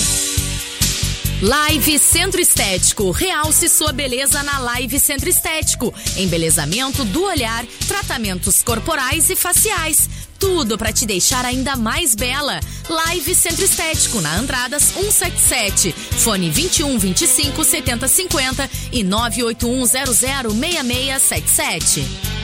Live 1.41 1.97
Centro 1.99 2.41
Estético. 2.41 3.11
Realce 3.11 3.69
sua 3.69 3.93
beleza 3.93 4.43
na 4.43 4.59
Live 4.59 4.99
Centro 4.99 5.29
Estético. 5.29 5.93
Embelezamento 6.17 7.05
do 7.05 7.23
olhar, 7.23 7.65
tratamentos 7.87 8.61
corporais 8.61 9.29
e 9.29 9.37
faciais. 9.37 10.09
Tudo 10.37 10.77
para 10.77 10.91
te 10.91 11.05
deixar 11.05 11.45
ainda 11.45 11.77
mais 11.77 12.13
bela. 12.13 12.59
Live 12.89 13.33
Centro 13.33 13.63
Estético 13.63 14.19
na 14.19 14.35
Andradas 14.35 14.83
177. 14.83 15.93
Fone 15.93 16.49
21 16.49 16.99
25 16.99 17.63
70 17.63 18.07
50 18.09 18.69
e 18.91 19.01
981 19.01 19.85
00 19.85 20.51
6677. 20.51 22.38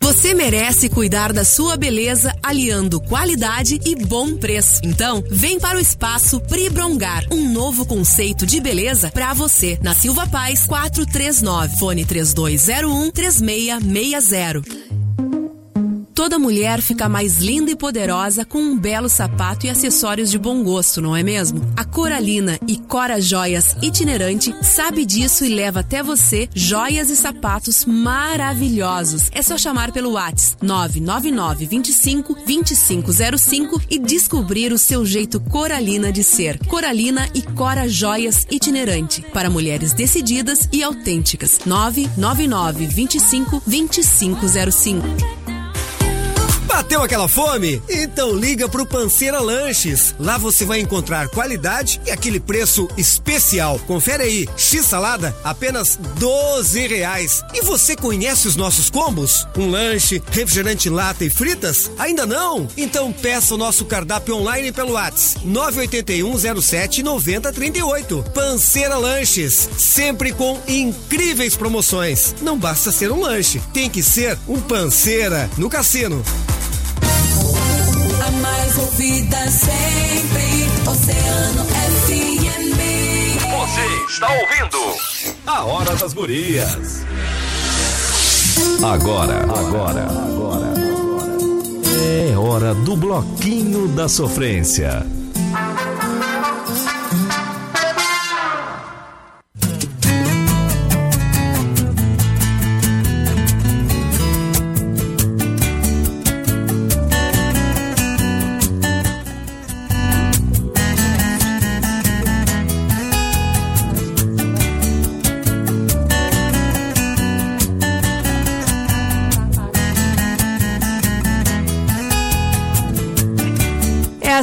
Você 0.00 0.34
merece 0.34 0.88
cuidar 0.88 1.32
da 1.32 1.44
sua 1.44 1.76
beleza 1.76 2.34
aliando 2.42 3.00
qualidade 3.00 3.80
e 3.84 3.94
bom 3.94 4.36
preço. 4.36 4.80
Então, 4.82 5.22
vem 5.30 5.58
para 5.58 5.78
o 5.78 5.80
espaço 5.80 6.40
Pribrongar, 6.40 7.24
um 7.30 7.52
novo 7.52 7.86
conceito 7.86 8.46
de 8.46 8.60
beleza 8.60 9.10
para 9.10 9.32
você. 9.34 9.78
Na 9.82 9.94
Silva 9.94 10.26
Paz 10.26 10.66
439, 10.66 11.76
fone 11.78 12.04
3201 12.04 13.10
3660. 13.10 15.25
Toda 16.16 16.38
mulher 16.38 16.80
fica 16.80 17.10
mais 17.10 17.42
linda 17.42 17.70
e 17.70 17.76
poderosa 17.76 18.42
com 18.42 18.56
um 18.56 18.78
belo 18.78 19.06
sapato 19.06 19.66
e 19.66 19.68
acessórios 19.68 20.30
de 20.30 20.38
bom 20.38 20.64
gosto, 20.64 21.02
não 21.02 21.14
é 21.14 21.22
mesmo? 21.22 21.60
A 21.76 21.84
Coralina 21.84 22.58
e 22.66 22.78
Cora 22.78 23.20
Joias 23.20 23.76
Itinerante 23.82 24.56
sabe 24.62 25.04
disso 25.04 25.44
e 25.44 25.50
leva 25.50 25.80
até 25.80 26.02
você 26.02 26.48
joias 26.54 27.10
e 27.10 27.16
sapatos 27.16 27.84
maravilhosos. 27.84 29.28
É 29.30 29.42
só 29.42 29.58
chamar 29.58 29.92
pelo 29.92 30.12
WhatsApp 30.12 30.64
999 30.64 31.66
25 31.66 32.34
2505 32.46 33.82
e 33.90 33.98
descobrir 33.98 34.72
o 34.72 34.78
seu 34.78 35.04
jeito 35.04 35.38
Coralina 35.38 36.10
de 36.10 36.24
ser. 36.24 36.58
Coralina 36.66 37.28
e 37.34 37.42
Cora 37.42 37.86
Joias 37.86 38.46
Itinerante 38.50 39.20
para 39.34 39.50
mulheres 39.50 39.92
decididas 39.92 40.66
e 40.72 40.82
autênticas. 40.82 41.60
999 41.66 42.86
25 42.86 43.62
2505. 43.66 45.45
Bateu 46.76 47.02
aquela 47.02 47.26
fome? 47.26 47.82
Então 47.88 48.36
liga 48.36 48.68
pro 48.68 48.84
Panceira 48.84 49.40
Lanches. 49.40 50.14
Lá 50.20 50.36
você 50.36 50.62
vai 50.62 50.78
encontrar 50.78 51.26
qualidade 51.30 51.98
e 52.04 52.10
aquele 52.10 52.38
preço 52.38 52.86
especial. 52.98 53.78
Confere 53.86 54.24
aí, 54.24 54.48
X 54.58 54.84
salada, 54.84 55.34
apenas 55.42 55.98
12 56.18 56.86
reais. 56.86 57.42
E 57.54 57.62
você 57.62 57.96
conhece 57.96 58.46
os 58.46 58.56
nossos 58.56 58.90
combos? 58.90 59.48
Um 59.56 59.70
lanche, 59.70 60.22
refrigerante 60.30 60.90
lata 60.90 61.24
e 61.24 61.30
fritas? 61.30 61.90
Ainda 61.98 62.26
não? 62.26 62.68
Então 62.76 63.10
peça 63.10 63.54
o 63.54 63.58
nosso 63.58 63.86
cardápio 63.86 64.36
online 64.36 64.70
pelo 64.70 64.92
WhatsApp 64.92 65.46
981 65.46 66.60
07 66.60 67.02
9038. 67.02 68.24
Panceira 68.34 68.98
Lanches, 68.98 69.70
sempre 69.78 70.30
com 70.30 70.60
incríveis 70.68 71.56
promoções. 71.56 72.34
Não 72.42 72.58
basta 72.58 72.92
ser 72.92 73.10
um 73.10 73.22
lanche, 73.22 73.62
tem 73.72 73.88
que 73.88 74.02
ser 74.02 74.38
um 74.46 74.60
panceira 74.60 75.48
no 75.56 75.70
cassino. 75.70 76.22
A 78.76 78.78
mais 78.78 78.78
ouvida 78.78 79.50
sempre, 79.50 80.68
Oceano 80.86 81.64
FM. 81.64 82.76
Você 83.50 84.12
está 84.12 84.28
ouvindo 84.28 84.94
a 85.46 85.64
Hora 85.64 85.96
das 85.96 86.12
Gurias. 86.12 87.04
Agora, 88.82 89.44
agora, 89.44 90.04
agora. 90.04 90.74
É 92.04 92.36
hora 92.36 92.74
do 92.74 92.96
bloquinho 92.96 93.88
da 93.88 94.08
sofrência. 94.08 95.06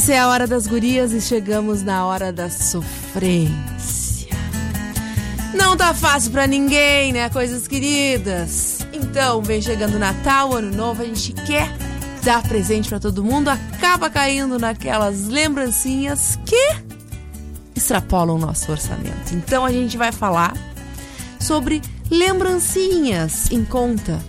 Essa 0.04 0.16
é 0.16 0.20
a 0.20 0.28
hora 0.28 0.46
das 0.46 0.68
gurias 0.68 1.14
e 1.14 1.22
chegamos 1.22 1.82
na 1.82 2.06
hora 2.06 2.30
da 2.30 2.50
sofrência. 2.50 4.28
Não 5.56 5.78
tá 5.78 5.94
fácil 5.94 6.30
pra 6.30 6.46
ninguém, 6.46 7.14
né, 7.14 7.30
coisas 7.30 7.70
queridas? 7.70 8.80
Então, 8.92 9.42
vem 9.42 9.62
chegando 9.62 9.98
Natal, 9.98 10.56
Ano 10.56 10.76
Novo, 10.76 11.04
a 11.04 11.06
gente 11.06 11.32
quer 11.32 11.74
dar 12.22 12.44
presente 12.44 12.90
pra 12.90 13.00
todo 13.00 13.24
mundo, 13.24 13.48
acaba 13.48 14.10
caindo 14.10 14.60
naquelas 14.60 15.30
lembrancinhas 15.30 16.38
que 16.46 16.76
extrapolam 17.74 18.36
o 18.36 18.40
nosso 18.40 18.70
orçamento. 18.74 19.34
Então, 19.34 19.64
a 19.64 19.72
gente 19.72 19.96
vai 19.96 20.12
falar 20.12 20.54
sobre 21.40 21.82
lembrancinhas 22.12 23.50
em 23.50 23.64
conta. 23.64 24.20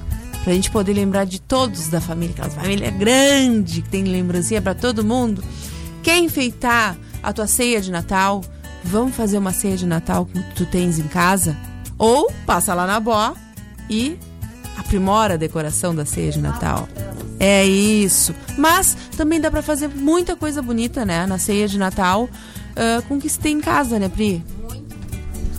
Pra 0.44 0.52
gente 0.52 0.70
poder 0.70 0.92
lembrar 0.92 1.24
de 1.24 1.40
todos 1.40 1.88
da 1.88 2.02
família, 2.02 2.34
aquela 2.34 2.50
família 2.50 2.90
grande 2.90 3.80
que 3.80 3.88
tem 3.88 4.04
lembrancinha 4.04 4.60
pra 4.60 4.74
todo 4.74 5.02
mundo. 5.02 5.42
Quer 6.04 6.18
enfeitar 6.18 6.96
a 7.22 7.32
tua 7.32 7.48
ceia 7.48 7.80
de 7.80 7.90
Natal? 7.90 8.42
Vamos 8.84 9.16
fazer 9.16 9.38
uma 9.38 9.52
ceia 9.52 9.76
de 9.76 9.86
Natal 9.86 10.26
que 10.26 10.38
tu 10.54 10.66
tens 10.66 10.98
em 10.98 11.08
casa? 11.08 11.56
Ou 11.98 12.30
passa 12.46 12.74
lá 12.74 12.86
na 12.86 13.00
Bó 13.00 13.34
e 13.90 14.16
aprimora 14.76 15.34
a 15.34 15.36
decoração 15.36 15.94
da 15.94 16.04
ceia 16.04 16.30
de 16.30 16.38
Natal. 16.38 16.88
É 17.40 17.64
isso. 17.64 18.32
Mas 18.56 18.96
também 19.16 19.40
dá 19.40 19.50
pra 19.50 19.62
fazer 19.62 19.88
muita 19.88 20.36
coisa 20.36 20.62
bonita, 20.62 21.04
né? 21.04 21.26
Na 21.26 21.38
ceia 21.38 21.66
de 21.66 21.78
Natal 21.78 22.28
ah, 22.76 23.02
com 23.08 23.16
o 23.16 23.20
que 23.20 23.28
se 23.28 23.38
tem 23.38 23.58
em 23.58 23.60
casa, 23.60 23.98
né, 23.98 24.08
Pri? 24.08 24.44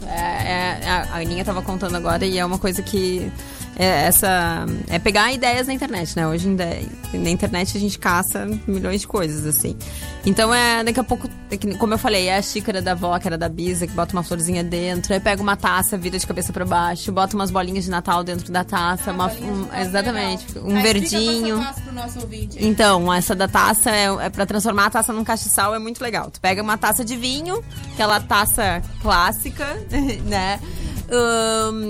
É, 0.08 0.84
é, 0.84 0.88
a 0.88 1.18
Aninha 1.18 1.44
tava 1.44 1.62
contando 1.62 1.96
agora 1.96 2.26
e 2.26 2.38
é 2.38 2.46
uma 2.46 2.60
coisa 2.60 2.82
que. 2.82 3.32
É, 3.78 4.06
essa, 4.08 4.66
é 4.90 4.98
pegar 5.00 5.32
ideias 5.34 5.68
na 5.68 5.74
internet, 5.74 6.16
né? 6.16 6.26
Hoje 6.28 6.48
em 6.48 6.56
dia, 6.56 6.82
na 7.14 7.30
internet 7.30 7.76
a 7.78 7.80
gente 7.80 8.00
caça 8.00 8.48
milhões 8.66 9.02
de 9.02 9.08
coisas, 9.08 9.46
assim. 9.46 9.76
Então 10.26 10.54
é, 10.54 10.84
daqui 10.84 11.00
a 11.00 11.04
pouco, 11.04 11.30
é 11.52 11.58
como 11.78 11.94
eu 11.94 11.98
falei, 11.98 12.28
é 12.28 12.38
a 12.38 12.42
xícara 12.42 12.82
da 12.82 12.94
avó, 12.94 13.18
que 13.20 13.28
era 13.28 13.38
da 13.38 13.50
Bisa, 13.50 13.86
que 13.86 13.94
bota 13.94 14.14
uma 14.16 14.24
florzinha 14.24 14.64
dentro, 14.64 15.14
aí 15.14 15.20
pega 15.20 15.42
uma 15.42 15.56
taça, 15.58 15.98
vira 15.98 16.18
de 16.18 16.26
cabeça 16.26 16.54
pra 16.54 16.64
baixo, 16.66 17.12
bota 17.12 17.36
umas 17.36 17.52
bolinhas 17.52 17.84
de 17.84 17.90
Natal 17.92 18.24
dentro 18.24 18.52
da 18.52 18.64
taça, 18.64 19.12
uma, 19.12 19.28
um- 19.28 19.68
exatamente, 19.82 20.46
um 20.58 20.82
verdinho. 20.82 21.58
Então, 22.66 23.14
essa 23.14 23.36
da 23.36 23.48
taça 23.48 23.92
é, 23.92 24.06
é 24.26 24.30
para 24.30 24.46
transformar 24.46 24.86
a 24.86 24.90
taça 24.90 25.12
num 25.14 25.24
castiçal 25.24 25.76
é 25.76 25.80
muito 25.80 26.02
legal. 26.02 26.32
Tu 26.32 26.40
pega 26.40 26.62
uma 26.64 26.78
taça 26.78 27.04
de 27.04 27.16
vinho, 27.18 27.64
aquela 27.94 28.20
taça 28.22 28.82
clássica, 29.02 29.66
né? 30.26 30.60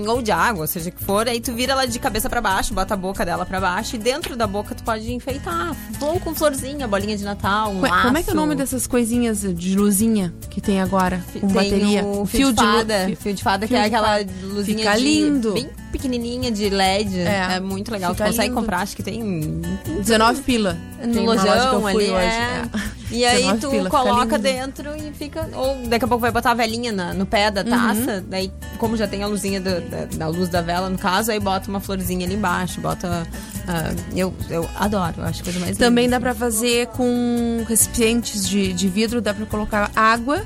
Ou 0.08 0.22
de 0.22 0.30
água, 0.30 0.62
ou 0.62 0.66
seja 0.66 0.90
que 0.90 1.02
for, 1.02 1.28
aí 1.28 1.40
tu 1.40 1.52
vira 1.52 1.72
ela 1.72 1.86
de 1.86 1.98
cabeça 1.98 2.28
pra 2.28 2.40
baixo, 2.40 2.72
bota 2.74 2.94
a 2.94 2.96
boca 2.96 3.24
dela 3.24 3.44
pra 3.46 3.60
baixo 3.60 3.96
e 3.96 3.98
dentro 3.98 4.36
da 4.36 4.46
boca 4.46 4.74
tu 4.74 4.82
pode 4.82 5.12
enfeitar, 5.12 5.74
ou 6.00 6.20
com 6.20 6.34
florzinha, 6.34 6.86
bolinha 6.86 7.16
de 7.16 7.24
Natal, 7.24 7.72
um 7.72 7.80
Ué, 7.80 7.88
Como 8.02 8.18
é 8.18 8.22
que 8.22 8.30
é 8.30 8.32
o 8.32 8.36
laço. 8.36 8.46
nome 8.46 8.54
dessas 8.54 8.86
coisinhas 8.86 9.40
de 9.42 9.76
luzinha 9.76 10.32
que 10.50 10.60
tem 10.60 10.80
agora? 10.80 11.22
Com 11.32 11.40
Tem 11.40 11.48
bateria? 11.50 12.04
o 12.04 12.26
fio, 12.26 12.52
de 12.52 12.62
lu- 12.62 12.72
fada, 12.72 13.12
fio, 13.18 13.34
de 13.34 13.42
fada, 13.42 13.66
que 13.66 13.74
fio 13.74 13.78
é 13.82 13.88
de 13.88 13.94
aquela 13.94 14.18
luzinha 14.42 14.78
Fica 14.78 14.94
de- 14.96 15.02
lindo. 15.04 15.52
bem 15.52 15.68
pequenininha 15.92 16.50
de 16.50 16.68
LED. 16.68 17.20
É. 17.20 17.54
É, 17.56 17.60
muito 17.60 17.90
legal. 17.90 18.12
Fica 18.12 18.24
tu 18.24 18.28
consegue 18.28 18.48
lindo. 18.48 18.60
comprar, 18.60 18.80
acho 18.80 18.94
que 18.96 19.02
tem 19.02 19.62
19 20.02 20.42
pila. 20.42 20.76
No 21.04 21.12
Tem 21.14 21.26
lojão 21.26 21.86
ali. 21.86 21.96
hoje, 21.96 22.10
é. 22.10 22.62
é. 22.62 22.96
E 23.10 23.24
aí 23.24 23.36
19 23.42 23.60
tu 23.60 23.70
pila, 23.70 23.90
coloca 23.90 24.36
dentro 24.38 24.90
e 24.96 25.12
fica. 25.12 25.48
Ou 25.54 25.86
daqui 25.88 26.04
a 26.04 26.08
pouco 26.08 26.20
vai 26.20 26.30
botar 26.32 26.50
a 26.50 26.54
velinha 26.54 26.90
na- 26.92 27.14
no 27.14 27.24
pé 27.24 27.50
da 27.50 27.62
taça. 27.62 28.24
Daí, 28.28 28.50
como 28.78 28.96
já 28.96 29.06
tem 29.06 29.22
a 29.22 29.26
luzinha 29.28 29.60
do- 29.60 29.80
da, 29.80 30.04
da 30.16 30.28
luz 30.28 30.48
da 30.48 30.60
vela, 30.60 30.88
no 30.90 30.98
caso, 30.98 31.30
aí 31.30 31.38
bota 31.38 31.68
uma 31.68 31.78
florzinha 31.80 32.26
ali 32.26 32.34
embaixo. 32.34 32.80
Bota. 32.80 33.26
ah, 33.68 33.94
eu, 34.14 34.34
eu 34.50 34.68
adoro, 34.76 35.14
eu 35.18 35.24
acho 35.24 35.42
coisa 35.44 35.60
mais 35.60 35.76
Também 35.76 36.06
linda, 36.06 36.16
dá 36.16 36.20
pra 36.20 36.34
fazer 36.34 36.86
com 36.88 37.64
recipientes 37.68 38.48
de, 38.48 38.72
de 38.72 38.88
vidro, 38.88 39.20
dá 39.20 39.32
pra 39.32 39.46
colocar 39.46 39.90
água, 39.94 40.42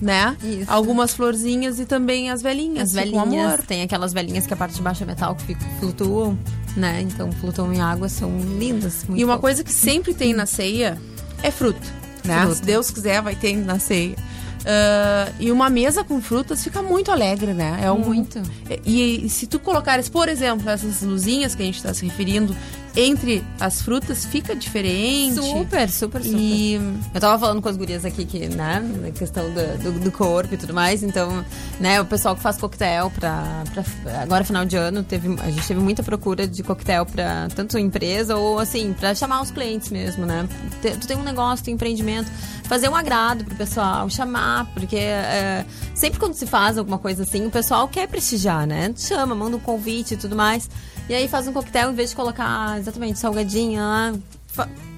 né? 0.00 0.36
Algumas 0.66 1.12
florzinhas 1.14 1.78
e 1.78 1.84
também 1.84 2.30
as 2.30 2.42
velhinhas. 2.42 2.88
As 2.88 2.92
velhinhas, 2.94 3.52
amor. 3.54 3.62
tem 3.62 3.82
aquelas 3.82 4.12
velhinhas 4.12 4.44
que 4.46 4.52
a 4.52 4.56
parte 4.56 4.74
de 4.74 4.82
baixo 4.82 5.04
é 5.04 5.06
metal 5.06 5.36
que 5.36 5.54
flutuam, 5.78 6.36
né? 6.76 7.00
Então 7.02 7.30
flutuam 7.32 7.72
em 7.72 7.80
água, 7.80 8.08
são 8.08 8.38
lindas. 8.58 9.04
E 9.08 9.24
uma 9.24 9.34
fofas. 9.34 9.40
coisa 9.40 9.64
que 9.64 9.72
sempre 9.72 10.14
tem 10.14 10.32
na 10.32 10.46
ceia 10.46 10.98
é 11.42 11.50
fruta, 11.50 11.86
né? 12.24 12.40
Fruta. 12.40 12.54
Se 12.56 12.62
Deus 12.62 12.90
quiser, 12.90 13.22
vai 13.22 13.34
ter 13.34 13.56
na 13.56 13.78
ceia. 13.78 14.16
Ah, 14.64 15.30
e 15.38 15.50
uma 15.50 15.68
mesa 15.68 16.04
com 16.04 16.20
frutas 16.20 16.62
fica 16.62 16.82
muito 16.82 17.10
alegre, 17.10 17.52
né? 17.52 17.80
É 17.82 17.90
um, 17.90 17.98
Muito. 17.98 18.40
E, 18.84 19.26
e 19.26 19.28
se 19.28 19.46
tu 19.46 19.58
colocares, 19.58 20.08
por 20.08 20.28
exemplo, 20.28 20.68
essas 20.68 21.02
luzinhas 21.02 21.54
que 21.54 21.62
a 21.62 21.66
gente 21.66 21.76
está 21.76 21.92
se 21.92 22.04
referindo 22.04 22.54
entre 22.94 23.44
as 23.58 23.80
frutas, 23.80 24.24
fica 24.24 24.54
diferente. 24.54 25.34
Super, 25.34 25.88
super, 25.90 26.22
super. 26.22 26.38
E 26.38 26.74
Eu 27.14 27.20
tava 27.20 27.38
falando 27.38 27.62
com 27.62 27.68
as 27.68 27.76
gurias 27.76 28.04
aqui 28.04 28.24
que, 28.24 28.48
né, 28.48 28.80
na 29.00 29.10
questão 29.10 29.50
do, 29.50 29.78
do, 29.78 30.00
do 30.00 30.12
corpo 30.12 30.54
e 30.54 30.56
tudo 30.56 30.74
mais, 30.74 31.02
então, 31.02 31.44
né, 31.80 32.00
o 32.00 32.04
pessoal 32.04 32.36
que 32.36 32.42
faz 32.42 32.56
coquetel 32.56 33.10
pra, 33.10 33.64
pra 33.72 34.22
agora 34.22 34.44
final 34.44 34.64
de 34.64 34.76
ano, 34.76 35.02
teve, 35.02 35.34
a 35.40 35.50
gente 35.50 35.66
teve 35.66 35.80
muita 35.80 36.02
procura 36.02 36.46
de 36.46 36.62
coquetel 36.62 37.06
pra 37.06 37.48
tanto 37.54 37.78
empresa 37.78 38.36
ou 38.36 38.58
assim, 38.58 38.92
pra 38.92 39.14
chamar 39.14 39.42
os 39.42 39.50
clientes 39.50 39.90
mesmo, 39.90 40.26
né? 40.26 40.46
Tu 40.82 41.06
tem 41.06 41.16
um 41.16 41.22
negócio, 41.22 41.64
tem 41.64 41.74
um 41.74 41.76
empreendimento, 41.76 42.30
fazer 42.64 42.88
um 42.88 42.94
agrado 42.94 43.44
pro 43.44 43.54
pessoal, 43.54 44.08
chamar, 44.10 44.66
porque 44.74 44.96
é, 44.96 45.64
sempre 45.94 46.18
quando 46.18 46.34
se 46.34 46.46
faz 46.46 46.76
alguma 46.76 46.98
coisa 46.98 47.22
assim, 47.22 47.46
o 47.46 47.50
pessoal 47.50 47.88
quer 47.88 48.06
prestigiar, 48.06 48.66
né? 48.66 48.92
Chama, 48.96 49.34
manda 49.34 49.56
um 49.56 49.60
convite 49.60 50.14
e 50.14 50.16
tudo 50.16 50.36
mais. 50.36 50.68
E 51.08 51.14
aí 51.14 51.28
faz 51.28 51.46
um 51.48 51.52
coquetel 51.52 51.90
em 51.90 51.94
vez 51.94 52.10
de 52.10 52.16
colocar 52.16 52.78
exatamente 52.78 53.18
salgadinha 53.18 54.14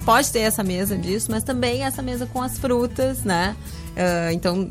Pode 0.04 0.30
ter 0.30 0.40
essa 0.40 0.62
mesa 0.62 0.98
disso, 0.98 1.30
mas 1.30 1.42
também 1.42 1.82
essa 1.82 2.02
mesa 2.02 2.26
com 2.26 2.42
as 2.42 2.58
frutas, 2.58 3.22
né? 3.24 3.56
Ah, 3.96 4.32
então, 4.32 4.68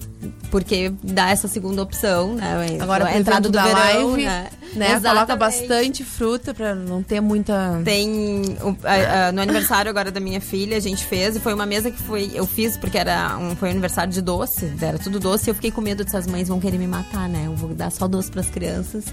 porque 0.51 0.91
dá 1.03 1.29
essa 1.29 1.47
segunda 1.47 1.81
opção, 1.81 2.35
né? 2.35 2.77
agora 2.79 3.05
a 3.05 3.07
pro 3.09 3.17
entrada 3.19 3.49
do 3.49 3.51
da 3.51 3.63
verão, 3.63 4.07
live, 4.11 4.25
né? 4.25 4.47
né? 4.75 4.99
Coloca 4.99 5.35
bastante 5.35 6.03
fruta 6.03 6.53
pra 6.53 6.73
não 6.75 7.01
ter 7.01 7.21
muita. 7.21 7.81
Tem 7.83 8.57
o- 8.61 8.75
a- 8.83 9.27
a- 9.27 9.31
no 9.31 9.41
aniversário 9.41 9.89
agora 9.89 10.11
da 10.11 10.19
minha 10.19 10.41
filha, 10.41 10.77
a 10.77 10.79
gente 10.79 11.03
fez 11.05 11.35
e 11.35 11.39
foi 11.39 11.53
uma 11.53 11.65
mesa 11.65 11.89
que 11.91 12.01
foi 12.01 12.31
eu 12.33 12.45
fiz 12.45 12.75
porque 12.77 12.97
era 12.97 13.37
um 13.37 13.55
foi 13.55 13.69
um 13.69 13.71
aniversário 13.71 14.11
de 14.11 14.21
doce, 14.21 14.71
era 14.81 14.97
tudo 14.99 15.19
doce 15.19 15.49
e 15.49 15.51
eu 15.51 15.55
fiquei 15.55 15.71
com 15.71 15.81
medo 15.81 16.03
dessas 16.03 16.27
mães 16.27 16.47
vão 16.47 16.59
querer 16.59 16.77
me 16.77 16.87
matar, 16.87 17.27
né? 17.29 17.43
Eu 17.45 17.55
vou 17.55 17.69
dar 17.73 17.91
só 17.91 18.07
doce 18.07 18.29
pras 18.31 18.49
crianças. 18.49 19.05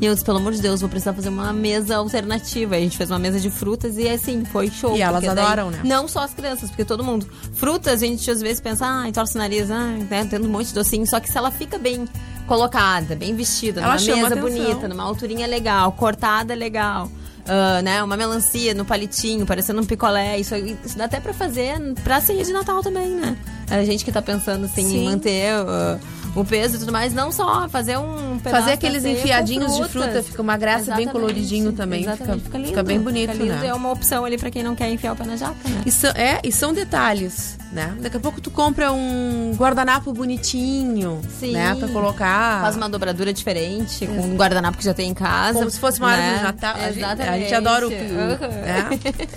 E 0.00 0.04
eu 0.06 0.12
disse, 0.14 0.24
pelo 0.24 0.38
amor 0.38 0.52
de 0.52 0.60
Deus, 0.62 0.80
vou 0.80 0.88
precisar 0.90 1.12
fazer 1.12 1.28
uma 1.28 1.52
mesa 1.52 1.96
alternativa. 1.96 2.74
Aí 2.76 2.80
a 2.82 2.84
gente 2.84 2.96
fez 2.96 3.10
uma 3.10 3.18
mesa 3.18 3.38
de 3.40 3.50
frutas 3.50 3.96
e 3.98 4.08
assim, 4.08 4.44
foi 4.44 4.70
show. 4.70 4.96
E 4.96 5.02
elas 5.02 5.20
porque 5.22 5.34
daí- 5.34 5.44
adoram, 5.44 5.70
né? 5.70 5.80
Não 5.84 6.06
só 6.08 6.20
as 6.20 6.32
crianças, 6.34 6.70
porque 6.70 6.84
todo 6.84 7.02
mundo. 7.04 7.26
Frutas, 7.54 8.02
a 8.02 8.06
gente 8.06 8.30
às 8.30 8.40
vezes 8.40 8.60
pensa, 8.60 8.86
ah, 8.86 9.08
entorce 9.08 9.34
o 9.34 9.38
nariz, 9.38 9.57
ah, 9.70 9.96
né, 10.10 10.26
tendo 10.28 10.46
um 10.46 10.50
monte 10.50 10.68
de 10.68 10.74
docinho, 10.74 11.06
só 11.06 11.20
que 11.20 11.30
se 11.30 11.36
ela 11.36 11.50
fica 11.50 11.78
bem 11.78 12.08
colocada, 12.46 13.14
bem 13.14 13.34
vestida, 13.34 13.80
Ela 13.82 13.96
numa 13.96 14.16
mesa 14.16 14.36
bonita, 14.36 14.88
numa 14.88 15.02
alturinha 15.04 15.46
legal, 15.46 15.92
cortada 15.92 16.54
legal. 16.54 17.10
ah, 17.46 17.82
né, 17.82 18.02
uma 18.02 18.16
melancia 18.16 18.74
no 18.74 18.84
palitinho, 18.84 19.44
parecendo 19.46 19.80
um 19.80 19.84
picolé. 19.84 20.38
Isso, 20.38 20.54
isso 20.56 20.96
dá 20.96 21.04
até 21.04 21.20
pra 21.20 21.32
fazer 21.32 21.74
pra 22.04 22.20
ceia 22.20 22.44
de 22.44 22.52
Natal 22.52 22.82
também, 22.82 23.08
né? 23.08 23.36
A 23.70 23.84
gente 23.84 24.04
que 24.04 24.12
tá 24.12 24.22
pensando 24.22 24.64
assim 24.64 24.88
Sim. 24.88 24.98
em 24.98 25.04
manter 25.04 25.52
ah, 25.52 25.98
o 26.34 26.44
peso 26.44 26.76
e 26.76 26.78
tudo 26.78 26.92
mais, 26.92 27.12
não 27.12 27.32
só 27.32 27.68
fazer 27.68 27.98
um 27.98 28.38
pedaço 28.38 28.62
Fazer 28.62 28.72
aqueles 28.72 29.04
enfiadinhos 29.04 29.76
de 29.76 29.84
fruta, 29.88 30.22
fica 30.22 30.40
uma 30.42 30.56
graça, 30.56 30.94
bem 30.94 31.04
Exatamente, 31.04 31.12
coloridinho 31.12 31.72
também. 31.72 32.02
exatamente, 32.02 32.44
Fica, 32.44 32.58
lindo, 32.58 32.68
fica 32.70 32.82
bem 32.82 33.00
bonito, 33.00 33.32
fica 33.32 33.44
lindo, 33.44 33.56
né? 33.56 33.66
É 33.68 33.74
uma 33.74 33.90
opção 33.90 34.24
ali 34.24 34.38
pra 34.38 34.50
quem 34.50 34.62
não 34.62 34.74
quer 34.74 34.90
enfiar 34.90 35.12
o 35.12 35.16
pé 35.16 35.24
na 35.24 35.36
jaca, 35.36 35.56
né? 35.68 35.82
E 35.84 35.90
são, 35.90 36.10
é, 36.10 36.40
e 36.44 36.52
são 36.52 36.72
detalhes, 36.72 37.58
né? 37.72 37.96
Daqui 38.00 38.16
a 38.16 38.20
pouco 38.20 38.40
tu 38.40 38.50
compra 38.50 38.92
um 38.92 39.54
guardanapo 39.56 40.12
bonitinho, 40.12 41.20
Sim. 41.40 41.52
né? 41.52 41.74
Pra 41.74 41.88
colocar. 41.88 42.62
Faz 42.62 42.76
uma 42.76 42.88
dobradura 42.88 43.32
diferente, 43.32 44.06
com 44.06 44.20
um 44.20 44.36
guardanapo 44.36 44.78
que 44.78 44.84
já 44.84 44.94
tem 44.94 45.10
em 45.10 45.14
casa. 45.14 45.58
Como 45.58 45.70
se 45.70 45.78
fosse 45.80 45.98
uma 45.98 46.10
árvore 46.10 46.30
né? 46.30 46.36
de 46.38 46.42
Natal. 46.44 46.74
A 46.74 46.78
gente, 46.86 46.98
Exatamente. 46.98 47.28
a 47.28 47.38
gente 47.38 47.54
adora 47.54 47.86
o. 47.86 47.90
Uhum. 47.90 47.96
né? 47.96 48.88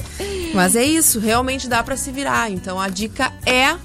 Mas 0.54 0.76
é 0.76 0.84
isso, 0.84 1.20
realmente 1.20 1.68
dá 1.68 1.82
pra 1.84 1.96
se 1.98 2.12
virar. 2.12 2.52
Então 2.52 2.80
a 2.80 2.89
dica 2.89 3.32
é 3.46 3.76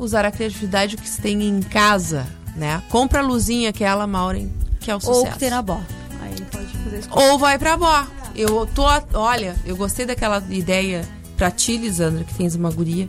usar 0.00 0.24
a 0.24 0.32
criatividade 0.32 0.96
que 0.96 1.08
se 1.08 1.20
tem 1.20 1.42
em 1.42 1.60
casa, 1.60 2.26
né? 2.56 2.82
Compra 2.88 3.20
a 3.20 3.22
luzinha 3.22 3.70
aquela, 3.70 4.06
Maureen, 4.06 4.52
que 4.80 4.90
é 4.90 4.96
o 4.96 5.00
sucesso. 5.00 5.18
Ou 5.20 5.26
que 5.26 5.38
tem 5.38 5.50
na 5.50 5.62
bó. 5.62 5.80
Aí 6.22 6.34
pode 6.50 6.66
fazer 6.66 6.98
isso. 6.98 7.08
Ou 7.12 7.38
vai 7.38 7.58
pra 7.58 7.76
Bó. 7.76 8.06
Eu 8.34 8.66
tô. 8.74 8.84
Olha, 9.14 9.54
eu 9.64 9.76
gostei 9.76 10.06
daquela 10.06 10.42
ideia 10.50 11.06
pra 11.36 11.50
ti, 11.50 11.76
Lisandra, 11.76 12.24
que 12.24 12.34
tens 12.34 12.54
uma 12.54 12.70
guria 12.70 13.08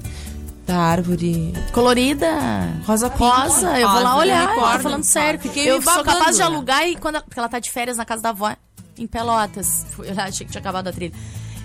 da 0.65 0.77
árvore. 0.77 1.53
Colorida. 1.71 2.27
Rosa 2.85 3.09
pink. 3.09 3.23
Rosa, 3.23 3.79
eu 3.79 3.89
vou 3.89 4.01
lá 4.01 4.17
olhar, 4.17 4.49
eu 4.49 4.55
tô 4.55 4.79
falando 4.79 5.03
sério. 5.03 5.39
Fiquei 5.39 5.69
eu 5.69 5.79
me 5.79 5.83
sou 5.83 5.93
babando, 5.93 6.17
capaz 6.17 6.35
de 6.35 6.41
né? 6.41 6.47
alugar 6.47 6.87
e 6.87 6.95
quando 6.95 7.15
ela, 7.15 7.23
porque 7.23 7.39
ela 7.39 7.49
tá 7.49 7.59
de 7.59 7.71
férias 7.71 7.97
na 7.97 8.05
casa 8.05 8.21
da 8.21 8.29
avó, 8.29 8.55
em 8.97 9.07
Pelotas. 9.07 9.85
Eu 9.99 10.19
achei 10.19 10.45
que 10.45 10.51
tinha 10.51 10.61
acabado 10.61 10.87
a 10.87 10.91
trilha. 10.91 11.13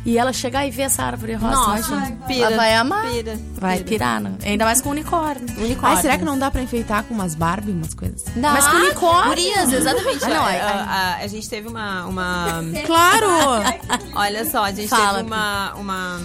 E 0.06 0.16
ela 0.16 0.32
chegar 0.32 0.64
e 0.66 0.70
ver 0.70 0.82
essa 0.82 1.02
árvore 1.02 1.34
rosa, 1.34 1.54
Nossa, 1.56 1.94
imagina. 1.94 2.16
pira, 2.28 2.46
ela 2.46 2.56
vai 2.56 2.74
amar. 2.76 3.10
pira, 3.10 3.38
vai 3.58 3.76
pira. 3.78 3.88
pirar, 3.88 4.20
né? 4.20 4.32
Ainda 4.44 4.64
mais 4.64 4.80
com 4.80 4.90
unicórnio. 4.90 5.44
Unicórnio. 5.58 5.96
Ai, 5.96 6.00
será 6.00 6.16
que 6.16 6.24
não 6.24 6.38
dá 6.38 6.48
pra 6.50 6.62
enfeitar 6.62 7.02
com 7.02 7.12
umas 7.12 7.34
Barbie, 7.34 7.72
umas 7.72 7.92
coisas? 7.92 8.22
Dá. 8.36 8.52
Mas 8.52 8.66
com 8.68 8.76
unicórnio. 8.76 9.24
Gurias, 9.30 9.72
exatamente. 9.72 10.24
Ah, 10.24 10.28
não, 10.28 10.46
a, 10.46 10.52
é- 10.52 10.60
a- 10.60 10.84
a- 10.84 11.16
a 11.24 11.26
gente 11.26 11.48
teve 11.50 11.66
uma. 11.68 12.06
uma... 12.06 12.62
Claro! 12.86 13.26
Olha 14.14 14.48
só, 14.48 14.62
a 14.64 14.70
gente 14.72 14.88
Fala, 14.88 15.18
teve 15.18 15.26
uma, 15.26 15.74
uma, 15.74 16.20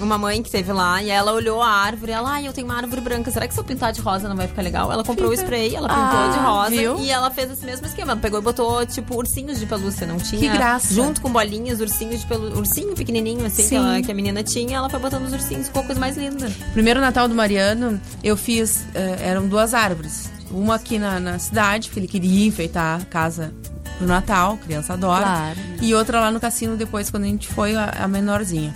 uma 0.00 0.18
mãe 0.18 0.42
que 0.42 0.50
teve 0.50 0.72
lá 0.72 1.02
e 1.02 1.10
ela 1.10 1.32
olhou 1.32 1.62
a 1.62 1.68
árvore. 1.68 2.12
Ela, 2.12 2.30
ai, 2.32 2.46
eu 2.48 2.52
tenho 2.52 2.66
uma 2.66 2.76
árvore 2.76 3.00
branca. 3.00 3.30
Será 3.30 3.46
que 3.48 3.54
se 3.54 3.60
eu 3.60 3.64
pintar 3.64 3.92
de 3.92 4.00
rosa 4.00 4.28
não 4.28 4.36
vai 4.36 4.46
ficar 4.48 4.62
legal? 4.62 4.92
Ela 4.92 5.02
comprou 5.04 5.30
o 5.30 5.34
spray, 5.34 5.74
ela 5.74 5.88
pintou 5.88 6.02
Ah, 6.04 6.28
de 6.32 6.38
rosa 6.38 6.70
viu? 6.70 6.98
e 7.00 7.10
ela 7.10 7.30
fez 7.30 7.50
esse 7.50 7.64
mesmo 7.64 7.86
esquema. 7.86 8.16
Pegou 8.16 8.38
e 8.40 8.42
botou, 8.42 8.84
tipo, 8.86 9.16
ursinhos 9.16 9.58
de 9.58 9.66
pelúcia. 9.66 10.06
Não 10.06 10.16
tinha. 10.18 10.40
Que 10.40 10.48
graça. 10.48 10.92
Junto 10.94 11.20
com 11.20 11.30
bolinhas, 11.32 11.80
ursinhos 11.80 12.20
de 12.20 12.26
pelúcia. 12.26 12.58
Ursinho 12.58 12.94
pequenininho, 12.94 13.44
assim, 13.46 13.68
que, 13.68 13.74
ela- 13.74 14.00
que 14.02 14.10
a 14.10 14.14
menina 14.14 14.42
tinha. 14.42 14.76
Ela 14.78 14.88
foi 14.90 14.98
botando 15.00 15.24
os 15.26 15.32
ursinhos, 15.32 15.66
ficou 15.66 15.82
a 15.82 15.86
coisa 15.86 16.00
mais 16.00 16.16
linda. 16.16 16.50
Primeiro 16.72 17.00
Natal 17.00 17.28
do 17.28 17.34
Mariano, 17.34 18.00
eu 18.22 18.36
fiz. 18.36 18.84
eh, 18.94 19.16
eram 19.20 19.46
duas 19.48 19.72
árvores. 19.74 20.30
Uma 20.50 20.76
aqui 20.76 20.98
na, 20.98 21.18
na 21.18 21.38
cidade, 21.38 21.88
porque 21.88 21.98
ele 22.00 22.06
queria 22.08 22.46
enfeitar 22.46 23.00
a 23.00 23.04
casa 23.04 23.52
pro 23.98 24.06
Natal, 24.06 24.56
criança 24.64 24.92
adora. 24.92 25.22
Claro. 25.24 25.58
E 25.82 25.94
outra 25.94 26.20
lá 26.20 26.30
no 26.30 26.38
cassino 26.38 26.76
depois, 26.76 27.10
quando 27.10 27.24
a 27.24 27.26
gente 27.26 27.48
foi, 27.48 27.74
a, 27.74 27.90
a 28.00 28.06
menorzinha. 28.08 28.74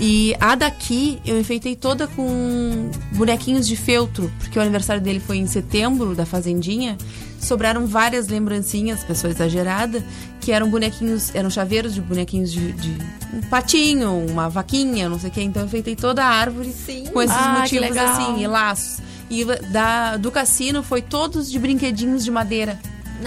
E 0.00 0.34
a 0.40 0.54
daqui 0.54 1.20
eu 1.24 1.38
enfeitei 1.38 1.76
toda 1.76 2.06
com 2.08 2.90
bonequinhos 3.12 3.66
de 3.66 3.76
feltro, 3.76 4.32
porque 4.38 4.58
o 4.58 4.62
aniversário 4.62 5.02
dele 5.02 5.20
foi 5.20 5.36
em 5.36 5.46
setembro, 5.46 6.14
da 6.14 6.26
Fazendinha. 6.26 6.96
Sobraram 7.38 7.86
várias 7.86 8.28
lembrancinhas, 8.28 9.02
pessoa 9.04 9.32
exagerada, 9.32 10.02
que 10.40 10.52
eram 10.52 10.70
bonequinhos, 10.70 11.34
eram 11.34 11.50
chaveiros 11.50 11.92
de 11.94 12.00
bonequinhos 12.00 12.52
de, 12.52 12.72
de 12.72 12.96
um 13.34 13.40
patinho, 13.42 14.24
uma 14.30 14.48
vaquinha, 14.48 15.08
não 15.08 15.18
sei 15.18 15.28
o 15.28 15.32
que. 15.32 15.42
Então 15.42 15.62
eu 15.62 15.66
enfeitei 15.66 15.96
toda 15.96 16.24
a 16.24 16.28
árvore 16.28 16.72
com 17.12 17.20
esses 17.20 17.36
Ah, 17.36 17.58
motivos 17.60 17.96
assim, 17.96 18.42
e 18.42 18.46
laços. 18.46 18.98
E 19.28 19.44
da, 19.70 20.16
do 20.16 20.30
cassino 20.30 20.82
foi 20.82 21.02
todos 21.02 21.50
de 21.50 21.58
brinquedinhos 21.58 22.22
de 22.24 22.30
madeira. 22.30 22.78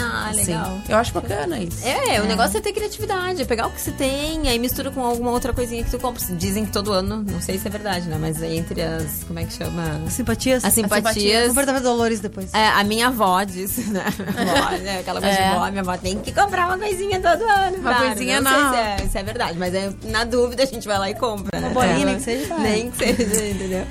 Ah, 0.04 0.30
Assim. 0.30 0.46
legal. 0.46 0.80
Eu 0.90 0.98
acho 0.98 1.14
bacana 1.14 1.60
isso. 1.60 1.86
É, 1.86 2.22
o 2.22 2.26
negócio 2.26 2.58
é 2.58 2.62
ter 2.62 2.72
criatividade, 2.74 3.42
é 3.42 3.46
pegar 3.46 3.68
o 3.68 3.72
que 3.72 3.82
você 3.82 3.92
tem, 3.92 4.48
aí 4.48 4.58
mistura 4.60 4.92
com 4.92 5.04
alguma 5.04 5.32
outra 5.32 5.54
coisinha 5.54 5.84
que 5.84 5.92
tu 5.92 6.00
compra. 6.00 6.22
Dizem 6.36 6.66
que 6.66 6.72
todo 6.72 6.92
ano, 6.92 7.24
não 7.30 7.42
sei 7.42 7.58
se 7.58 7.68
é 7.68 7.72
verdade, 7.72 8.08
né? 8.08 8.18
Mas 8.20 8.42
aí 8.42 8.58
entre 8.58 8.82
as. 8.82 9.24
Como 9.26 9.40
é 9.40 9.44
que 9.46 9.54
chama? 9.54 10.02
Simpatias? 10.10 10.64
As 10.66 10.74
simpatias. 10.74 11.46
Vou 11.48 11.56
perguntar 11.56 11.74
pra 11.74 11.80
Dolores 11.82 12.20
depois. 12.20 12.54
É, 12.54 12.68
a 12.70 12.84
minha 12.84 13.08
avó 13.08 13.44
disse, 13.44 13.82
né? 13.92 14.04
Avó, 14.06 14.78
né? 14.78 15.00
Aquela 15.00 15.22
coisa 15.22 15.36
É. 15.36 15.50
de 15.52 15.56
vó, 15.56 15.70
minha 15.70 15.82
avó 15.82 15.98
tem 15.98 16.20
que 16.20 16.32
comprar 16.32 16.68
uma 16.68 16.78
coisinha 16.78 17.20
todo 17.20 17.44
ano. 17.44 17.78
Uma 17.78 17.94
claro. 17.94 18.06
coisinha 18.08 18.42
não. 18.42 18.52
não. 18.52 18.74
sei 18.74 18.84
se 18.98 19.04
é, 19.04 19.10
se 19.10 19.18
é 19.18 19.24
verdade, 19.24 19.58
mas 19.58 19.74
é, 19.74 19.92
na 20.06 20.24
dúvida 20.24 20.64
a 20.64 20.66
gente 20.66 20.88
vai 20.88 20.98
lá 20.98 21.10
e 21.10 21.16
compra. 21.16 21.58
Uma 21.60 21.70
bolinha, 21.70 22.06
nem 22.06 22.16
que 22.16 22.22
seja. 22.24 22.58
Nem 22.58 22.92
que 22.92 22.98
seja, 22.98 23.48
entendeu? 23.48 23.86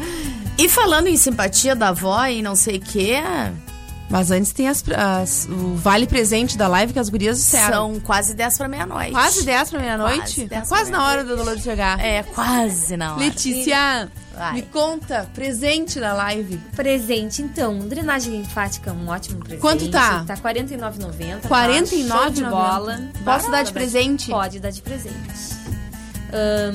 E 0.56 0.68
falando 0.68 1.08
em 1.08 1.16
simpatia 1.16 1.74
da 1.74 1.88
avó 1.88 2.24
e 2.26 2.40
não 2.40 2.54
sei 2.54 2.76
o 2.76 2.80
que, 2.80 3.14
Mas 4.14 4.30
antes 4.30 4.52
tem 4.52 4.68
as, 4.68 4.84
as- 4.96 5.48
o 5.50 5.74
vale 5.74 6.06
presente 6.06 6.56
da 6.56 6.68
live 6.68 6.92
que 6.92 7.00
as 7.00 7.08
gurias 7.08 7.36
disseram. 7.36 7.68
são 7.94 7.98
quase 8.00 8.32
10 8.32 8.56
pra 8.56 8.68
meia-noite. 8.68 9.10
Quase 9.10 9.44
10 9.44 9.70
pra 9.70 9.80
meia-noite? 9.80 10.18
Quase 10.20 10.48
Tá 10.48 10.54
10 10.56 10.68
Quase 10.68 10.90
pra 10.92 10.98
na 11.00 11.08
hora 11.08 11.24
do 11.24 11.36
Dolores 11.36 11.64
chegar. 11.64 11.98
É, 11.98 12.22
quase 12.22 12.96
na 12.96 13.14
hora. 13.16 13.24
Letícia, 13.24 14.08
Vai. 14.32 14.52
me 14.52 14.62
conta, 14.62 15.28
presente 15.34 15.98
da 15.98 16.12
live. 16.12 16.58
Presente, 16.76 17.42
então, 17.42 17.76
drenagem 17.80 18.34
linfática 18.36 18.90
é 18.90 18.92
um 18.92 19.08
ótimo 19.08 19.40
presente. 19.40 19.60
Quanto 19.60 19.90
tá? 19.90 20.22
Tá 20.24 20.34
R$ 20.34 20.40
49,90. 20.42 21.40
tá? 21.40 21.48
49,90. 21.48 22.06
Show 22.06 22.30
de 22.30 22.44
bola. 22.44 23.00
Posso 23.24 23.50
dar 23.50 23.64
de 23.64 23.72
Barato, 23.72 23.72
presente? 23.72 24.30
Pode 24.30 24.60
dar 24.60 24.70
de 24.70 24.80
presente. 24.80 25.64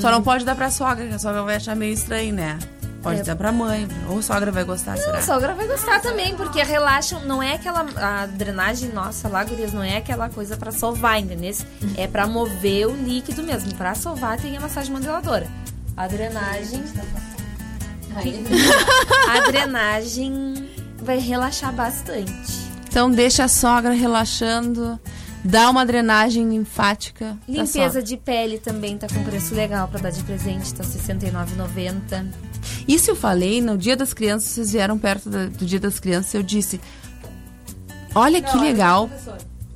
Só 0.01 0.11
não 0.11 0.21
pode 0.21 0.43
dar 0.43 0.55
pra 0.55 0.69
sogra, 0.69 1.07
que 1.07 1.13
a 1.13 1.19
sogra 1.19 1.41
vai 1.43 1.55
achar 1.55 1.73
meio 1.75 1.93
estranho, 1.93 2.33
né? 2.33 2.59
Pode 3.01 3.21
É. 3.21 3.23
dar 3.23 3.35
pra 3.35 3.51
mãe. 3.51 3.87
Ou 4.09 4.19
a 4.19 4.21
sogra 4.21 4.51
vai 4.51 4.63
gostar, 4.65 4.95
Não, 4.97 5.03
será? 5.03 5.17
a 5.19 5.21
sogra 5.21 5.53
vai 5.55 5.67
gostar 5.67 6.01
também, 6.01 6.35
porque 6.35 6.61
relaxam. 6.61 7.21
Não 7.25 7.41
é 7.41 7.53
aquela. 7.53 7.85
A 7.95 8.25
drenagem 8.25 8.89
nossa 8.89 9.27
lá, 9.29 9.43
gurias, 9.43 9.71
não 9.71 9.81
é 9.83 9.97
aquela 9.97 10.27
coisa 10.29 10.57
pra 10.57 10.71
sovar, 10.71 11.19
entendeu? 11.19 11.55
É 11.97 12.07
pra 12.07 12.27
mover 12.27 12.87
o 12.87 12.95
líquido 12.95 13.41
mesmo. 13.43 13.73
Pra 13.75 13.95
sovar 13.95 14.37
tem 14.39 14.57
a 14.57 14.59
massagem 14.59 14.91
modeladora. 14.91 15.47
A 15.95 16.07
drenagem. 16.07 16.83
a 19.29 19.39
drenagem 19.51 20.67
vai 21.01 21.19
relaxar 21.19 21.71
bastante. 21.73 22.33
Então 22.87 23.09
deixa 23.09 23.43
a 23.43 23.47
sogra 23.47 23.91
relaxando, 23.93 24.99
dá 25.43 25.69
uma 25.69 25.85
drenagem 25.85 26.49
linfática. 26.49 27.37
Limpeza 27.47 28.01
de 28.01 28.17
pele 28.17 28.57
também 28.57 28.97
tá 28.97 29.07
com 29.07 29.23
preço 29.23 29.53
legal 29.53 29.87
pra 29.87 29.99
dar 30.01 30.09
de 30.09 30.23
presente, 30.23 30.73
tá 30.73 30.83
R$ 30.83 30.89
69,90. 30.89 32.25
Isso 32.87 33.09
eu 33.11 33.15
falei 33.15 33.61
no 33.61 33.77
Dia 33.77 33.95
das 33.95 34.13
Crianças, 34.13 34.49
vocês 34.49 34.71
vieram 34.71 34.97
perto 34.97 35.29
da- 35.29 35.45
do 35.47 35.65
Dia 35.65 35.79
das 35.79 35.99
Crianças, 35.99 36.33
eu 36.33 36.43
disse: 36.43 36.79
Olha 38.15 38.41
que 38.41 38.57
legal. 38.57 39.09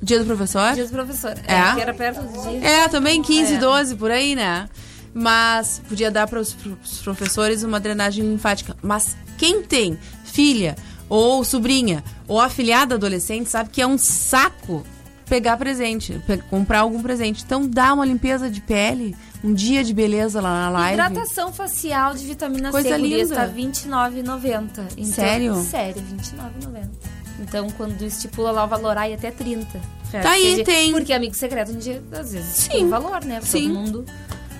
Dia 0.02 0.18
do 0.18 0.24
professor? 0.26 0.74
Dia 0.74 0.84
do 0.86 0.90
professor. 0.92 1.34
É? 1.46 1.54
É, 1.54 1.74
que 1.74 1.80
era 1.80 1.94
perto 1.94 2.20
do 2.22 2.50
dia. 2.60 2.68
É, 2.68 2.88
também 2.88 3.22
15, 3.22 3.54
É. 3.54 3.58
12, 3.58 3.94
por 3.96 4.10
aí, 4.10 4.34
né? 4.34 4.68
Mas 5.14 5.80
podia 5.88 6.10
dar 6.10 6.26
para 6.26 6.40
os 6.40 6.54
professores 7.02 7.62
uma 7.62 7.78
drenagem 7.80 8.24
linfática. 8.24 8.76
Mas 8.82 9.16
quem 9.38 9.62
tem 9.62 9.98
filha 10.24 10.76
ou 11.08 11.44
sobrinha 11.44 12.02
ou 12.26 12.40
afilhada 12.40 12.96
adolescente 12.96 13.48
sabe 13.48 13.70
que 13.70 13.80
é 13.80 13.86
um 13.86 13.96
saco 13.96 14.84
pegar 15.34 15.56
presente, 15.56 16.20
pe- 16.26 16.38
comprar 16.48 16.80
algum 16.80 17.02
presente. 17.02 17.42
Então 17.44 17.66
dá 17.68 17.92
uma 17.92 18.04
limpeza 18.04 18.48
de 18.48 18.60
pele, 18.60 19.16
um 19.42 19.52
dia 19.52 19.82
de 19.82 19.92
beleza 19.92 20.40
lá 20.40 20.50
na 20.66 20.70
live. 20.70 20.92
Hidratação 21.00 21.52
facial 21.52 22.14
de 22.14 22.24
vitamina 22.24 22.70
Coisa 22.70 22.90
C, 22.90 22.98
linda. 22.98 23.34
tá 23.34 23.42
R$ 23.46 23.52
29,90. 23.62 24.70
Então, 24.96 25.04
Sério? 25.04 25.54
Sério, 25.56 26.00
R$ 26.00 26.16
29,90. 26.16 26.88
Então, 27.40 27.68
quando 27.76 28.00
estipula 28.02 28.52
lá 28.52 28.64
o 28.64 28.68
valor, 28.68 28.96
aí 28.96 29.12
até 29.12 29.32
30. 29.32 29.66
Tá 30.22 30.30
aí, 30.30 30.62
tem. 30.62 30.92
Porque 30.92 31.12
amigo 31.12 31.34
secreto, 31.34 31.72
um 31.72 31.78
dia, 31.78 32.00
às 32.12 32.32
vezes, 32.32 32.46
Sim. 32.54 32.70
tem 32.70 32.88
valor, 32.88 33.24
né? 33.24 33.40
Sim. 33.42 33.66
Todo 33.68 33.74
mundo. 33.74 34.04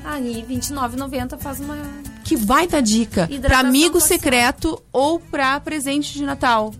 Aí, 0.04 0.44
R$ 0.48 0.56
29,90 0.56 1.38
faz 1.38 1.60
uma... 1.60 1.76
Que 2.24 2.36
baita 2.36 2.82
dica. 2.82 3.26
Pra 3.28 3.36
Hidratação 3.36 3.68
amigo 3.68 4.00
facial. 4.00 4.18
secreto 4.18 4.82
ou 4.92 5.20
pra 5.20 5.60
presente 5.60 6.12
de 6.12 6.24
Natal. 6.24 6.74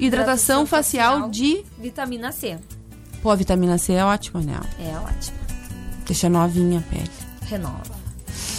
Hidratação, 0.00 0.66
facial, 0.66 1.28
de. 1.30 1.62
Vitamina 1.78 2.32
C. 2.32 2.58
Pô, 3.22 3.30
a 3.30 3.36
vitamina 3.36 3.76
C 3.78 3.92
é 3.92 4.04
ótima, 4.04 4.40
né? 4.40 4.58
É 4.78 4.96
ótimo. 4.98 5.38
Deixa 6.06 6.28
novinha 6.28 6.78
a 6.80 6.82
pele. 6.82 7.10
Renova. 7.46 8.00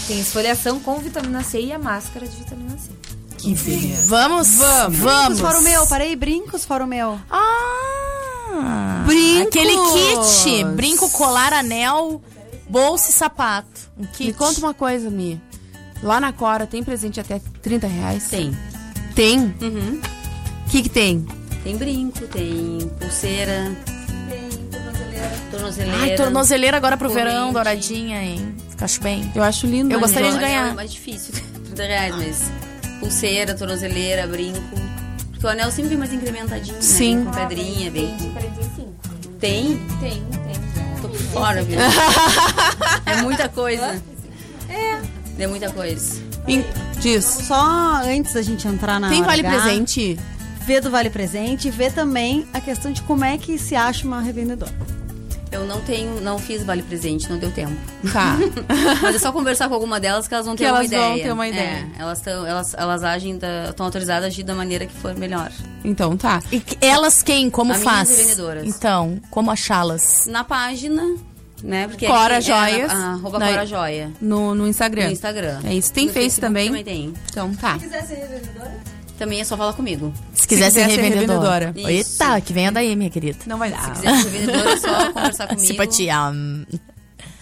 Tem 0.07 0.20
esfoliação 0.20 0.80
com 0.80 0.99
vitamina 0.99 1.43
C 1.43 1.62
e 1.62 1.74
a 1.74 1.80
máscara 1.80 2.28
de 2.28 2.36
vitamina 2.36 2.78
C. 2.78 2.91
Que 3.38 3.55
beleza. 3.55 4.09
Vamos? 4.09 4.55
Vamos. 4.55 4.99
Vamos. 4.99 5.28
Brincos 5.28 5.39
fora 5.39 5.59
o 5.59 5.62
meu, 5.64 5.88
parei, 5.88 6.16
brincos 6.16 6.66
fora 6.66 6.84
o 6.84 6.88
meu. 6.88 7.20
Ah, 7.30 9.03
Brincos. 9.05 9.47
Aquele 9.47 9.74
kit. 9.76 10.64
Brinco, 10.76 11.09
colar, 11.09 11.53
anel, 11.53 12.22
bolsa 12.70 13.09
e 13.09 13.14
sapato. 13.14 13.89
Um 13.97 14.05
kit. 14.05 14.26
Me 14.26 14.34
conta 14.34 14.59
uma 14.59 14.74
coisa, 14.74 15.09
Mi. 15.09 15.41
Lá 16.03 16.20
na 16.20 16.34
Cora 16.34 16.66
tem 16.68 16.84
presente 16.84 17.20
até 17.20 17.39
30 17.62 17.88
reais? 17.88 18.28
Tem. 18.30 18.57
Tem? 19.16 19.39
Uhum. 19.39 20.01
O 20.66 20.70
que 20.70 20.84
que 20.84 20.89
tem? 20.89 21.26
Tem 21.64 21.78
brinco, 21.78 22.28
tem 22.28 22.80
pulseira. 22.99 23.72
Tornozeleira. 25.49 25.97
Ai, 26.01 26.15
tornozeleira 26.15 26.78
agora 26.78 26.97
pro 26.97 27.09
corrente. 27.09 27.28
verão, 27.28 27.53
douradinha, 27.53 28.22
hein? 28.24 28.55
Acho 28.80 29.01
bem. 29.01 29.32
Eu 29.36 29.43
acho 29.43 29.67
lindo. 29.67 29.93
Eu 29.93 29.99
né, 29.99 30.01
gostaria 30.01 30.30
de 30.32 30.38
Mi? 30.38 30.43
É 30.43 30.47
ganhar. 30.47 30.74
mais 30.76 30.91
difícil, 30.91 31.34
30 31.65 31.84
reais, 31.84 32.15
mas 32.15 32.51
pulseira, 32.99 33.53
tornozeleira, 33.53 34.28
brinco. 34.28 34.59
Porque 35.32 35.45
o 35.45 35.49
anel 35.49 35.72
sempre 35.72 35.89
vem 35.89 35.97
mais 35.97 36.13
incrementadinho, 36.13 36.82
Sim. 36.82 37.17
né? 37.17 37.26
Com 37.26 37.32
pedrinha, 37.32 37.91
bem. 37.91 38.15
Tem? 39.39 39.78
Tem, 39.99 40.11
tem. 40.22 40.24
Tô 41.01 41.09
por 41.09 41.17
fora, 41.17 41.63
viu? 41.63 41.80
é 43.05 43.22
muita 43.22 43.49
coisa. 43.49 44.01
É. 44.69 44.99
É 45.43 45.47
muita 45.47 45.72
coisa. 45.72 46.22
Diz. 46.99 47.26
Só 47.26 48.01
antes 48.03 48.34
da 48.34 48.41
gente 48.41 48.67
entrar 48.67 48.99
na 48.99 49.09
Tem 49.09 49.24
vale 49.24 49.45
H, 49.45 49.49
presente? 49.49 50.19
Vê 50.65 50.80
do 50.80 50.91
vale 50.91 51.09
presente 51.09 51.67
e 51.67 51.72
vê 51.72 51.89
também 51.89 52.45
a 52.53 52.61
questão 52.61 52.91
de 52.91 53.01
como 53.01 53.26
é 53.26 53.38
que 53.38 53.57
se 53.57 53.76
acha 53.76 54.05
uma 54.05 54.22
revendedora. 54.22 54.72
Eu 55.52 55.66
não 55.66 55.82
tenho, 55.82 56.22
não 56.22 56.39
fiz 56.39 56.64
vale 56.64 56.82
presente, 56.82 57.30
não 57.30 57.38
deu 57.38 57.52
tempo. 57.52 57.76
Tá. 58.14 58.38
Mas 59.02 59.16
é 59.16 59.20
só 59.20 59.32
conversar 59.34 59.68
com 59.68 59.74
alguma 59.76 59.99
delas 59.99 60.26
que 60.28 60.34
elas 60.34 60.45
vão 60.45 60.56
Que 60.56 60.64
ter 60.64 60.70
uma 60.70 60.78
elas 60.78 60.88
ideia. 60.88 61.08
vão 61.10 61.20
ter 61.20 61.32
uma 61.34 61.47
ideia. 61.47 61.89
É, 61.97 62.02
elas 62.02 62.18
estão, 62.20 62.47
elas, 62.47 62.74
elas 62.74 63.04
agem, 63.04 63.38
estão 63.70 63.86
autorizadas 63.86 64.24
a 64.24 64.28
agir 64.28 64.43
da 64.43 64.56
maneira 64.56 64.86
que 64.86 64.93
for 64.93 65.14
melhor. 65.16 65.52
Então 65.84 66.16
tá. 66.16 66.41
E 66.52 66.60
que- 66.62 66.78
elas 66.80 67.22
quem? 67.22 67.49
Como 67.49 67.74
As 67.74 67.80
minhas 67.80 67.93
faz? 67.93 68.10
revendedoras. 68.18 68.66
Então, 68.66 69.20
como 69.30 69.52
achá-las? 69.52 70.26
Na 70.28 70.43
página, 70.45 71.04
né? 71.62 71.88
Porque 71.89 72.08
Cora 72.08 72.38
aqui 72.38 72.47
Joias. 72.47 72.89
É, 72.91 72.95
arroba 72.95 73.39
Na- 73.39 73.47
Cora 73.49 73.66
Joia. 73.66 74.12
No, 74.22 74.56
no 74.56 74.66
Instagram. 74.68 75.08
No 75.08 75.12
Instagram. 75.12 75.60
É 75.66 75.74
isso. 75.74 75.91
Tem 75.91 76.06
No 76.08 76.14
Face 76.14 76.24
Facebook 76.24 76.41
também? 76.47 76.68
Também 76.70 76.84
tem. 76.86 77.14
Então 77.30 77.54
tá. 77.56 77.78
quiser 77.78 78.04
ser 78.06 78.16
revendedora? 78.16 78.72
Também 79.22 79.39
é 79.39 79.43
só 79.43 79.55
falar 79.55 79.74
comigo. 79.74 80.11
Se 80.34 80.47
quiser, 80.47 80.72
ser 80.72 80.88
revendedora. 80.88 81.72
Isso. 81.78 81.88
Eita, 81.88 82.41
que 82.41 82.51
venha 82.51 82.72
daí, 82.72 82.95
minha 82.95 83.11
querida. 83.11 83.38
Não 83.45 83.59
vai 83.59 83.69
dar. 83.69 83.84
Se 83.84 83.91
quiser 83.91 84.15
ser 84.15 84.30
revendedora, 84.32 84.72
é 84.72 84.78
só 84.78 85.13
conversar 85.13 85.47
comigo. 85.47 85.67
Simpatia. 85.67 86.15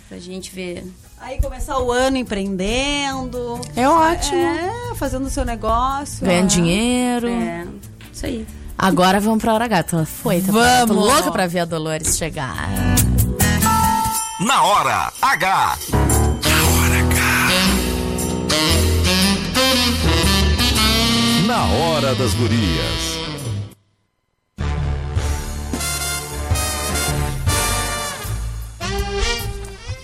Pra 0.09 0.19
gente 0.19 0.51
ver. 0.51 0.83
Aí 1.21 1.41
começar 1.41 1.79
o 1.79 1.89
ano 1.89 2.17
empreendendo. 2.17 3.61
É 3.77 3.87
ótimo. 3.87 4.35
É, 4.41 4.93
fazendo 4.95 5.27
o 5.27 5.29
seu 5.29 5.45
negócio. 5.45 6.25
Ganhando 6.25 6.51
é. 6.51 6.53
dinheiro. 6.53 7.27
É, 7.29 7.65
isso 8.11 8.25
aí. 8.25 8.45
Agora 8.77 9.21
vamos 9.21 9.41
pra 9.41 9.53
hora 9.53 9.65
gata. 9.65 10.03
Foi, 10.03 10.41
tá 10.41 10.51
Vamos. 10.51 10.97
Tô 10.97 11.01
louca 11.01 11.31
pra 11.31 11.47
ver 11.47 11.59
a 11.59 11.65
Dolores 11.65 12.17
chegar. 12.17 12.67
Na 14.41 14.63
hora 14.63 15.13
H. 15.21 15.77
Na 15.93 16.63
hora 16.73 17.09
das 21.59 22.33
gurias. 22.35 23.19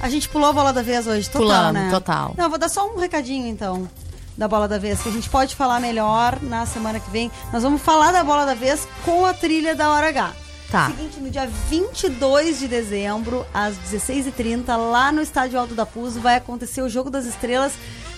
A 0.01 0.09
gente 0.09 0.27
pulou 0.27 0.49
a 0.49 0.53
bola 0.53 0.73
da 0.73 0.81
vez 0.81 1.07
hoje, 1.07 1.29
total, 1.29 1.41
Pulamos, 1.41 1.73
né? 1.73 1.89
total. 1.89 2.35
Não, 2.37 2.49
vou 2.49 2.59
dar 2.59 2.67
só 2.67 2.85
um 2.93 2.99
recadinho, 2.99 3.47
então, 3.47 3.89
da 4.37 4.47
bola 4.47 4.67
da 4.67 4.77
vez, 4.77 5.01
que 5.01 5.07
a 5.07 5.11
gente 5.11 5.29
pode 5.29 5.55
falar 5.55 5.79
melhor 5.79 6.39
na 6.41 6.65
semana 6.65 6.99
que 6.99 7.09
vem. 7.09 7.31
Nós 7.53 7.63
vamos 7.63 7.81
falar 7.81 8.11
da 8.11 8.23
bola 8.23 8.45
da 8.45 8.53
vez 8.53 8.85
com 9.05 9.25
a 9.25 9.33
trilha 9.33 9.75
da 9.75 9.91
hora 9.91 10.09
H. 10.09 10.33
Tá. 10.69 10.87
Seguinte, 10.87 11.19
no 11.19 11.29
dia 11.29 11.47
22 11.69 12.59
de 12.59 12.67
dezembro, 12.67 13.45
às 13.53 13.75
16h30, 13.77 14.75
lá 14.75 15.11
no 15.11 15.21
Estádio 15.21 15.57
Alto 15.57 15.73
da 15.73 15.85
Puso, 15.85 16.19
vai 16.19 16.35
acontecer 16.35 16.81
o 16.81 16.89
Jogo 16.89 17.09
das 17.09 17.25
Estrelas, 17.25 17.73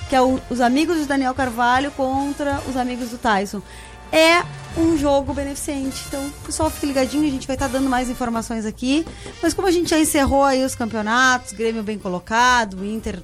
que 0.10 0.16
é 0.16 0.22
o- 0.22 0.40
os 0.50 0.62
amigos 0.62 0.98
de 0.98 1.06
Daniel 1.06 1.34
Carvalho 1.34 1.92
contra 1.92 2.62
os 2.68 2.76
amigos 2.78 3.10
do 3.10 3.18
Tyson. 3.18 3.62
É 4.12 4.42
um 4.80 4.98
jogo 4.98 5.34
beneficente. 5.34 6.04
Então, 6.08 6.32
pessoal, 6.46 6.70
fique 6.70 6.86
ligadinho, 6.86 7.28
a 7.28 7.32
gente 7.32 7.46
vai 7.46 7.56
estar 7.56 7.68
dando 7.68 7.90
mais 7.90 8.10
informações 8.10 8.66
aqui. 8.66 9.06
Mas 9.42 9.54
como 9.54 9.68
a 9.68 9.72
gente 9.72 9.90
já 9.90 10.00
encerrou 10.00 10.44
aí 10.44 10.64
os 10.64 10.76
campeonatos, 10.76 11.52
Grêmio 11.52 11.84
bem 11.84 11.98
colocado, 12.00 12.86
Inter, 12.86 13.22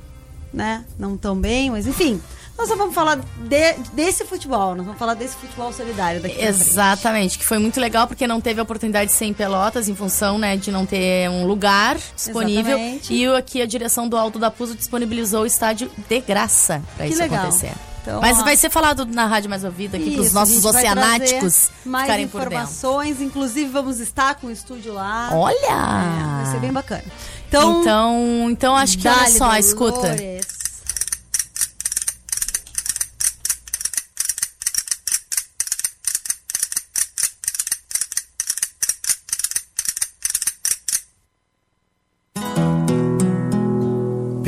né, 0.54 0.84
não 1.00 1.16
tão 1.18 1.36
bem, 1.38 1.72
mas 1.72 1.88
enfim. 1.88 2.22
Nós 2.58 2.68
só 2.70 2.76
vamos 2.76 2.94
falar 2.94 3.16
de- 3.16 3.74
desse 3.94 4.24
futebol, 4.26 4.76
nós 4.76 4.86
vamos 4.86 5.00
falar 5.00 5.16
desse 5.16 5.36
futebol 5.36 5.74
solidário 5.74 6.22
daqui. 6.22 6.40
Exatamente, 6.40 7.38
que 7.40 7.46
foi 7.46 7.58
muito 7.58 7.80
legal 7.80 8.08
porque 8.08 8.28
não 8.28 8.40
teve 8.40 8.60
a 8.60 8.64
oportunidade 8.64 9.10
de 9.10 9.16
ser 9.18 9.26
em 9.26 9.34
Pelotas 9.34 9.90
em 9.90 9.96
função, 9.96 10.38
né, 10.38 10.56
de 10.56 10.72
não 10.72 10.86
ter 10.86 11.30
um 11.30 11.46
lugar 11.46 11.98
disponível. 12.16 12.78
Exatamente. 12.78 13.14
E 13.14 13.28
aqui 13.28 13.62
a 13.62 13.66
direção 13.66 14.08
do 14.08 14.16
Alto 14.16 14.38
da 14.40 14.52
Puso 14.52 14.76
disponibilizou 14.76 15.42
o 15.44 15.46
estádio 15.46 15.90
de 16.08 16.20
graça 16.22 16.82
para 16.96 17.08
isso 17.08 17.18
legal. 17.20 17.42
acontecer. 17.48 17.72
Então, 18.04 18.20
Mas 18.22 18.38
ó. 18.38 18.44
vai 18.44 18.58
ser 18.58 18.70
falado 18.70 19.06
na 19.06 19.26
Rádio 19.26 19.50
Mais 19.50 19.64
Ouvida 19.64 19.96
aqui 19.98 20.12
para 20.12 20.22
os 20.22 20.34
nossos 20.34 20.64
oceanáticos 20.66 21.70
mais 21.86 22.04
ficarem 22.04 22.28
por 22.28 22.42
dentro. 22.42 22.54
informações, 22.56 23.22
inclusive 23.22 23.70
vamos 23.72 24.00
estar 24.02 24.36
com 24.36 24.48
o 24.48 24.52
estúdio 24.52 24.94
lá. 24.94 25.30
Olha! 25.32 25.56
É, 25.56 26.44
vai 26.44 26.52
ser 26.52 26.60
bem 26.60 26.72
bacana. 26.74 27.04
Então, 27.48 27.82
Então, 27.82 28.48
então 28.50 28.76
acho 28.76 28.98
que 28.98 29.08
olha 29.08 29.30
só, 29.30 29.56
escuta. 29.58 30.02
Dolores. 30.02 30.53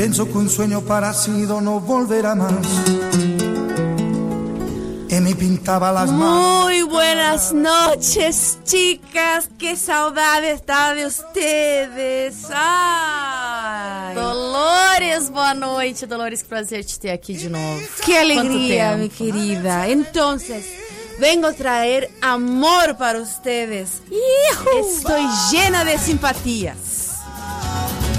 Pienso 0.05 0.27
que 0.27 0.37
un 0.37 0.51
sueño 0.51 0.81
parecido 0.81 1.61
no 1.61 1.79
volverá 1.79 2.35
más. 2.35 2.53
Y 5.09 5.15
me 5.15 5.33
pintaba 5.33 5.91
las 5.91 6.11
manos. 6.11 6.65
Muy 6.65 6.83
buenas 6.83 7.51
noches, 7.51 8.59
chicas. 8.65 9.49
Qué 9.57 9.75
saudade 9.75 10.51
está 10.51 10.93
de 10.93 11.07
ustedes. 11.07 12.35
Ai. 12.51 14.13
Dolores, 14.13 15.31
boa 15.31 15.55
noite. 15.55 16.05
Dolores, 16.05 16.43
que 16.43 16.49
prazer 16.49 16.85
te 16.85 16.99
ter 16.99 17.11
aqui 17.11 17.35
de 17.35 17.49
novo. 17.49 17.79
Que 18.05 18.19
alegría, 18.19 18.95
mi 18.97 19.09
querida. 19.09 19.87
Entonces, 19.87 20.67
vengo 21.19 21.47
a 21.47 21.53
traer 21.53 22.11
amor 22.21 22.95
para 22.95 23.19
ustedes. 23.19 24.03
Estoy 24.79 25.25
llena 25.51 25.83
de 25.83 25.97
simpatías. 25.97 26.94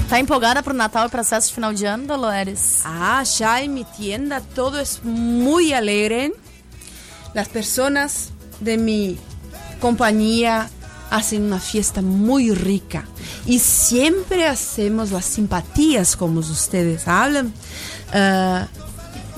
Tá 0.09 0.21
empolgada 0.21 0.63
pro 0.63 0.73
Natal 0.73 1.07
e 1.07 1.09
processo 1.09 1.49
de 1.49 1.53
final 1.53 1.73
de 1.73 1.85
ano, 1.85 2.07
Dolores? 2.07 2.81
Ah, 2.85 3.21
ya 3.23 3.61
en 3.61 3.73
mi 3.73 3.83
tienda 3.83 4.41
todo 4.55 4.79
es 4.79 5.01
muy 5.03 5.73
alegre. 5.73 6.31
Las 7.33 7.49
personas 7.49 8.29
de 8.61 8.77
mi 8.77 9.17
compañía 9.81 10.69
hacen 11.11 11.43
una 11.43 11.59
fiesta 11.59 12.01
muy 12.01 12.51
rica 12.51 13.05
y 13.45 13.59
siempre 13.59 14.47
hacemos 14.47 15.11
las 15.11 15.25
simpatías 15.25 16.15
como 16.15 16.39
ustedes 16.39 17.05
hablan. 17.05 17.53
Ah, 18.13 18.67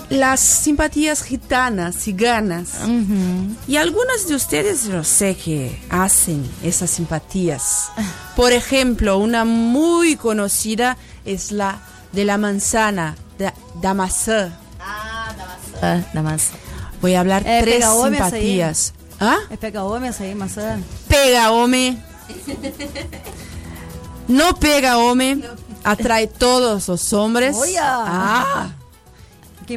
las 0.10 0.40
simpatías 0.40 1.22
gitanas, 1.24 1.96
ciganas. 1.96 2.70
Y 3.68 3.78
algunas 3.78 4.28
de 4.28 4.36
ustedes 4.36 4.86
yo 4.88 5.04
sé 5.04 5.36
que 5.36 5.80
hacen 5.90 6.50
esas 6.64 6.90
simpatías. 6.90 7.92
Por 8.36 8.52
ejemplo, 8.54 9.18
una 9.18 9.46
muy 9.46 10.16
conocida 10.16 10.98
es 11.26 11.52
la 11.52 11.80
de 12.12 12.26
la 12.26 12.38
manzana, 12.38 13.16
de 13.38 13.52
Damasceno. 13.82 14.52
Ah, 15.82 16.02
da 16.14 16.22
massa. 16.22 16.52
Voy 17.02 17.14
a 17.16 17.22
hablar 17.22 17.44
É, 17.46 17.62
tres 17.62 17.76
pega 17.76 17.94
homem 17.94 18.20
essa 18.20 18.36
aí? 18.36 18.42
simpatías. 18.42 18.94
¿Ah? 19.20 19.38
É 19.50 19.56
pega 19.58 19.84
homem 19.84 20.10
essa 20.10 20.24
aí, 20.24 20.36
maçã? 20.36 20.82
Pega 21.08 21.52
hombre. 21.52 21.98
No 24.28 24.54
pega 24.56 24.98
hombre. 24.98 25.44
Atrae 25.84 26.28
todos 26.28 26.88
los 26.88 27.14
hombres. 27.14 27.56
Olha! 27.56 27.82
Ah. 27.84 28.70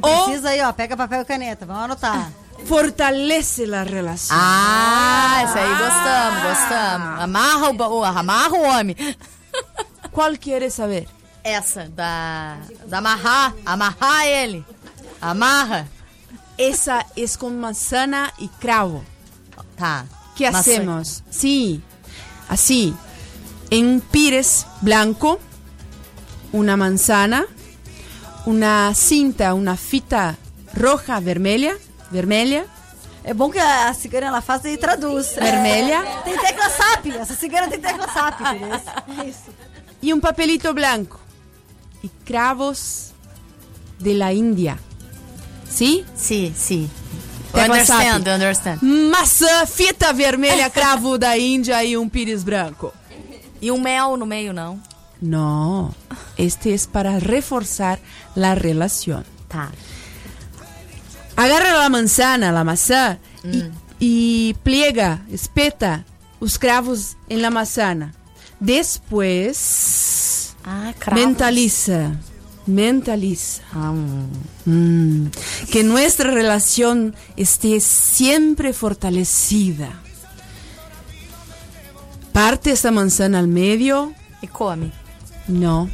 Quem 0.00 0.26
precisa 0.26 0.48
aí, 0.50 0.60
ó, 0.62 0.72
pega 0.72 0.96
papel 0.96 1.20
e 1.20 1.24
caneta, 1.24 1.66
vamos 1.66 1.84
anotar. 1.84 2.30
Fortalece 2.66 3.66
la 3.66 3.84
relación. 3.84 4.38
Ah, 4.40 5.42
esse 5.44 5.58
aí 5.58 5.68
gostamos, 5.70 6.42
gostamos. 6.44 7.20
Amarra 7.20 7.68
o, 7.70 7.72
ba- 7.74 7.88
o- 7.88 8.04
amarra 8.04 8.52
o 8.54 8.62
homem. 8.62 8.96
Qual 10.12 10.36
quieres 10.38 10.74
saber? 10.74 11.08
Essa, 11.44 11.88
da, 11.88 12.58
da 12.86 12.98
amarrar, 12.98 13.52
amarrar 13.66 14.26
ele. 14.26 14.64
Amarra. 15.20 15.86
Esa 16.56 17.04
es 17.16 17.36
con 17.36 17.58
manzana 17.58 18.32
y 18.38 18.48
cravo. 18.48 19.02
Tá. 19.76 20.04
¿Qué 20.36 20.50
Maçã. 20.50 20.58
hacemos? 20.60 21.22
Sí, 21.30 21.82
así. 22.48 22.94
En 23.70 23.86
un 23.86 24.00
pires 24.00 24.66
blanco, 24.80 25.40
una 26.52 26.76
manzana, 26.76 27.44
una 28.46 28.92
cinta, 28.94 29.54
una 29.54 29.76
fita 29.76 30.36
roja, 30.74 31.20
vermelha, 31.20 31.76
vermelha, 32.10 32.66
É 33.24 33.32
bom 33.32 33.50
que 33.50 33.58
a 33.60 33.94
cigana 33.94 34.26
ela 34.26 34.40
faz 34.40 34.64
e 34.64 34.76
traduz. 34.76 35.34
Vermelha. 35.36 36.04
É, 36.04 36.22
tem 36.22 36.36
tecla 36.36 36.68
SAP, 36.68 37.06
essa 37.20 37.34
cigana 37.34 37.68
tem 37.68 37.80
tecla 37.80 38.08
SAP? 38.08 38.40
É 38.40 39.24
isso. 39.30 39.52
y 40.02 40.12
un 40.12 40.20
papelito 40.20 40.74
blanco. 40.74 41.20
Y 42.02 42.08
cravos 42.24 43.12
de 44.00 44.14
la. 44.14 44.30
¿Sí? 45.70 46.04
Sí, 46.16 46.52
sí. 46.56 46.90
Tecla 47.52 47.74
Understand, 47.74 48.28
understand. 48.28 48.82
Maçã, 48.82 49.66
fita 49.66 50.12
vermelha, 50.12 50.68
cravo 50.68 51.16
da 51.16 51.36
Índia 51.36 51.84
y 51.84 51.96
un 51.96 52.10
pires 52.10 52.42
branco. 52.42 52.92
E 53.60 53.70
um 53.70 53.78
mel 53.78 54.16
no 54.16 54.26
meio, 54.26 54.52
não? 54.52 54.80
No, 55.22 55.94
este 56.36 56.74
es 56.74 56.86
para 56.86 57.18
reforzar 57.20 57.98
la 58.34 58.54
relación. 58.54 59.24
Agarra 61.36 61.72
la 61.78 61.88
manzana, 61.88 62.52
la 62.52 62.64
maçã, 62.64 63.18
y, 63.44 63.64
y 63.98 64.54
pliega, 64.62 65.22
espeta 65.30 66.04
os 66.40 66.58
cravos 66.58 67.16
en 67.28 67.40
la 67.40 67.50
manzana. 67.50 68.12
Después, 68.60 70.54
Ah, 70.64 70.92
mentaliza, 71.14 72.12
mentaliza. 72.66 73.62
Mm, 74.64 75.26
que 75.70 75.82
nuestra 75.82 76.30
relación 76.30 77.14
esté 77.36 77.80
siempre 77.80 78.72
fortalecida. 78.72 80.00
Parte 82.32 82.70
esta 82.72 82.90
manzana 82.92 83.38
al 83.40 83.48
medio. 83.48 84.12
E 84.40 84.48
come. 84.48 84.90
No. 85.48 85.88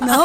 no. 0.00 0.24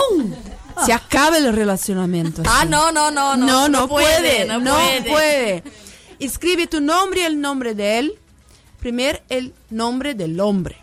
Se 0.86 0.94
acaba 0.94 1.38
el 1.38 1.54
relacionamiento. 1.54 2.42
Ah, 2.46 2.62
así. 2.62 2.70
no, 2.70 2.92
no, 2.92 3.12
no, 3.12 3.36
no. 3.38 3.46
No, 3.46 3.70
no, 3.70 3.88
puede, 3.88 4.06
puede, 4.20 4.46
no, 4.46 4.60
no 4.60 4.76
puede. 4.76 5.02
puede. 5.12 5.64
Escribe 6.20 6.68
tu 6.68 6.82
nombre 6.82 7.22
y 7.22 7.24
el 7.24 7.40
nombre 7.40 7.76
de 7.76 8.00
él. 8.00 8.20
Primero 8.80 9.20
el 9.30 9.54
nombre 9.70 10.14
del 10.14 10.40
hombre. 10.40 10.78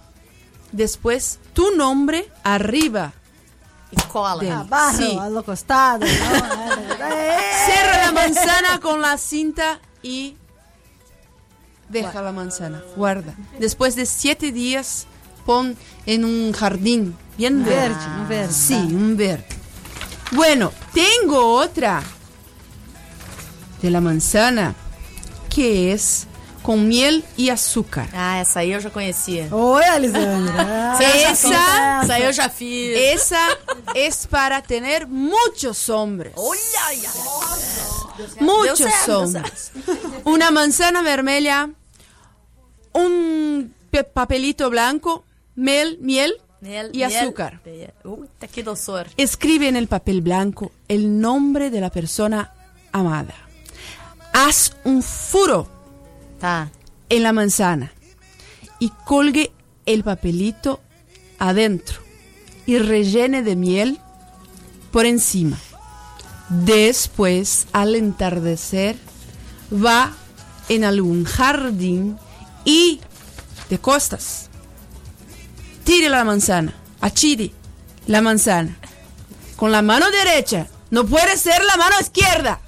Después 0.73 1.39
tu 1.53 1.75
nombre 1.77 2.29
arriba. 2.45 3.13
E 3.93 3.97
cola. 4.09 4.37
Dele. 4.41 4.53
Abarra 4.53 4.97
Sí. 4.97 5.19
a 5.21 5.29
lo 5.29 5.45
costado. 5.45 6.07
Cierra 7.67 8.07
la 8.07 8.13
manzana 8.13 8.81
con 8.81 9.01
la 9.03 9.19
cinta 9.19 9.81
y 10.03 10.37
deja 11.89 12.23
la 12.23 12.33
manzana. 12.33 12.83
Guarda. 12.97 13.35
Después 13.59 13.97
de 13.97 14.07
siete 14.07 14.53
días, 14.53 15.07
en 16.07 16.25
un 16.25 16.53
jardín 16.53 17.17
bien 17.39 17.65
verde. 17.65 17.89
Verde, 17.89 18.07
un 18.21 18.29
verde, 18.29 18.53
Sí, 18.53 18.75
un 18.75 19.17
verde. 19.17 19.45
Bueno, 20.33 20.73
tengo 20.93 21.55
otra 21.55 22.03
de 23.83 23.91
la 23.91 24.01
manzana 24.01 24.75
que 25.49 25.93
es 25.93 26.27
con 26.63 26.87
miel 26.89 27.25
y 27.37 27.49
azúcar. 27.49 28.09
Ah, 28.13 28.39
essa 28.41 28.61
aí 28.61 28.71
eu 28.73 28.81
já 28.81 28.91
conhecia. 28.91 29.49
Oi, 29.51 29.83
Alisandra. 29.85 30.99
Essa, 31.01 32.03
essa 32.05 32.21
eu 32.21 32.33
já 32.33 32.49
fiz. 32.51 32.97
Esa 32.97 33.41
es 33.95 34.27
para 34.27 34.61
tener 34.61 35.07
muchos 35.07 35.89
hombres. 35.89 36.35
Olha, 36.37 36.61
deu 38.47 39.17
hombres. 39.17 39.73
Una 40.25 40.51
manzana 40.51 41.01
vermelha, 41.03 41.71
un 42.95 43.73
pe- 43.91 44.05
papelito 44.05 44.69
blanco, 44.69 45.25
mel, 45.61 45.99
miel 46.01 46.33
Mel- 46.61 46.91
y 46.93 47.03
azúcar. 47.03 47.61
Doçor. 48.65 49.07
Escribe 49.17 49.69
en 49.69 49.77
el 49.77 49.87
papel 49.87 50.21
blanco 50.21 50.73
el 50.89 51.21
nombre 51.21 51.71
de 51.71 51.81
la 51.81 51.91
persona 51.91 52.53
amada. 52.93 53.35
Haz 54.33 54.77
un 54.85 55.03
furo 55.03 55.69
en 57.09 57.23
la 57.23 57.33
manzana 57.33 57.93
y 58.79 58.91
colgue 59.05 59.53
el 59.87 60.03
papelito 60.05 60.81
adentro 61.39 62.01
y 62.67 62.79
rellene 62.79 63.43
de 63.43 63.57
miel 63.57 63.99
por 64.91 65.07
encima. 65.07 65.59
Después, 66.49 67.67
al 67.73 67.95
entardecer, 67.95 68.97
va 69.73 70.15
en 70.69 70.85
algún 70.85 71.25
jardín 71.25 72.19
y 72.65 73.01
de 73.69 73.79
costas. 73.79 74.50
Tire 75.91 76.09
la 76.09 76.23
manzana, 76.23 76.73
achire 77.01 77.51
la 78.07 78.21
manzana 78.21 78.79
con 79.57 79.73
la 79.73 79.83
mano 79.83 80.09
derecha. 80.09 80.69
No 80.91 81.05
puede 81.05 81.37
ser 81.37 81.65
la 81.65 81.77
mano 81.77 81.99
izquierda. 81.99 82.61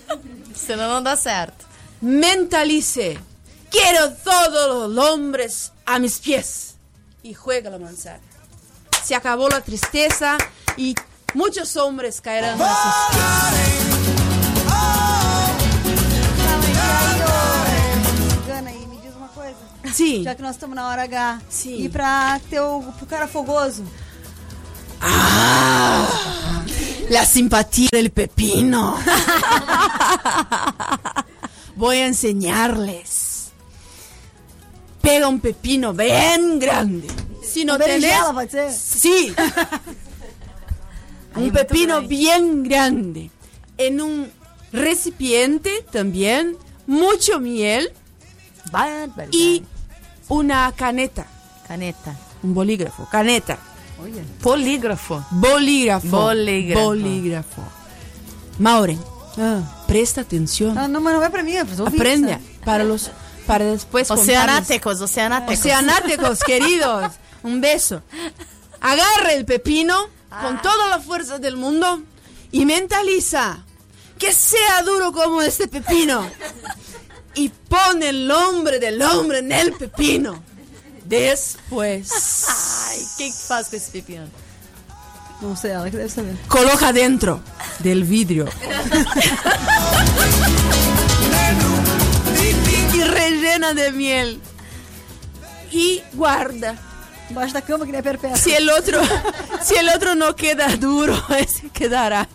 Senão 0.56 0.88
não 0.88 1.02
dá 1.02 1.14
certo. 1.14 1.66
Mentalice. 2.00 3.18
Quiero 3.70 4.12
todos 4.24 4.88
los 4.88 4.96
hombres 4.96 5.72
a 5.84 5.98
mis 5.98 6.18
pies. 6.20 6.76
Y 7.22 7.34
juega 7.34 7.68
la 7.68 7.78
manzana. 7.78 8.22
Se 9.04 9.14
acabó 9.14 9.50
la 9.50 9.60
tristeza 9.60 10.38
y 10.78 10.94
muchos 11.34 11.76
hombres 11.76 12.22
caerán 12.22 12.58
a 12.62 12.64
sus 12.64 13.18
Gana 13.18 13.89
Sim. 19.92 20.22
Já 20.22 20.34
que 20.34 20.42
nós 20.42 20.56
estamos 20.56 20.76
na 20.76 20.88
hora 20.88 21.02
H. 21.02 21.40
Sim. 21.48 21.84
E 21.84 21.88
pra 21.88 22.40
ter 22.48 22.60
o 22.60 22.82
pro 22.98 23.06
cara 23.06 23.26
fogoso. 23.26 23.84
La 27.08 27.24
simpatía 27.24 27.88
del 27.90 28.10
pepino. 28.10 28.98
Voy 31.76 31.98
a 31.98 32.06
enseñarles. 32.06 33.52
Pega 35.00 35.28
un 35.28 35.40
pepino 35.40 35.94
bien 35.94 36.58
grande. 36.58 37.08
Si 37.42 37.64
no 37.64 37.78
tenés... 37.78 38.12
Sí. 38.76 39.34
un 41.34 41.50
pepino 41.50 42.02
bien 42.02 42.62
grande. 42.62 43.30
En 43.78 44.02
un 44.02 44.30
recipiente 44.72 45.84
también, 45.90 46.56
mucho 46.86 47.40
miel 47.40 47.92
y 49.32 49.64
una 50.30 50.72
caneta. 50.72 51.26
Caneta. 51.68 52.16
Un 52.42 52.54
bolígrafo, 52.54 53.06
caneta. 53.10 53.58
Polígrafo. 54.42 55.22
Bolígrafo. 55.30 56.08
Bolígrafo. 56.08 56.80
Bolígrafo. 56.80 57.62
Maureen, 58.58 58.98
presta 59.86 60.22
atención. 60.22 60.74
Pra 60.74 61.42
mim, 61.42 61.56
é 61.56 61.64
pros 61.64 61.80
ouvintes. 61.80 62.00
Aprende 62.00 62.26
né? 62.32 62.40
para 62.64 62.84
los 62.84 63.10
para 63.46 63.64
después 63.64 64.10
Oceanáticos, 64.10 65.00
oceanáticos. 65.00 65.58
Oceanáticos, 65.58 66.40
queridos. 66.46 67.12
Un 67.42 67.60
beso. 67.60 68.02
Agarra 68.80 69.32
el 69.32 69.44
pepino 69.44 70.08
con 70.42 70.62
toda 70.62 70.88
la 70.88 71.00
fuerza 71.00 71.38
del 71.38 71.56
mundo 71.56 72.02
y 72.52 72.64
mentaliza 72.64 73.64
que 74.18 74.32
sea 74.32 74.82
duro 74.82 75.12
como 75.12 75.42
este 75.42 75.68
pepino. 75.68 76.26
Y 77.34 77.48
pone 77.48 78.08
el 78.08 78.26
nombre 78.26 78.78
del 78.78 79.00
hombre 79.02 79.38
en 79.38 79.52
el 79.52 79.72
pepino. 79.72 80.42
Después. 81.04 82.08
Que 83.16 83.24
que 83.24 83.32
faz 83.32 83.68
com 83.68 83.76
esse 83.76 83.90
pepino? 83.90 84.28
Não 85.40 85.56
sei, 85.56 85.72
ela 85.72 85.90
que 85.90 85.96
deve 85.96 86.10
saber. 86.10 86.36
Coloca 86.48 86.92
dentro 86.92 87.42
del 87.78 88.04
vidrio. 88.04 88.46
y 92.94 93.04
rellena 93.04 93.72
de 93.72 93.92
miel. 93.92 94.40
Y 95.72 96.02
guarda. 96.12 96.76
Embaixo 97.30 97.54
da 97.54 97.62
cama 97.62 97.86
que 97.86 98.02
perpétua. 98.02 98.36
Si 98.36 98.52
el 98.52 98.68
otro, 98.68 99.00
si 99.62 99.76
el 99.76 99.88
otro 99.88 100.14
no 100.14 100.34
queda 100.34 100.66
duro, 100.76 101.14
ese 101.38 101.70
quedará. 101.70 102.28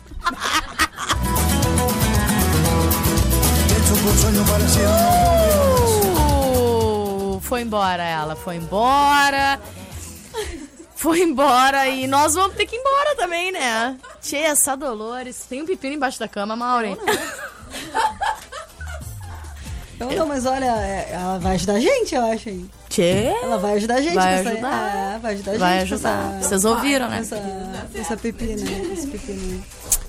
Uh, 6.17 7.39
foi 7.41 7.61
embora 7.61 8.03
ela, 8.03 8.35
foi 8.35 8.55
embora. 8.57 9.59
Foi 10.95 11.19
embora 11.21 11.87
e 11.87 12.05
nós 12.07 12.33
vamos 12.35 12.55
ter 12.55 12.65
que 12.65 12.75
ir 12.75 12.79
embora 12.79 13.15
também, 13.15 13.51
né? 13.51 13.97
Tia, 14.21 14.47
essa 14.49 14.75
Dolores. 14.75 15.45
Tem 15.49 15.61
um 15.61 15.65
pepino 15.65 15.95
embaixo 15.95 16.19
da 16.19 16.27
cama, 16.27 16.55
Maureen. 16.55 16.97
Então, 19.95 20.11
não, 20.11 20.27
mas 20.27 20.45
olha, 20.45 20.65
é, 20.65 21.09
ela 21.13 21.37
vai 21.39 21.55
ajudar 21.55 21.73
a 21.73 21.79
gente, 21.79 22.13
eu 22.15 22.25
acho 22.25 22.49
aí. 22.49 22.65
Tchê? 22.89 23.33
Ela 23.41 23.57
vai 23.57 23.73
ajudar 23.73 23.95
a 23.95 24.01
gente 24.01 24.13
Vai 24.13 24.33
ajudar. 24.39 24.95
É, 25.15 25.19
vai 25.19 25.33
ajudar 25.33 25.51
a 25.51 25.57
Vai 25.57 25.79
gente. 25.79 25.93
ajudar. 25.93 26.35
essa- 26.37 26.47
Vocês 26.49 26.65
ouviram, 26.65 27.09
né? 27.09 27.19
Essa, 27.19 27.41
essa 27.95 28.17
pepina, 28.17 28.53
esse 28.93 29.07
pepino. 29.07 29.63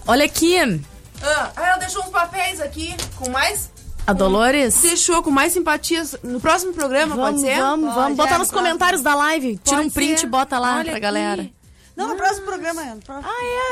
Olha 0.07 0.24
aqui, 0.24 0.82
Ah, 1.22 1.51
ela 1.57 1.76
deixou 1.78 2.03
uns 2.05 2.11
papéis 2.11 2.61
aqui 2.61 2.94
com 3.16 3.30
mais. 3.30 3.70
A 4.07 4.13
Dolores. 4.13 4.75
Deixou 4.83 5.23
com 5.23 5.31
mais 5.31 5.53
simpatias 5.53 6.15
no 6.23 6.41
próximo 6.41 6.73
programa, 6.73 7.15
Vamos, 7.17 7.41
pode 7.43 7.53
ser? 7.53 7.61
vamos, 7.61 7.95
vamos. 7.95 8.17
Bota 8.17 8.39
nos 8.39 8.51
comentários 8.51 9.03
da 9.03 9.15
live. 9.15 9.59
Tira 9.65 9.77
Pode 9.79 9.89
um 9.89 9.91
print 9.91 10.21
ser. 10.21 10.27
e 10.27 10.31
bota 10.31 10.59
lá 10.59 10.75
Olha 10.77 10.85
pra 10.85 10.93
aqui. 10.93 11.01
galera. 11.01 11.49
Não, 11.97 12.09
no 12.09 12.15
próximo 12.17 12.45
programa 12.45 12.83
ainda. 12.83 12.99
Ah, 13.09 13.23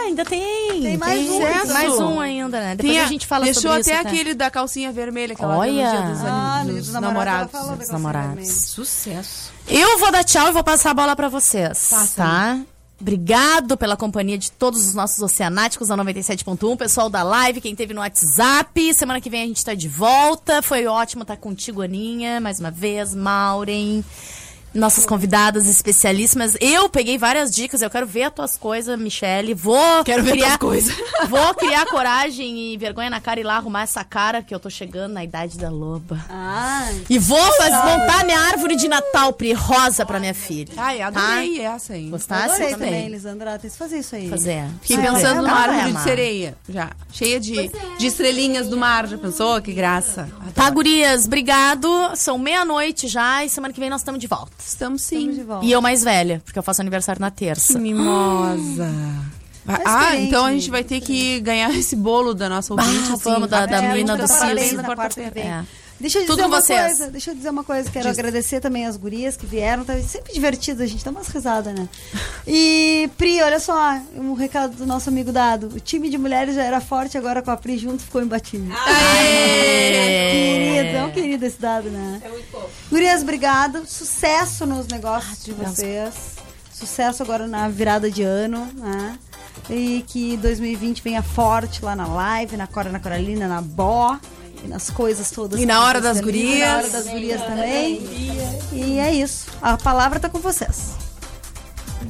é, 0.00 0.04
ainda 0.06 0.24
tem. 0.24 0.80
Tem 0.80 0.96
mais 0.96 1.28
um. 1.28 1.32
Sucesso. 1.42 1.72
Mais 1.74 1.92
um 1.92 2.18
ainda, 2.20 2.58
né? 2.58 2.74
Depois 2.74 2.94
Tem 2.94 3.04
a 3.04 3.06
gente 3.06 3.26
fala 3.26 3.44
deixou 3.44 3.62
sobre 3.64 3.80
isso. 3.82 3.90
até 3.90 3.98
até. 4.00 4.08
aquele 4.08 4.32
da 4.32 4.50
calcinha 4.50 4.90
vermelha 4.90 5.34
que 5.34 5.44
ela 5.44 5.58
Olha. 5.58 5.72
dia 5.90 6.00
dos, 6.00 6.20
Ah, 6.24 6.62
dos 6.64 6.74
dos 6.86 6.92
namorados. 6.94 7.52
Dos 7.78 7.90
namorados. 7.90 8.48
Sucesso. 8.50 9.52
Eu 9.68 9.98
vou 9.98 10.10
dar 10.10 10.24
tchau 10.24 10.48
e 10.48 10.52
vou 10.52 10.64
passar 10.64 10.92
a 10.92 10.94
bola 10.94 11.14
pra 11.14 11.28
vocês. 11.28 11.88
Passa. 11.90 12.14
Tá? 12.16 12.58
Obrigado 13.00 13.76
pela 13.76 13.96
companhia 13.96 14.38
de 14.38 14.52
todos 14.52 14.86
os 14.86 14.94
nossos 14.94 15.20
oceanáticos 15.20 15.88
da 15.88 15.96
97.1, 15.96 16.76
pessoal 16.76 17.10
da 17.10 17.22
live, 17.22 17.60
quem 17.60 17.74
teve 17.74 17.92
no 17.92 18.00
WhatsApp. 18.00 18.94
Semana 18.94 19.20
que 19.20 19.28
vem 19.28 19.42
a 19.42 19.46
gente 19.46 19.64
tá 19.64 19.74
de 19.74 19.88
volta. 19.88 20.62
Foi 20.62 20.86
ótimo 20.86 21.22
estar 21.22 21.36
contigo, 21.36 21.82
Aninha, 21.82 22.40
mais 22.40 22.60
uma 22.60 22.70
vez, 22.70 23.14
Maureen. 23.14 24.04
Nossas 24.74 25.06
convidadas 25.06 25.66
especialíssimas. 25.68 26.56
Eu 26.60 26.88
peguei 26.88 27.16
várias 27.16 27.50
dicas, 27.54 27.80
eu 27.80 27.88
quero 27.88 28.06
ver 28.06 28.24
as 28.24 28.32
tuas 28.34 28.56
coisas, 28.56 28.98
Michele. 28.98 29.54
Vou 29.54 30.02
Quero 30.04 30.22
ver 30.24 30.32
criar 30.32 30.58
tuas 30.58 30.84
coisas. 30.84 30.94
Vou 31.28 31.54
criar 31.54 31.86
coragem 31.86 32.72
e 32.72 32.76
vergonha 32.76 33.08
na 33.08 33.20
cara 33.20 33.38
e 33.38 33.42
ir 33.42 33.46
lá 33.46 33.56
arrumar 33.56 33.82
essa 33.82 34.02
cara, 34.02 34.42
que 34.42 34.54
eu 34.54 34.58
tô 34.58 34.68
chegando 34.68 35.12
na 35.12 35.22
idade 35.22 35.56
da 35.58 35.70
loba. 35.70 36.18
Ah, 36.28 36.88
E 37.08 37.18
vou 37.18 37.38
fazer, 37.54 37.76
montar 37.76 38.24
minha 38.24 38.38
árvore 38.38 38.76
de 38.76 38.88
Natal, 38.88 39.32
Pri, 39.32 39.52
rosa 39.52 40.04
pra 40.04 40.18
minha 40.18 40.34
filha. 40.34 40.72
Ai, 40.76 41.00
adorei 41.00 41.60
essa 41.60 41.92
aí. 41.92 42.08
Gostasse? 42.10 42.44
adorei 42.44 42.70
também. 42.70 42.90
também, 42.92 43.08
Lisandra. 43.08 43.58
Tem 43.58 43.70
que 43.70 43.76
fazer 43.76 43.98
isso 43.98 44.16
aí. 44.16 44.28
Fazer. 44.28 44.64
Fiquei 44.80 44.98
pensando 44.98 45.38
é, 45.38 45.42
numa 45.42 45.48
ela 45.48 45.52
vai 45.52 45.62
árvore 45.68 45.84
de 45.84 45.90
amar. 45.90 46.02
sereia, 46.02 46.56
já. 46.68 46.90
Cheia 47.12 47.38
de, 47.40 47.70
de 47.98 48.06
estrelinhas 48.06 48.68
do 48.68 48.76
mar, 48.76 49.06
já 49.06 49.16
pensou? 49.16 49.60
Que 49.62 49.72
graça. 49.72 50.28
Tá, 50.54 50.68
gurias, 50.70 51.26
obrigado. 51.26 51.88
São 52.16 52.38
meia-noite 52.38 53.06
já 53.08 53.44
e 53.44 53.48
semana 53.48 53.72
que 53.72 53.80
vem 53.80 53.88
nós 53.88 54.00
estamos 54.00 54.20
de 54.20 54.26
volta. 54.26 54.52
Estamos 54.66 55.02
sim. 55.02 55.30
de 55.32 55.42
volta. 55.42 55.64
E 55.64 55.72
eu 55.72 55.80
mais 55.82 56.02
velha, 56.02 56.40
porque 56.44 56.58
eu 56.58 56.62
faço 56.62 56.80
aniversário 56.80 57.20
na 57.20 57.30
terça. 57.30 57.78
Mimosa. 57.78 58.90
Tá 59.66 59.80
Ah, 59.84 60.00
experiente, 60.02 60.28
então 60.28 60.44
a 60.44 60.52
gente 60.52 60.70
vai 60.70 60.84
ter 60.84 61.00
que 61.00 61.40
ganhar 61.40 61.70
esse 61.76 61.96
bolo 61.96 62.34
da 62.34 62.48
nossa 62.48 62.72
ouvinte. 62.74 63.08
Ah, 63.10 63.14
assim, 63.14 63.22
vamos, 63.24 63.48
da, 63.48 63.66
da 63.66 63.80
rapidinho. 63.80 63.92
menina 63.92 64.16
do 64.16 64.88
quarta-feira. 64.88 65.40
É. 65.40 65.64
Deixa 66.04 66.18
eu 66.18 66.22
dizer 66.24 66.34
Tudo 66.36 66.46
uma 66.48 66.60
vocês. 66.60 66.78
coisa, 66.82 67.10
deixa 67.10 67.30
eu 67.30 67.34
dizer 67.34 67.48
uma 67.48 67.64
coisa, 67.64 67.90
quero 67.90 68.06
Diz. 68.10 68.18
agradecer 68.18 68.60
também 68.60 68.84
as 68.84 68.94
gurias 68.94 69.38
que 69.38 69.46
vieram, 69.46 69.86
tá 69.86 69.98
sempre 70.02 70.34
divertido, 70.34 70.82
a 70.82 70.86
gente 70.86 71.02
dá 71.02 71.10
umas 71.10 71.28
risadas, 71.28 71.74
né? 71.74 71.88
E 72.46 73.08
Pri, 73.16 73.40
olha 73.40 73.58
só, 73.58 73.98
um 74.14 74.34
recado 74.34 74.76
do 74.76 74.84
nosso 74.84 75.08
amigo 75.08 75.32
Dado. 75.32 75.68
O 75.74 75.80
time 75.80 76.10
de 76.10 76.18
mulheres 76.18 76.56
já 76.56 76.62
era 76.62 76.78
forte, 76.78 77.16
agora 77.16 77.40
com 77.40 77.50
a 77.50 77.56
Pri 77.56 77.78
junto 77.78 78.02
ficou 78.02 78.20
imbatível. 78.22 78.76
Querido, 80.30 80.96
é 80.98 81.04
um 81.06 81.10
querido 81.10 81.46
esse 81.46 81.58
Dado, 81.58 81.88
né? 81.88 82.20
É 82.22 82.28
muito 82.28 82.50
fofo. 82.50 82.68
Gurias, 82.90 83.22
obrigado. 83.22 83.86
Sucesso 83.86 84.66
nos 84.66 84.86
negócios 84.86 85.42
de 85.42 85.52
vocês. 85.52 86.12
Sucesso 86.70 87.22
agora 87.22 87.46
na 87.46 87.66
virada 87.70 88.10
de 88.10 88.22
ano, 88.22 88.68
né? 88.74 89.18
E 89.70 90.04
que 90.06 90.36
2020 90.36 91.02
venha 91.02 91.22
forte 91.22 91.82
lá 91.82 91.96
na 91.96 92.06
live, 92.06 92.58
na 92.58 92.66
Cora, 92.66 92.90
na 92.90 93.00
Coralina, 93.00 93.48
na 93.48 93.62
Bó. 93.62 94.18
E 94.64 94.68
nas 94.68 94.90
coisas 94.90 95.30
todas. 95.30 95.60
E 95.60 95.66
na 95.66 95.84
hora 95.84 96.00
das 96.00 96.18
realizam, 96.18 96.24
gurias. 96.24 96.68
Na 96.68 96.76
hora 96.78 96.88
das 96.88 97.06
gurias 97.06 97.42
também. 97.42 98.00
E 98.72 98.98
é 98.98 99.14
isso. 99.14 99.46
A 99.60 99.76
palavra 99.76 100.18
tá 100.18 100.28
com 100.28 100.38
vocês. 100.40 100.92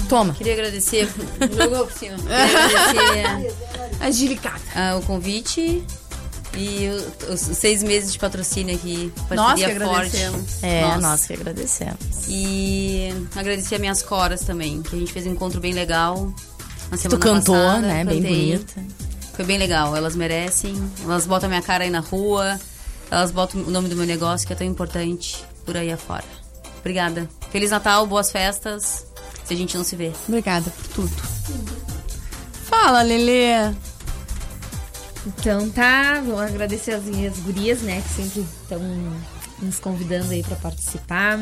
Toma. 0.08 0.34
Queria 0.34 0.52
agradecer. 0.54 1.08
Jogou 1.56 1.86
por 1.86 1.92
cima. 1.96 2.16
Queria 2.18 3.30
agradecer 3.30 3.54
Angelicada. 4.02 4.60
ah, 4.74 4.96
o 4.96 5.02
convite 5.02 5.84
e 6.56 6.88
os 7.28 7.40
seis 7.40 7.82
meses 7.82 8.12
de 8.12 8.18
patrocínio 8.18 8.74
aqui. 8.76 9.12
Nós 9.30 9.58
que 9.58 9.64
agradecemos. 9.64 10.36
forte. 10.52 10.58
É, 10.66 10.82
Nós. 10.82 11.02
nós 11.02 11.26
que 11.26 11.32
agradecemos. 11.32 11.96
E 12.28 13.08
agradecer 13.34 13.74
a 13.76 13.78
minhas 13.78 14.02
coras 14.02 14.42
também, 14.42 14.82
que 14.82 14.94
a 14.94 14.98
gente 14.98 15.12
fez 15.12 15.26
um 15.26 15.30
encontro 15.32 15.60
bem 15.60 15.72
legal. 15.72 16.32
Na 16.90 16.96
semana 16.96 17.20
cantou, 17.20 17.54
passada, 17.56 17.80
né? 17.80 18.04
Bem 18.04 18.22
cantei. 18.22 18.56
bonita. 18.58 18.82
Foi 19.34 19.44
bem 19.44 19.58
legal, 19.58 19.96
elas 19.96 20.14
merecem. 20.14 20.74
Elas 21.02 21.26
botam 21.26 21.46
a 21.46 21.50
minha 21.50 21.62
cara 21.62 21.84
aí 21.84 21.90
na 21.90 22.00
rua. 22.00 22.58
Elas 23.10 23.30
botam 23.30 23.60
o 23.62 23.70
nome 23.70 23.88
do 23.88 23.96
meu 23.96 24.06
negócio, 24.06 24.46
que 24.46 24.52
é 24.52 24.56
tão 24.56 24.66
importante, 24.66 25.44
por 25.64 25.76
aí 25.76 25.92
afora. 25.92 26.24
Obrigada. 26.78 27.28
Feliz 27.50 27.70
Natal, 27.70 28.06
boas 28.06 28.30
festas. 28.30 29.06
Se 29.44 29.52
a 29.52 29.56
gente 29.56 29.76
não 29.76 29.84
se 29.84 29.96
vê. 29.96 30.12
Obrigada 30.28 30.70
por 30.70 30.88
tudo. 30.88 31.12
Fala, 32.64 33.02
Lelê. 33.02 33.72
Então 35.26 35.70
tá, 35.70 36.20
vou 36.20 36.38
agradecer 36.38 36.92
as 36.92 37.04
minhas 37.04 37.38
gurias, 37.38 37.80
né, 37.80 38.02
que 38.02 38.22
sempre 38.22 38.40
estão 38.62 38.80
nos 39.60 39.78
convidando 39.78 40.30
aí 40.32 40.42
pra 40.42 40.56
participar. 40.56 41.38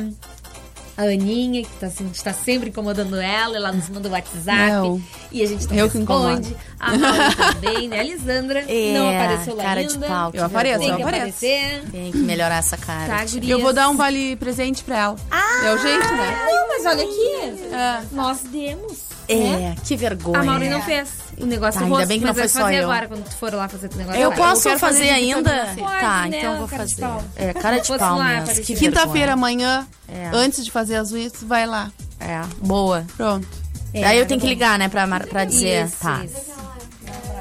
A 1.02 1.12
Aninha, 1.14 1.62
que 1.62 1.68
tá, 1.80 1.86
assim, 1.86 2.04
a 2.04 2.06
gente 2.06 2.22
tá 2.22 2.32
sempre 2.32 2.68
incomodando 2.70 3.16
ela, 3.20 3.56
ela 3.56 3.72
nos 3.72 3.88
manda 3.88 4.08
o 4.08 4.12
WhatsApp 4.12 4.70
Não. 4.72 5.02
e 5.30 5.42
a 5.42 5.46
gente 5.46 5.66
não 5.68 5.76
Eu 5.76 5.90
que 5.90 5.98
responde. 5.98 6.56
A 6.78 6.96
Maura 6.96 7.30
também, 7.36 7.88
né? 7.88 8.00
A 8.00 8.02
Lisandra 8.02 8.64
É, 8.68 8.92
não 8.92 9.08
apareceu 9.08 9.56
lá 9.56 9.62
cara 9.62 9.80
ainda. 9.80 9.92
de 9.92 9.98
pau, 10.06 10.30
Eu 10.34 10.44
apareço, 10.44 10.78
Tem 10.80 10.88
eu 10.90 10.96
que 10.96 11.02
apareço. 11.02 11.22
aparecer. 11.46 11.82
Tem 11.90 12.12
que 12.12 12.18
melhorar 12.18 12.56
essa 12.56 12.76
cara. 12.76 13.06
Tá, 13.06 13.24
gurias. 13.24 13.48
Eu 13.50 13.60
vou 13.60 13.72
dar 13.72 13.88
um 13.88 13.96
vale 13.96 14.36
presente 14.36 14.82
pra 14.84 14.98
ela. 14.98 15.16
é 15.64 15.74
o 15.74 15.78
jeito, 15.78 16.06
né? 16.14 16.46
Não, 16.46 16.68
mas 16.68 16.86
olha 16.86 17.04
aqui. 17.04 18.08
Nós 18.14 18.40
demos. 18.42 19.11
É, 19.34 19.58
né? 19.58 19.74
que 19.84 19.96
vergonha. 19.96 20.38
A 20.38 20.42
Maureen 20.42 20.70
não 20.70 20.82
fez 20.82 21.08
o 21.38 21.46
negócio 21.46 21.74
Tá, 21.74 21.78
do 21.80 21.84
ainda 21.86 21.96
rosto, 21.96 22.08
bem 22.08 22.18
que 22.20 22.24
não 22.26 22.34
foi 22.34 22.48
só 22.48 22.70
eu. 22.70 22.84
agora, 22.84 23.08
quando 23.08 23.24
tu 23.24 23.36
for 23.36 23.52
lá 23.54 23.68
fazer 23.68 23.88
teu 23.88 23.98
negócio. 23.98 24.20
Eu 24.20 24.28
vai. 24.30 24.38
posso 24.38 24.62
quero 24.64 24.78
fazer, 24.78 24.98
fazer 24.98 25.10
ainda? 25.10 25.50
tá, 25.50 25.74
Pode, 26.22 26.28
então 26.28 26.30
né? 26.30 26.44
eu 26.44 26.56
vou 26.58 26.68
Cara 26.68 26.82
fazer. 26.88 27.06
É, 27.36 27.52
cara 27.54 27.78
de 27.78 27.88
pau 27.98 28.18
lá, 28.18 28.40
mesmo. 28.40 28.64
Quinta-feira, 28.76 29.32
amanhã, 29.32 29.86
É. 30.08 30.30
antes 30.32 30.64
de 30.64 30.70
fazer 30.70 30.96
as 30.96 31.12
unhas, 31.12 31.32
vai 31.42 31.66
lá. 31.66 31.90
É, 32.20 32.40
boa. 32.58 33.04
Pronto. 33.16 33.46
É, 33.94 34.04
Aí 34.04 34.18
eu 34.18 34.26
tenho 34.26 34.40
que 34.40 34.46
ligar, 34.46 34.78
né, 34.78 34.88
pra, 34.88 35.06
pra 35.20 35.44
dizer. 35.44 35.86
Isso, 35.86 35.96
tá. 36.00 36.24
isso. 36.24 36.52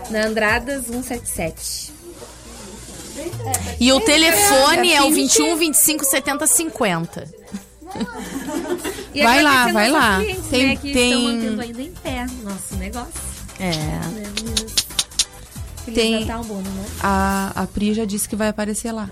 Na 0.09 0.25
Andradas 0.25 0.85
177. 0.87 1.91
E 3.79 3.91
o 3.93 3.99
telefone 4.01 4.91
é 4.93 5.01
o 5.01 5.09
20. 5.11 5.15
21 5.37 5.55
25 5.57 6.05
70 6.05 6.47
50. 6.47 7.27
E 9.13 9.21
Vai 9.23 9.41
lá, 9.43 9.67
vai 9.71 9.91
lá. 9.91 10.19
clientes, 10.19 10.45
Tem- 10.47 10.67
né, 10.67 10.75
que 10.75 10.93
tem- 10.93 11.11
estão 11.11 11.21
mantendo 11.33 11.61
ainda 11.61 11.81
em 11.81 11.91
pé 11.91 12.25
nosso 12.43 12.75
negócio. 12.77 13.11
É. 13.59 13.71
Né, 13.71 14.23
Tem- 15.93 16.19
Natal, 16.25 16.43
bom 16.43 16.55
ano 16.59 16.63
novo. 16.71 16.89
A, 17.01 17.51
a 17.55 17.67
Pri 17.67 17.93
já 17.93 18.05
disse 18.05 18.29
que 18.29 18.35
vai 18.35 18.47
aparecer 18.49 18.91
lá. 18.91 19.09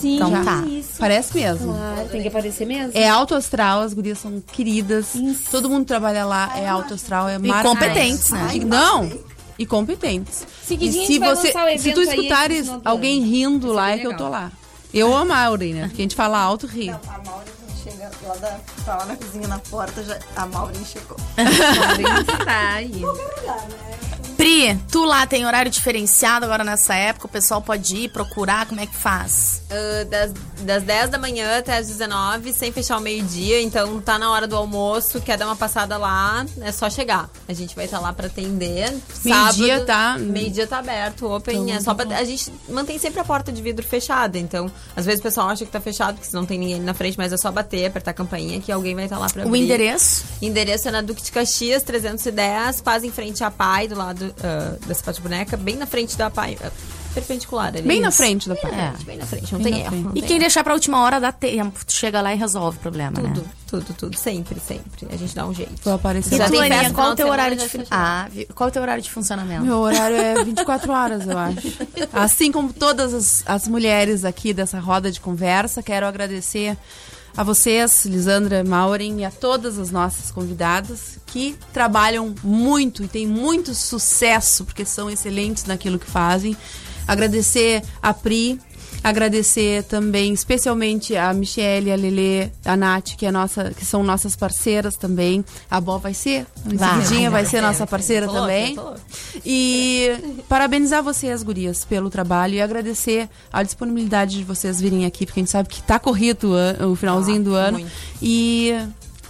Sim, 0.00 0.16
Então 0.16 0.30
já. 0.30 0.44
tá. 0.44 0.64
Isso. 0.66 0.90
Parece 0.98 1.34
mesmo. 1.36 1.72
Claro, 1.72 2.08
tem 2.10 2.22
que 2.22 2.28
aparecer 2.28 2.66
mesmo. 2.66 2.92
É 2.94 3.08
alto 3.08 3.34
astral, 3.34 3.80
as 3.80 3.94
gurias 3.94 4.18
são 4.18 4.40
queridas. 4.52 5.08
Todo 5.50 5.68
mundo 5.68 5.86
trabalha 5.86 6.24
lá, 6.26 6.52
é 6.56 6.68
alto 6.68 6.94
astral, 6.94 7.28
é 7.28 7.38
maravilhoso. 7.38 7.62
competentes, 7.74 8.30
né? 8.30 8.50
E- 8.54 8.64
Não, 8.64 9.10
e 9.58 9.64
competentes. 9.66 10.46
Seguidinho 10.64 11.04
e 11.04 11.06
se 11.06 11.18
você, 11.18 11.52
se 11.78 11.92
tu 11.92 12.02
escutares 12.02 12.68
alguém 12.84 13.22
rindo 13.22 13.72
lá, 13.72 13.90
é 13.92 13.98
que 13.98 14.06
eu 14.06 14.16
tô 14.16 14.28
lá. 14.28 14.52
Eu 14.92 15.14
amo 15.14 15.32
a 15.32 15.36
Maureen, 15.46 15.74
né? 15.74 15.82
Porque 15.88 16.02
a 16.02 16.04
gente 16.04 16.14
fala 16.16 16.38
alto, 16.38 16.66
ri. 16.66 16.90
A 16.90 16.92
Maureen 17.24 17.57
chega 17.90 18.10
lá, 18.22 18.34
da, 18.36 18.60
tá 18.84 18.96
lá 18.96 19.04
na 19.06 19.16
cozinha, 19.16 19.48
na 19.48 19.58
porta, 19.58 20.02
já, 20.02 20.18
a 20.36 20.46
Maureen 20.46 20.84
chegou. 20.84 21.16
Tá 22.44 22.74
aí. 22.74 23.02
Pri, 24.38 24.78
tu 24.88 25.04
lá 25.04 25.26
tem 25.26 25.44
horário 25.44 25.68
diferenciado 25.68 26.44
agora 26.44 26.62
nessa 26.62 26.94
época? 26.94 27.26
O 27.26 27.28
pessoal 27.28 27.60
pode 27.60 27.96
ir 27.96 28.08
procurar? 28.10 28.66
Como 28.66 28.80
é 28.80 28.86
que 28.86 28.94
faz? 28.94 29.62
Ah, 29.68 30.04
das, 30.04 30.32
das 30.60 30.82
10 30.84 31.10
da 31.10 31.18
manhã 31.18 31.58
até 31.58 31.76
as 31.76 31.88
19, 31.88 32.52
sem 32.52 32.70
fechar 32.70 32.98
o 32.98 33.00
meio-dia. 33.00 33.60
Então 33.60 34.00
tá 34.00 34.16
na 34.16 34.30
hora 34.30 34.46
do 34.46 34.54
almoço, 34.54 35.20
quer 35.20 35.36
dar 35.36 35.46
uma 35.46 35.56
passada 35.56 35.96
lá, 35.98 36.46
é 36.60 36.70
só 36.70 36.88
chegar. 36.88 37.28
A 37.48 37.52
gente 37.52 37.74
vai 37.74 37.86
estar 37.86 37.98
lá 37.98 38.12
pra 38.12 38.28
atender. 38.28 38.96
Meio-dia 39.24 39.84
tá- 39.84 40.16
Meio-dia 40.18 40.68
tá 40.68 40.78
aberto, 40.78 41.26
open. 41.28 41.64
Então, 41.64 41.74
é 41.74 41.80
só 41.80 41.92
tá 41.92 42.06
pra, 42.06 42.18
a 42.18 42.24
gente 42.24 42.52
mantém 42.68 42.96
sempre 42.96 43.18
a 43.18 43.24
porta 43.24 43.50
de 43.50 43.60
vidro 43.60 43.84
fechada. 43.84 44.38
Então, 44.38 44.70
às 44.94 45.04
vezes 45.04 45.18
o 45.18 45.22
pessoal 45.24 45.48
acha 45.48 45.64
que 45.66 45.72
tá 45.72 45.80
fechado, 45.80 46.16
porque 46.16 46.34
não 46.36 46.46
tem 46.46 46.60
ninguém 46.60 46.80
na 46.80 46.94
frente, 46.94 47.18
mas 47.18 47.32
é 47.32 47.36
só 47.36 47.50
bater, 47.50 47.86
apertar 47.86 48.12
a 48.12 48.14
campainha 48.14 48.60
que 48.60 48.70
alguém 48.70 48.94
vai 48.94 49.04
estar 49.04 49.18
lá 49.18 49.26
pra 49.28 49.42
O 49.42 49.48
abrir. 49.48 49.62
endereço? 49.64 50.24
Endereço 50.40 50.86
é 50.86 50.90
na 50.92 51.02
Duque 51.02 51.22
de 51.22 51.32
Caxias, 51.32 51.82
310, 51.82 52.80
quase 52.82 53.04
em 53.04 53.10
frente 53.10 53.42
à 53.42 53.50
PAI, 53.50 53.88
do 53.88 53.96
lado 53.96 54.27
ah, 54.42 54.76
da 54.86 54.94
Cidade 54.94 55.16
de 55.18 55.22
Boneca, 55.22 55.56
bem 55.56 55.76
na 55.76 55.86
frente 55.86 56.16
da 56.16 56.30
PAI. 56.30 56.56
ah, 56.64 56.70
perpendicular 57.14 57.68
ali. 57.68 57.82
Bem 57.82 58.00
na 58.00 58.10
frente 58.12 58.48
da 58.48 58.54
PAI. 58.54 58.70
É, 58.72 58.92
bem 59.04 59.16
na 59.18 59.26
frente, 59.26 59.52
não 59.52 59.60
Bem 59.60 59.72
tem 59.72 59.82
erro. 59.82 59.90
frente. 59.90 60.04
não 60.04 60.10
E 60.10 60.14
tem 60.14 60.22
quem 60.22 60.30
erro. 60.36 60.40
deixar 60.40 60.62
pra 60.62 60.74
última 60.74 61.02
hora 61.02 61.18
dá 61.18 61.32
tempo. 61.32 61.84
Tu 61.84 61.92
chega 61.92 62.20
lá 62.20 62.32
e 62.32 62.36
resolve 62.36 62.76
o 62.76 62.80
problema, 62.80 63.20
né? 63.20 63.32
Tudo, 63.34 63.48
tudo, 63.66 63.94
tudo. 63.94 64.16
Sempre, 64.18 64.60
sempre. 64.60 65.08
A 65.10 65.16
gente 65.16 65.34
dá 65.34 65.44
um 65.46 65.52
jeito. 65.54 65.72
Vou 65.82 65.94
aparecer 65.94 66.34
E 66.34 66.38
tu, 66.38 66.58
Aninha, 66.60 66.92
qual 66.92 67.08
no 67.08 67.12
o 67.14 67.16
teu 67.16 67.26
de 67.26 67.32
horário 67.32 67.56
de 67.56 67.66
Ah, 67.90 68.28
qual 68.54 68.68
o 68.68 68.72
teu 68.72 68.82
horário 68.82 69.02
de 69.02 69.10
funcionamento? 69.10 69.64
Meu 69.64 69.78
horário 69.78 70.16
é 70.16 70.44
24 70.44 70.92
horas, 70.92 71.26
eu 71.26 71.36
acho. 71.38 71.58
Assim 72.12 72.52
como 72.52 72.72
todas 72.72 73.12
as, 73.14 73.42
as 73.46 73.66
mulheres 73.66 74.24
aqui 74.24 74.52
dessa 74.52 74.78
roda 74.78 75.10
de 75.10 75.20
conversa, 75.20 75.82
quero 75.82 76.06
agradecer 76.06 76.76
a 77.38 77.44
vocês, 77.44 78.04
Lisandra, 78.04 78.64
Maureen, 78.64 79.20
e 79.20 79.24
a 79.24 79.30
todas 79.30 79.78
as 79.78 79.92
nossas 79.92 80.32
convidadas 80.32 81.20
que 81.24 81.56
trabalham 81.72 82.34
muito 82.42 83.04
e 83.04 83.06
têm 83.06 83.28
muito 83.28 83.76
sucesso, 83.76 84.64
porque 84.64 84.84
são 84.84 85.08
excelentes 85.08 85.64
naquilo 85.64 86.00
que 86.00 86.10
fazem. 86.10 86.56
Agradecer 87.06 87.84
a 88.02 88.12
Pri, 88.12 88.60
agradecer 89.02 89.82
também 89.84 90.32
especialmente 90.32 91.16
a 91.16 91.32
Michelle, 91.32 91.92
a 91.92 91.96
Lelê, 91.96 92.50
a 92.64 92.76
Nath, 92.76 93.16
que, 93.16 93.26
é 93.26 93.30
nossa, 93.30 93.70
que 93.70 93.84
são 93.84 94.02
nossas 94.02 94.36
parceiras 94.36 94.96
também. 94.96 95.44
A 95.70 95.80
Bó 95.80 95.98
vai 95.98 96.14
ser, 96.14 96.46
Vai. 96.64 97.02
seguidinha 97.02 97.30
vai 97.30 97.44
ser 97.44 97.60
nossa 97.60 97.86
parceira 97.86 98.26
Tô 98.26 98.32
também. 98.32 98.74
tô. 98.74 98.94
E 99.44 100.42
parabenizar 100.48 101.02
vocês, 101.02 101.42
gurias, 101.42 101.84
pelo 101.84 102.10
trabalho 102.10 102.54
e 102.54 102.60
agradecer 102.60 103.28
a 103.52 103.62
disponibilidade 103.62 104.36
de 104.36 104.44
vocês 104.44 104.80
virem 104.80 105.06
aqui, 105.06 105.24
porque 105.26 105.40
a 105.40 105.42
gente 105.42 105.50
sabe 105.50 105.68
que 105.68 105.82
tá 105.82 105.98
corrido 105.98 106.52
o, 106.90 106.94
finalzinho 106.96 107.42
do 107.42 107.54
ano. 107.54 107.78
muito. 107.78 107.92
E 108.20 108.74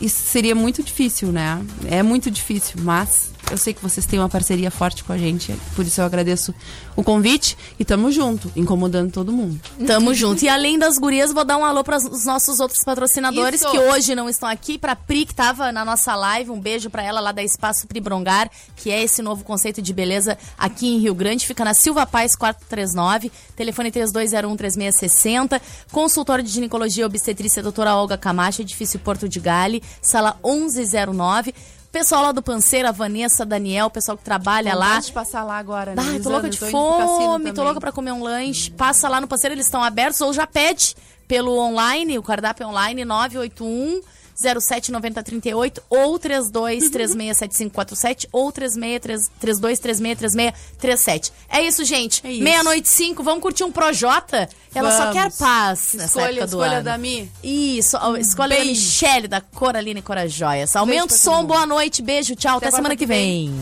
isso 0.01 0.23
seria 0.23 0.55
muito 0.55 0.83
difícil, 0.83 1.33
né? 1.33 1.61
É 1.87 2.03
muito 2.03 2.31
difícil, 2.31 2.81
mas 2.83 3.31
eu 3.51 3.57
sei 3.57 3.72
que 3.72 3.82
vocês 3.82 4.05
têm 4.05 4.18
uma 4.18 4.28
parceria 4.28 4.70
forte 4.70 5.03
com 5.05 5.12
a 5.12 5.18
gente, 5.18 5.55
por 5.74 5.84
isso 5.84 6.01
eu 6.01 6.05
agradeço 6.05 6.55
o 6.95 7.03
convite 7.03 7.57
e 7.78 7.84
tamo 7.84 8.11
junto, 8.11 8.51
incomodando 8.57 9.12
todo 9.12 9.32
mundo. 9.32 9.61
Tamo 9.86 10.12
junto. 10.12 10.45
E 10.45 10.49
além 10.49 10.78
das 10.78 10.99
gurias, 10.99 11.32
vou 11.32 11.45
dar 11.45 11.57
um 11.57 11.64
alô 11.64 11.84
para 11.84 11.97
os 11.97 12.24
nossos 12.24 12.61
outros 12.61 12.82
patrocinadores 12.84 13.61
Isso. 13.61 13.70
que 13.70 13.78
hoje 13.78 14.14
não 14.14 14.28
estão 14.28 14.49
aqui. 14.49 14.76
Pra 14.76 14.97
Pri, 14.97 15.24
que 15.24 15.34
tava 15.34 15.70
na 15.70 15.84
nossa 15.84 16.14
live. 16.14 16.51
Um 16.51 16.61
beijo 16.61 16.91
pra 16.91 17.03
ela 17.03 17.20
lá 17.20 17.32
da 17.32 17.43
Espaço 17.43 17.86
Pri 17.86 18.01
Brongar, 18.01 18.51
que 18.76 18.91
é 18.91 19.03
esse 19.03 19.22
novo 19.22 19.45
conceito 19.45 19.80
de 19.80 19.93
beleza 19.93 20.36
aqui 20.59 20.89
em 20.89 20.99
Rio 20.99 21.14
Grande. 21.14 21.47
Fica 21.47 21.64
na 21.64 21.72
Silva 21.72 22.05
Paz 22.05 22.34
439, 22.36 23.30
telefone 23.57 23.91
3201-3660. 23.93 25.61
Consultório 25.93 26.45
de 26.45 26.51
ginecologia 26.51 27.05
e 27.05 27.07
obstetrícia 27.07 27.62
doutora 27.62 27.95
Olga 27.95 28.18
Camacho, 28.18 28.62
edifício 28.62 28.99
Porto 28.99 29.28
de 29.28 29.41
Gale, 29.41 29.82
sala 30.03 30.36
1109. 30.45 31.55
Pessoal 31.99 32.22
lá 32.22 32.30
do 32.30 32.40
Panceira, 32.40 32.92
Vanessa, 32.92 33.44
Daniel, 33.44 33.86
o 33.86 33.90
pessoal 33.90 34.16
que 34.16 34.22
trabalha 34.22 34.72
lá. 34.72 34.86
Vontade 34.86 35.07
de 35.07 35.12
passar 35.12 35.42
lá 35.42 35.59
agora, 35.59 35.96
né? 35.96 36.03
Bah, 36.03 36.22
tô 36.22 36.30
louca 36.30 36.49
de 36.49 36.57
fome, 36.57 37.53
tô 37.53 37.64
louca 37.64 37.80
pra 37.80 37.90
comer 37.90 38.12
um 38.12 38.22
lanche. 38.22 38.70
Passa 38.70 39.09
lá 39.09 39.20
no 39.20 39.26
parceiro, 39.26 39.55
eles 39.57 39.66
estão 39.66 39.82
abertos 39.82 40.20
ou 40.20 40.32
já 40.32 40.46
pede 40.46 40.94
pelo 41.26 41.59
online, 41.59 42.16
o 42.16 42.22
cardápio 42.22 42.62
é 42.62 42.66
online 42.68 43.05
981 43.05 44.01
079038 44.41 45.82
ou 45.91 46.18
32367547 46.18 48.28
ou 48.32 48.51
32363637. 48.53 51.32
É 51.49 51.62
isso, 51.62 51.84
gente. 51.84 52.26
É 52.26 52.32
isso. 52.32 52.43
Meia-noite 52.45 52.89
cinco, 52.89 53.22
vamos 53.22 53.43
curtir 53.43 53.64
um 53.64 53.72
Projota? 53.72 54.49
Ela 54.74 54.91
só 54.93 54.99
Vamos. 55.12 55.14
quer 55.14 55.32
paz 55.32 55.91
nessa 55.95 56.05
Escolha- 56.07 56.24
época 56.26 56.47
do 56.47 56.57
escolha 56.57 56.72
ano. 56.76 56.84
da 56.84 56.99
Mi. 56.99 57.30
Isso, 57.43 57.97
a 57.97 58.18
escolha 58.20 58.57
da 58.57 58.62
beijo. 58.64 58.80
Michelle, 58.80 59.26
da 59.28 59.41
Coraline 59.41 60.03
Corajoias. 60.03 60.76
Aumenta 60.76 61.14
o 61.14 61.18
som, 61.18 61.45
boa 61.45 61.66
noite, 61.66 62.01
beijo, 62.03 62.36
tchau, 62.36 62.59
até, 62.59 62.66
Até 62.68 62.76
semana 62.76 62.95
que 62.95 63.01
que 63.01 63.07
vem. 63.07 63.51
vem. 63.51 63.61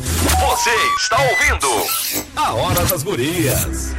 Você 0.49 0.71
está 1.01 1.17
ouvindo 1.23 1.69
a 2.37 2.53
Hora 2.55 2.85
das 2.85 3.03
Gurias. 3.03 3.93